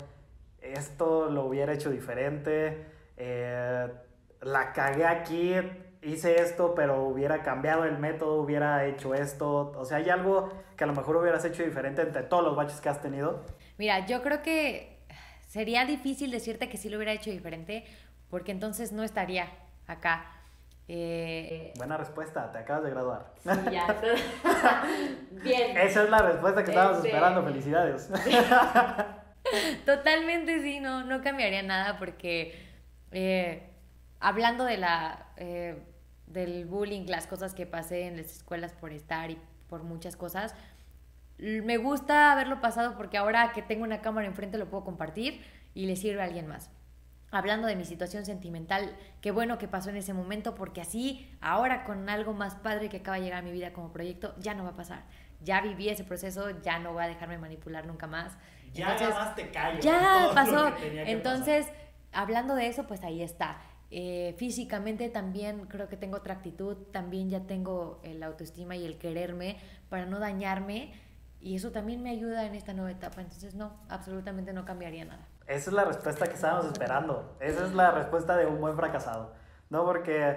esto 0.61 1.29
lo 1.31 1.45
hubiera 1.45 1.73
hecho 1.73 1.91
diferente, 1.91 2.87
eh, 3.17 3.89
la 4.41 4.73
cagué 4.73 5.05
aquí, 5.05 5.55
hice 6.03 6.41
esto, 6.41 6.75
pero 6.75 7.05
hubiera 7.05 7.43
cambiado 7.43 7.85
el 7.85 7.99
método, 7.99 8.41
hubiera 8.41 8.85
hecho 8.87 9.15
esto. 9.15 9.73
O 9.77 9.85
sea, 9.85 9.99
hay 9.99 10.11
algo 10.11 10.51
que 10.77 10.85
a 10.85 10.87
lo 10.87 10.95
mejor 10.95 11.17
hubieras 11.17 11.45
hecho 11.45 11.63
diferente 11.63 12.03
entre 12.03 12.23
todos 12.23 12.45
los 12.45 12.57
baches 12.57 12.81
que 12.81 12.89
has 12.89 13.01
tenido. 13.01 13.45
Mira, 13.79 14.07
yo 14.07 14.23
creo 14.23 14.43
que 14.43 14.99
sería 15.47 15.85
difícil 15.85 16.31
decirte 16.31 16.69
que 16.69 16.77
sí 16.77 16.89
lo 16.89 16.97
hubiera 16.97 17.13
hecho 17.13 17.31
diferente, 17.31 17.85
porque 18.31 18.53
entonces 18.53 18.93
no 18.93 19.03
estaría 19.03 19.49
acá. 19.87 20.33
Eh, 20.89 21.73
Buena 21.77 21.97
respuesta, 21.97 22.53
te 22.53 22.59
acabas 22.59 22.85
de 22.85 22.91
graduar. 22.91 23.33
Sí, 23.43 23.51
ya. 23.73 23.87
Bien. 25.43 25.77
Esa 25.77 26.05
es 26.05 26.11
la 26.11 26.19
respuesta 26.19 26.63
que 26.63 26.71
estábamos 26.71 26.99
este, 26.99 27.09
esperando, 27.09 27.43
felicidades. 27.43 28.09
Totalmente 29.85 30.61
sí, 30.61 30.81
no, 30.81 31.05
no 31.05 31.23
cambiaría 31.23 31.63
nada 31.63 31.99
porque 31.99 32.55
eh, 33.13 33.71
hablando 34.21 34.65
de 34.65 34.77
la, 34.77 35.27
eh, 35.37 35.83
del 36.27 36.67
bullying, 36.67 37.07
las 37.07 37.27
cosas 37.27 37.55
que 37.55 37.67
pasé 37.67 38.07
en 38.07 38.17
las 38.17 38.27
escuelas 38.27 38.73
por 38.73 38.93
estar 38.93 39.31
y 39.31 39.39
por 39.69 39.83
muchas 39.83 40.17
cosas, 40.17 40.55
me 41.39 41.77
gusta 41.77 42.33
haberlo 42.33 42.61
pasado 42.61 42.97
porque 42.97 43.19
ahora 43.19 43.53
que 43.53 43.63
tengo 43.63 43.85
una 43.85 44.01
cámara 44.01 44.27
enfrente 44.27 44.57
lo 44.59 44.71
puedo 44.71 44.85
compartir 44.85 45.43
y 45.75 45.87
le 45.87 45.97
sirve 45.97 46.23
a 46.23 46.25
alguien 46.25 46.47
más. 46.47 46.71
Hablando 47.31 47.67
de 47.67 47.77
mi 47.77 47.85
situación 47.85 48.25
sentimental, 48.25 48.97
qué 49.21 49.31
bueno 49.31 49.59
que 49.59 49.69
pasó 49.69 49.91
en 49.91 49.97
ese 49.97 50.15
momento 50.15 50.55
porque 50.55 50.81
así 50.81 51.29
ahora 51.41 51.85
con 51.85 52.09
algo 52.09 52.33
más 52.33 52.55
padre 52.55 52.89
que 52.89 52.99
acaba 52.99 53.19
de 53.19 53.25
llegar 53.25 53.41
a 53.41 53.43
mi 53.43 53.53
vida 53.53 53.73
como 53.73 53.93
proyecto, 53.93 54.35
ya 54.39 54.55
no 54.55 54.65
va 54.65 54.71
a 54.71 54.77
pasar. 54.77 55.05
Ya 55.43 55.61
viví 55.61 55.89
ese 55.89 56.05
proceso, 56.05 56.49
ya 56.63 56.79
no 56.79 56.95
voy 56.95 57.05
a 57.05 57.09
dejarme 57.09 57.37
manipular 57.37 57.87
nunca 57.87 58.07
más. 58.07 58.33
Ya 58.73 58.97
más 59.11 59.35
te 59.35 59.51
callo. 59.51 59.81
Ya 59.81 60.31
pasó. 60.35 60.73
Entonces, 60.81 61.67
hablando 62.13 62.55
de 62.55 62.69
eso, 62.69 62.87
pues 62.87 63.03
ahí 63.03 63.23
está. 63.23 63.59
Eh, 63.91 64.35
físicamente 64.37 65.09
también 65.09 65.67
creo 65.67 65.89
que 65.89 65.97
tengo 65.97 66.17
otra 66.17 66.35
actitud, 66.35 66.77
también 66.91 67.31
ya 67.31 67.41
tengo 67.41 68.01
el 68.03 68.23
autoestima 68.23 68.75
y 68.75 68.85
el 68.85 68.99
quererme 68.99 69.59
para 69.89 70.07
no 70.07 70.19
dañarme 70.19 70.93
y 71.41 71.55
eso 71.55 71.71
también 71.71 72.03
me 72.03 72.11
ayuda 72.11 72.47
en 72.47 72.57
esta 72.57 72.73
nueva 72.73 72.91
etapa, 72.91 73.21
entonces 73.21 73.55
no, 73.55 73.73
absolutamente 73.89 74.53
no 74.53 74.65
cambiaría 74.65 75.05
nada. 75.05 75.29
Esa 75.47 75.71
es 75.71 75.73
la 75.73 75.85
respuesta 75.85 76.27
que 76.27 76.35
estábamos 76.35 76.67
esperando, 76.67 77.37
esa 77.39 77.65
es 77.65 77.75
la 77.75 77.93
respuesta 77.93 78.37
de 78.37 78.47
un 78.47 78.61
buen 78.61 78.75
fracasado, 78.75 79.33
¿no? 79.71 79.85
Porque 79.85 80.37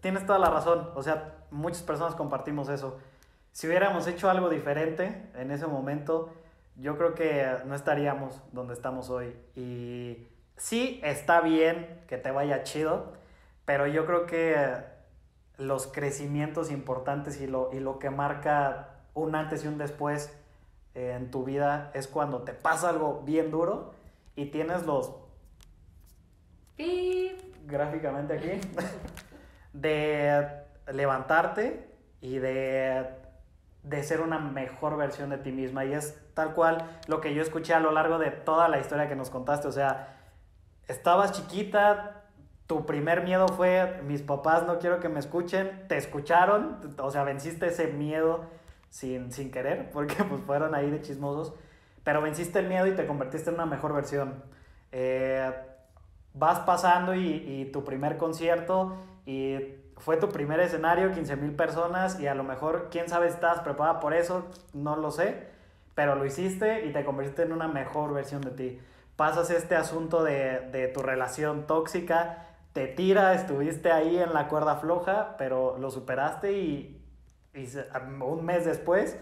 tienes 0.00 0.26
toda 0.26 0.38
la 0.38 0.50
razón, 0.50 0.90
o 0.94 1.02
sea, 1.02 1.46
muchas 1.50 1.82
personas 1.82 2.14
compartimos 2.14 2.68
eso. 2.68 2.98
Si 3.52 3.66
hubiéramos 3.66 4.06
hecho 4.06 4.28
algo 4.28 4.50
diferente 4.50 5.30
en 5.34 5.50
ese 5.50 5.66
momento, 5.66 6.34
yo 6.76 6.98
creo 6.98 7.14
que 7.14 7.50
no 7.64 7.74
estaríamos 7.74 8.42
donde 8.52 8.74
estamos 8.74 9.08
hoy 9.08 9.34
y 9.56 10.26
sí 10.56 11.00
está 11.02 11.40
bien 11.40 12.02
que 12.06 12.18
te 12.18 12.30
vaya 12.30 12.62
chido, 12.62 13.12
pero 13.64 13.86
yo 13.86 14.06
creo 14.06 14.26
que 14.26 14.76
los 15.56 15.86
crecimientos 15.86 16.70
importantes 16.70 17.40
y 17.40 17.46
lo, 17.46 17.70
y 17.72 17.80
lo 17.80 17.98
que 17.98 18.10
marca 18.10 18.88
un 19.14 19.34
antes 19.34 19.64
y 19.64 19.68
un 19.68 19.78
después 19.78 20.36
eh, 20.94 21.14
en 21.16 21.30
tu 21.30 21.44
vida 21.44 21.90
es 21.94 22.08
cuando 22.08 22.42
te 22.42 22.52
pasa 22.52 22.88
algo 22.88 23.22
bien 23.24 23.50
duro 23.50 23.94
y 24.36 24.46
tienes 24.46 24.84
los... 24.84 25.12
Gráficamente 27.66 28.34
aquí. 28.34 28.60
de 29.72 30.48
levantarte 30.92 31.88
y 32.20 32.38
de, 32.38 33.06
de 33.82 34.02
ser 34.02 34.20
una 34.20 34.38
mejor 34.38 34.96
versión 34.96 35.30
de 35.30 35.38
ti 35.38 35.52
misma. 35.52 35.84
Y 35.84 35.94
es 35.94 36.18
tal 36.34 36.54
cual 36.54 37.00
lo 37.06 37.20
que 37.20 37.34
yo 37.34 37.42
escuché 37.42 37.74
a 37.74 37.80
lo 37.80 37.90
largo 37.90 38.18
de 38.18 38.30
toda 38.30 38.68
la 38.68 38.78
historia 38.78 39.08
que 39.08 39.16
nos 39.16 39.30
contaste. 39.30 39.68
O 39.68 39.72
sea, 39.72 40.13
estabas 40.88 41.32
chiquita, 41.32 42.24
tu 42.66 42.86
primer 42.86 43.22
miedo 43.22 43.48
fue, 43.48 44.00
mis 44.06 44.22
papás 44.22 44.66
no 44.66 44.78
quiero 44.78 45.00
que 45.00 45.08
me 45.08 45.20
escuchen, 45.20 45.84
te 45.88 45.96
escucharon, 45.96 46.78
o 46.98 47.10
sea, 47.10 47.24
venciste 47.24 47.66
ese 47.66 47.88
miedo 47.88 48.44
sin, 48.88 49.32
sin 49.32 49.50
querer, 49.50 49.90
porque 49.92 50.22
pues 50.24 50.42
fueron 50.42 50.74
ahí 50.74 50.90
de 50.90 51.02
chismosos, 51.02 51.54
pero 52.02 52.20
venciste 52.22 52.58
el 52.58 52.68
miedo 52.68 52.86
y 52.86 52.92
te 52.92 53.06
convertiste 53.06 53.50
en 53.50 53.56
una 53.56 53.66
mejor 53.66 53.94
versión. 53.94 54.42
Eh, 54.92 55.52
vas 56.34 56.60
pasando 56.60 57.14
y, 57.14 57.28
y, 57.28 57.70
tu 57.72 57.84
primer 57.84 58.16
concierto 58.16 58.96
y 59.24 59.56
fue 59.98 60.16
tu 60.16 60.28
primer 60.28 60.60
escenario, 60.60 61.12
15 61.12 61.36
mil 61.36 61.52
personas 61.52 62.20
y 62.20 62.26
a 62.26 62.34
lo 62.34 62.44
mejor, 62.44 62.88
quién 62.90 63.08
sabe, 63.08 63.28
estás 63.28 63.60
preparada 63.60 64.00
por 64.00 64.14
eso, 64.14 64.48
no 64.72 64.96
lo 64.96 65.10
sé, 65.10 65.48
pero 65.94 66.14
lo 66.16 66.24
hiciste 66.24 66.86
y 66.86 66.92
te 66.92 67.04
convertiste 67.04 67.42
en 67.42 67.52
una 67.52 67.68
mejor 67.68 68.12
versión 68.12 68.42
de 68.42 68.50
ti 68.50 68.80
pasas 69.16 69.50
este 69.50 69.76
asunto 69.76 70.22
de, 70.22 70.90
tu 70.94 71.02
relación 71.02 71.66
tóxica, 71.66 72.46
te 72.72 72.86
tira, 72.86 73.34
estuviste 73.34 73.92
ahí 73.92 74.18
en 74.18 74.32
la 74.32 74.48
cuerda 74.48 74.76
floja, 74.76 75.36
pero 75.38 75.78
lo 75.78 75.90
superaste 75.90 76.52
y, 76.52 77.00
un 78.20 78.44
mes 78.44 78.64
después 78.64 79.16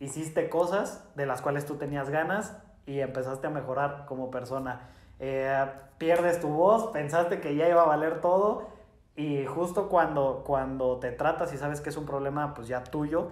hiciste 0.00 0.48
cosas 0.48 1.04
de 1.14 1.24
las 1.24 1.40
cuales 1.40 1.66
tú 1.66 1.76
tenías 1.76 2.10
ganas 2.10 2.56
y 2.84 2.98
empezaste 2.98 3.46
a 3.46 3.50
mejorar 3.50 4.06
como 4.06 4.28
persona. 4.30 4.88
Eh, 5.20 5.64
pierdes 5.96 6.40
tu 6.40 6.48
voz, 6.48 6.90
pensaste 6.90 7.40
que 7.40 7.54
ya 7.54 7.68
iba 7.68 7.82
a 7.82 7.86
valer 7.86 8.20
todo 8.20 8.66
y 9.14 9.46
justo 9.46 9.88
cuando, 9.88 10.42
cuando 10.44 10.98
te 10.98 11.12
tratas 11.12 11.54
y 11.54 11.58
sabes 11.58 11.80
que 11.80 11.90
es 11.90 11.96
un 11.96 12.06
problema 12.06 12.54
pues 12.54 12.66
ya 12.66 12.82
tuyo, 12.82 13.28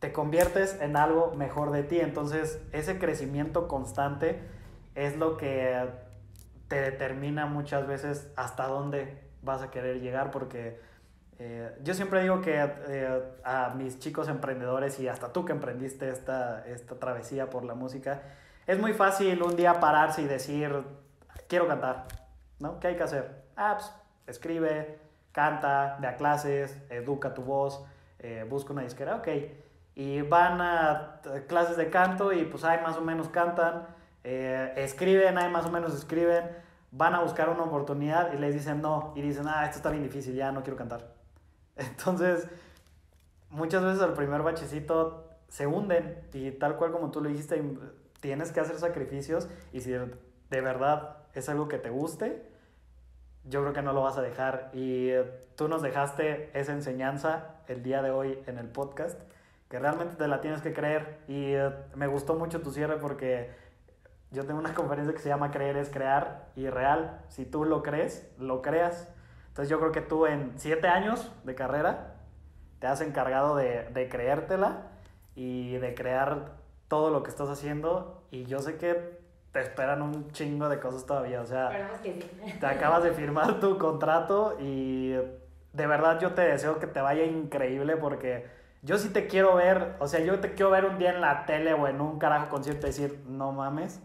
te 0.00 0.12
conviertes 0.12 0.80
en 0.80 0.96
algo 0.96 1.32
mejor 1.36 1.70
de 1.70 1.82
ti. 1.82 2.00
Entonces 2.00 2.60
ese 2.72 2.98
crecimiento 2.98 3.68
constante 3.68 4.40
es 4.94 5.16
lo 5.16 5.36
que 5.36 5.88
te 6.68 6.80
determina 6.80 7.46
muchas 7.46 7.86
veces 7.86 8.32
hasta 8.36 8.66
dónde 8.66 9.22
vas 9.42 9.62
a 9.62 9.70
querer 9.70 10.00
llegar, 10.00 10.30
porque 10.30 10.80
eh, 11.38 11.76
yo 11.82 11.94
siempre 11.94 12.22
digo 12.22 12.40
que 12.40 12.54
eh, 12.88 13.22
a 13.44 13.74
mis 13.74 13.98
chicos 13.98 14.28
emprendedores 14.28 14.98
y 15.00 15.08
hasta 15.08 15.32
tú 15.32 15.44
que 15.44 15.52
emprendiste 15.52 16.08
esta, 16.08 16.66
esta 16.66 16.98
travesía 16.98 17.50
por 17.50 17.64
la 17.64 17.74
música, 17.74 18.22
es 18.66 18.78
muy 18.78 18.94
fácil 18.94 19.42
un 19.42 19.56
día 19.56 19.80
pararse 19.80 20.22
y 20.22 20.26
decir, 20.26 20.84
quiero 21.48 21.68
cantar, 21.68 22.06
¿no? 22.60 22.80
¿Qué 22.80 22.88
hay 22.88 22.96
que 22.96 23.02
hacer? 23.02 23.44
Ah, 23.56 23.76
pues, 23.78 23.92
escribe, 24.26 24.98
canta, 25.32 25.98
ve 26.00 26.06
a 26.06 26.16
clases, 26.16 26.78
educa 26.88 27.34
tu 27.34 27.42
voz, 27.42 27.84
eh, 28.20 28.46
busca 28.48 28.72
una 28.72 28.82
disquera, 28.82 29.16
ok. 29.16 29.28
Y 29.96 30.22
van 30.22 30.60
a 30.60 31.20
clases 31.46 31.76
de 31.76 31.90
canto 31.90 32.32
y 32.32 32.44
pues 32.46 32.64
ahí 32.64 32.80
más 32.82 32.96
o 32.96 33.00
menos 33.00 33.28
cantan 33.28 33.86
eh, 34.24 34.72
escriben, 34.76 35.38
ahí 35.38 35.50
más 35.50 35.66
o 35.66 35.70
menos 35.70 35.94
escriben, 35.94 36.44
van 36.90 37.14
a 37.14 37.20
buscar 37.20 37.48
una 37.48 37.64
oportunidad 37.64 38.32
y 38.32 38.38
les 38.38 38.54
dicen 38.54 38.80
no, 38.80 39.12
y 39.14 39.22
dicen, 39.22 39.46
ah, 39.48 39.64
esto 39.64 39.76
está 39.76 39.90
bien 39.90 40.02
difícil, 40.02 40.34
ya 40.34 40.52
no 40.52 40.62
quiero 40.62 40.76
cantar. 40.76 41.12
Entonces, 41.76 42.48
muchas 43.50 43.82
veces 43.84 44.02
el 44.02 44.12
primer 44.12 44.42
bachecito 44.42 45.28
se 45.48 45.66
hunden 45.66 46.20
y 46.32 46.50
tal 46.52 46.76
cual 46.76 46.90
como 46.90 47.10
tú 47.10 47.20
lo 47.20 47.28
dijiste, 47.28 47.62
tienes 48.20 48.50
que 48.52 48.60
hacer 48.60 48.76
sacrificios 48.76 49.48
y 49.72 49.80
si 49.80 49.90
de 49.92 50.60
verdad 50.60 51.18
es 51.34 51.48
algo 51.48 51.68
que 51.68 51.78
te 51.78 51.90
guste, 51.90 52.42
yo 53.44 53.60
creo 53.60 53.72
que 53.72 53.82
no 53.82 53.92
lo 53.92 54.02
vas 54.02 54.16
a 54.16 54.22
dejar. 54.22 54.70
Y 54.72 55.10
eh, 55.10 55.24
tú 55.56 55.68
nos 55.68 55.82
dejaste 55.82 56.50
esa 56.58 56.72
enseñanza 56.72 57.56
el 57.68 57.82
día 57.82 58.02
de 58.02 58.10
hoy 58.10 58.38
en 58.46 58.58
el 58.58 58.68
podcast, 58.68 59.20
que 59.68 59.78
realmente 59.78 60.16
te 60.16 60.28
la 60.28 60.40
tienes 60.40 60.62
que 60.62 60.72
creer. 60.72 61.18
Y 61.28 61.52
eh, 61.52 61.70
me 61.94 62.06
gustó 62.06 62.34
mucho 62.34 62.60
tu 62.62 62.70
cierre 62.70 62.96
porque 62.96 63.50
yo 64.34 64.44
tengo 64.44 64.60
una 64.60 64.74
conferencia 64.74 65.14
que 65.14 65.20
se 65.20 65.28
llama 65.28 65.50
Creer 65.50 65.76
es 65.76 65.88
crear 65.88 66.48
y 66.56 66.68
real. 66.68 67.20
Si 67.28 67.46
tú 67.46 67.64
lo 67.64 67.82
crees, 67.82 68.30
lo 68.38 68.60
creas. 68.60 69.08
Entonces 69.48 69.70
yo 69.70 69.78
creo 69.78 69.92
que 69.92 70.00
tú 70.00 70.26
en 70.26 70.52
siete 70.56 70.88
años 70.88 71.32
de 71.44 71.54
carrera 71.54 72.16
te 72.80 72.88
has 72.88 73.00
encargado 73.00 73.56
de, 73.56 73.88
de 73.94 74.08
creértela 74.08 74.88
y 75.36 75.76
de 75.76 75.94
crear 75.94 76.52
todo 76.88 77.10
lo 77.10 77.22
que 77.22 77.30
estás 77.30 77.48
haciendo. 77.48 78.24
Y 78.30 78.44
yo 78.44 78.58
sé 78.58 78.76
que 78.76 79.20
te 79.52 79.60
esperan 79.60 80.02
un 80.02 80.32
chingo 80.32 80.68
de 80.68 80.80
cosas 80.80 81.06
todavía. 81.06 81.40
O 81.40 81.46
sea, 81.46 81.98
que 82.02 82.20
sí. 82.20 82.56
te 82.60 82.66
acabas 82.66 83.04
de 83.04 83.12
firmar 83.12 83.60
tu 83.60 83.78
contrato 83.78 84.56
y 84.60 85.12
de 85.12 85.86
verdad 85.86 86.18
yo 86.20 86.34
te 86.34 86.42
deseo 86.42 86.80
que 86.80 86.88
te 86.88 87.00
vaya 87.00 87.24
increíble 87.24 87.96
porque 87.96 88.46
yo 88.82 88.98
sí 88.98 89.10
te 89.10 89.28
quiero 89.28 89.54
ver, 89.54 89.94
o 89.98 90.08
sea, 90.08 90.20
yo 90.20 90.40
te 90.40 90.54
quiero 90.54 90.70
ver 90.70 90.84
un 90.84 90.98
día 90.98 91.10
en 91.10 91.20
la 91.20 91.46
tele 91.46 91.72
o 91.72 91.88
en 91.88 92.00
un 92.00 92.18
carajo 92.18 92.48
concierto 92.50 92.86
y 92.86 92.90
decir, 92.90 93.22
no 93.26 93.52
mames. 93.52 94.02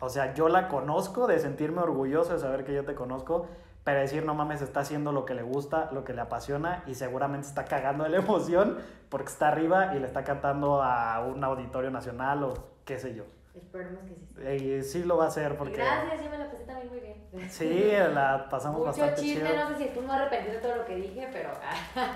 O 0.00 0.08
sea, 0.08 0.34
yo 0.34 0.48
la 0.48 0.68
conozco, 0.68 1.26
de 1.26 1.38
sentirme 1.38 1.80
orgulloso 1.80 2.32
de 2.32 2.38
saber 2.38 2.64
que 2.64 2.72
yo 2.72 2.84
te 2.84 2.94
conozco, 2.94 3.48
pero 3.84 4.00
decir, 4.00 4.24
no 4.24 4.34
mames, 4.34 4.62
está 4.62 4.80
haciendo 4.80 5.12
lo 5.12 5.24
que 5.24 5.34
le 5.34 5.42
gusta, 5.42 5.88
lo 5.92 6.04
que 6.04 6.12
le 6.12 6.20
apasiona 6.20 6.82
y 6.86 6.94
seguramente 6.94 7.48
está 7.48 7.64
cagando 7.64 8.04
de 8.04 8.10
la 8.10 8.18
emoción 8.18 8.78
porque 9.08 9.28
está 9.28 9.48
arriba 9.48 9.94
y 9.96 9.98
le 9.98 10.06
está 10.06 10.24
cantando 10.24 10.82
a 10.82 11.20
un 11.20 11.42
auditorio 11.42 11.90
nacional 11.90 12.44
o 12.44 12.54
qué 12.84 12.98
sé 12.98 13.14
yo. 13.14 13.24
Esperemos 13.54 14.02
que 14.04 14.82
sí. 14.82 14.82
Sí 14.82 15.04
lo 15.04 15.16
va 15.16 15.24
a 15.24 15.28
hacer 15.28 15.56
porque... 15.56 15.76
Gracias, 15.76 16.22
yo 16.22 16.30
me 16.30 16.38
la 16.38 16.50
pasé 16.50 16.64
también 16.64 16.88
muy 16.88 17.00
bien. 17.00 17.50
Sí, 17.50 17.92
la 18.14 18.46
pasamos 18.48 18.78
Mucho 18.78 18.90
bastante 18.90 19.20
chisme, 19.20 19.48
chido. 19.48 19.64
no 19.64 19.68
sé 19.68 19.76
si 19.76 19.84
estuvo 19.84 20.12
arrepentido 20.12 20.54
de 20.54 20.60
todo 20.60 20.76
lo 20.76 20.84
que 20.84 20.96
dije, 20.96 21.28
pero... 21.32 21.50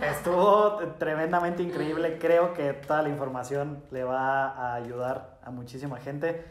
Estuvo 0.07 0.76
tremendamente 0.99 1.62
increíble. 1.62 2.18
Creo 2.20 2.55
que 2.55 2.74
toda 2.74 3.03
la 3.03 3.09
información 3.09 3.83
le 3.91 4.05
va 4.05 4.51
a 4.51 4.74
ayudar 4.74 5.39
a 5.43 5.51
muchísima 5.51 5.99
gente. 5.99 6.45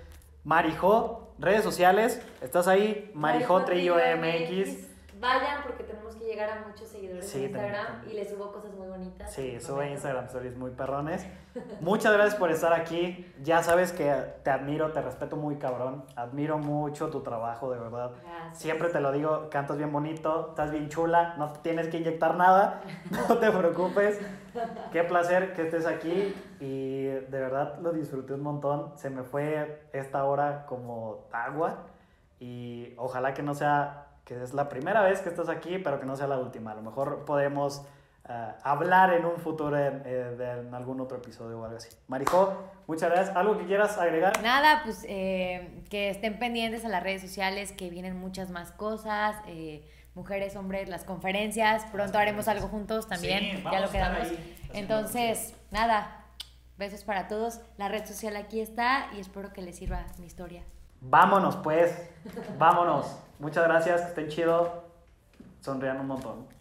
Marijo, 0.44 1.21
redes 1.40 1.64
sociales, 1.64 2.22
¿estás 2.42 2.68
ahí? 2.68 3.12
Marijo 3.14 3.64
Trillo 3.66 3.96
MX. 3.96 4.88
Vayan 5.20 5.64
porque 5.64 5.84
tenemos 5.84 6.01
llegar 6.32 6.50
a 6.50 6.68
muchos 6.68 6.88
seguidores 6.88 7.30
Sí, 7.30 7.40
en 7.40 7.44
Instagram 7.46 8.10
y 8.10 8.14
les 8.14 8.30
subo 8.30 8.52
cosas 8.52 8.74
muy 8.74 8.88
bonitas. 8.88 9.32
Sí, 9.34 9.60
sube. 9.60 9.92
Instagram 9.92 10.26
Stories 10.26 10.56
muy 10.58 10.72
perrones. 10.72 11.26
Muchas 11.82 12.14
gracias 12.14 12.36
por 12.36 12.50
estar 12.52 12.74
aquí. 12.74 13.32
Ya 13.44 13.62
sabes 13.62 13.92
que 13.92 14.12
te 14.44 14.50
admiro, 14.50 14.92
te 14.92 15.02
respeto 15.02 15.36
muy 15.36 15.58
cabrón. 15.58 16.06
Admiro 16.16 16.58
mucho 16.58 17.10
tu 17.10 17.22
trabajo, 17.22 17.72
de 17.72 17.80
verdad. 17.80 18.12
Gracias. 18.24 18.58
Siempre 18.58 18.90
te 18.90 19.02
lo 19.02 19.12
digo, 19.12 19.50
cantas 19.50 19.78
bien 19.78 19.92
bonito, 19.92 20.48
estás 20.50 20.72
bien 20.72 20.88
chula, 20.90 21.36
no 21.38 21.52
tienes 21.54 21.90
que 21.90 21.98
inyectar 21.98 22.36
nada, 22.36 22.82
no 23.30 23.38
te 23.38 23.52
preocupes. 23.52 24.20
Qué 24.92 25.04
placer 25.04 25.54
que 25.54 25.64
estés 25.64 25.86
aquí 25.86 26.34
y 26.60 27.04
de 27.06 27.40
verdad 27.40 27.80
lo 27.82 27.92
disfruté 27.92 28.34
un 28.34 28.44
montón. 28.44 28.98
Se 28.98 29.10
me 29.10 29.24
fue 29.24 29.88
esta 29.92 30.24
hora 30.24 30.66
como 30.66 31.26
agua 31.32 31.88
y 32.40 32.94
ojalá 32.98 33.34
que 33.34 33.44
no 33.44 33.54
sea, 33.54 34.08
que 34.26 34.42
es 34.44 34.54
la 34.54 34.70
primera 34.70 35.02
vez 35.02 35.20
que 35.22 35.30
estás 35.30 35.50
aquí, 35.50 35.78
pero 35.80 36.00
que 36.00 36.06
no 36.06 36.16
sea 36.16 36.28
la 36.28 36.38
última. 36.38 36.72
A 36.72 36.76
lo 36.76 36.82
mejor 36.82 37.26
podemos 37.26 37.84
eh, 38.30 38.52
hablar 38.64 39.14
en 39.14 39.26
un 39.26 39.38
futuro 39.38 39.76
en, 39.78 40.04
eh, 40.06 40.36
de- 40.38 40.60
en 40.62 40.74
algún 40.76 41.02
otro 41.02 41.18
episodio 41.18 41.60
o 41.60 41.66
algo 41.66 41.78
así. 41.78 41.90
Marijo, 42.08 42.56
muchas 42.88 43.10
gracias. 43.10 43.36
¿Algo 43.36 43.58
que 43.58 43.66
quieras 43.66 43.98
agregar? 43.98 44.42
Nada, 44.44 44.82
pues 44.84 45.04
eh, 45.10 45.84
que 45.90 46.10
estén 46.12 46.38
pendientes 46.38 46.86
a 46.86 46.90
las 46.90 47.02
redes 47.02 47.22
sociales, 47.22 47.72
que 47.72 47.90
vienen 47.90 48.16
muchas 48.20 48.52
más 48.52 48.72
cosas, 48.72 49.36
eh, 49.48 49.90
mujeres, 50.14 50.56
hombres, 50.56 50.88
las 50.88 51.04
conferencias, 51.04 51.84
pronto 51.92 52.18
haremos 52.20 52.48
algo 52.48 52.68
juntos 52.68 53.08
también, 53.08 53.58
Sí, 53.58 53.64
ya 53.72 53.80
lo 53.80 53.90
quedamos. 53.90 54.28
Entonces, 54.74 55.56
nada, 55.72 56.26
besos 56.78 57.04
para 57.04 57.28
todos, 57.28 57.60
la 57.78 57.88
red 57.90 58.06
social 58.06 58.36
aquí 58.36 58.62
está 58.62 59.08
y 59.16 59.20
espero 59.20 59.52
que 59.54 59.62
les 59.62 59.78
sirva 59.78 60.06
mi 60.20 60.26
historia. 60.28 60.64
Vámonos, 61.02 61.58
pues. 61.58 62.10
Vámonos. 62.58 63.18
Muchas 63.40 63.64
gracias, 63.64 64.02
que 64.02 64.08
estén 64.08 64.28
chido. 64.30 64.84
Sonrían 65.60 66.00
un 66.00 66.08
montón. 66.08 66.52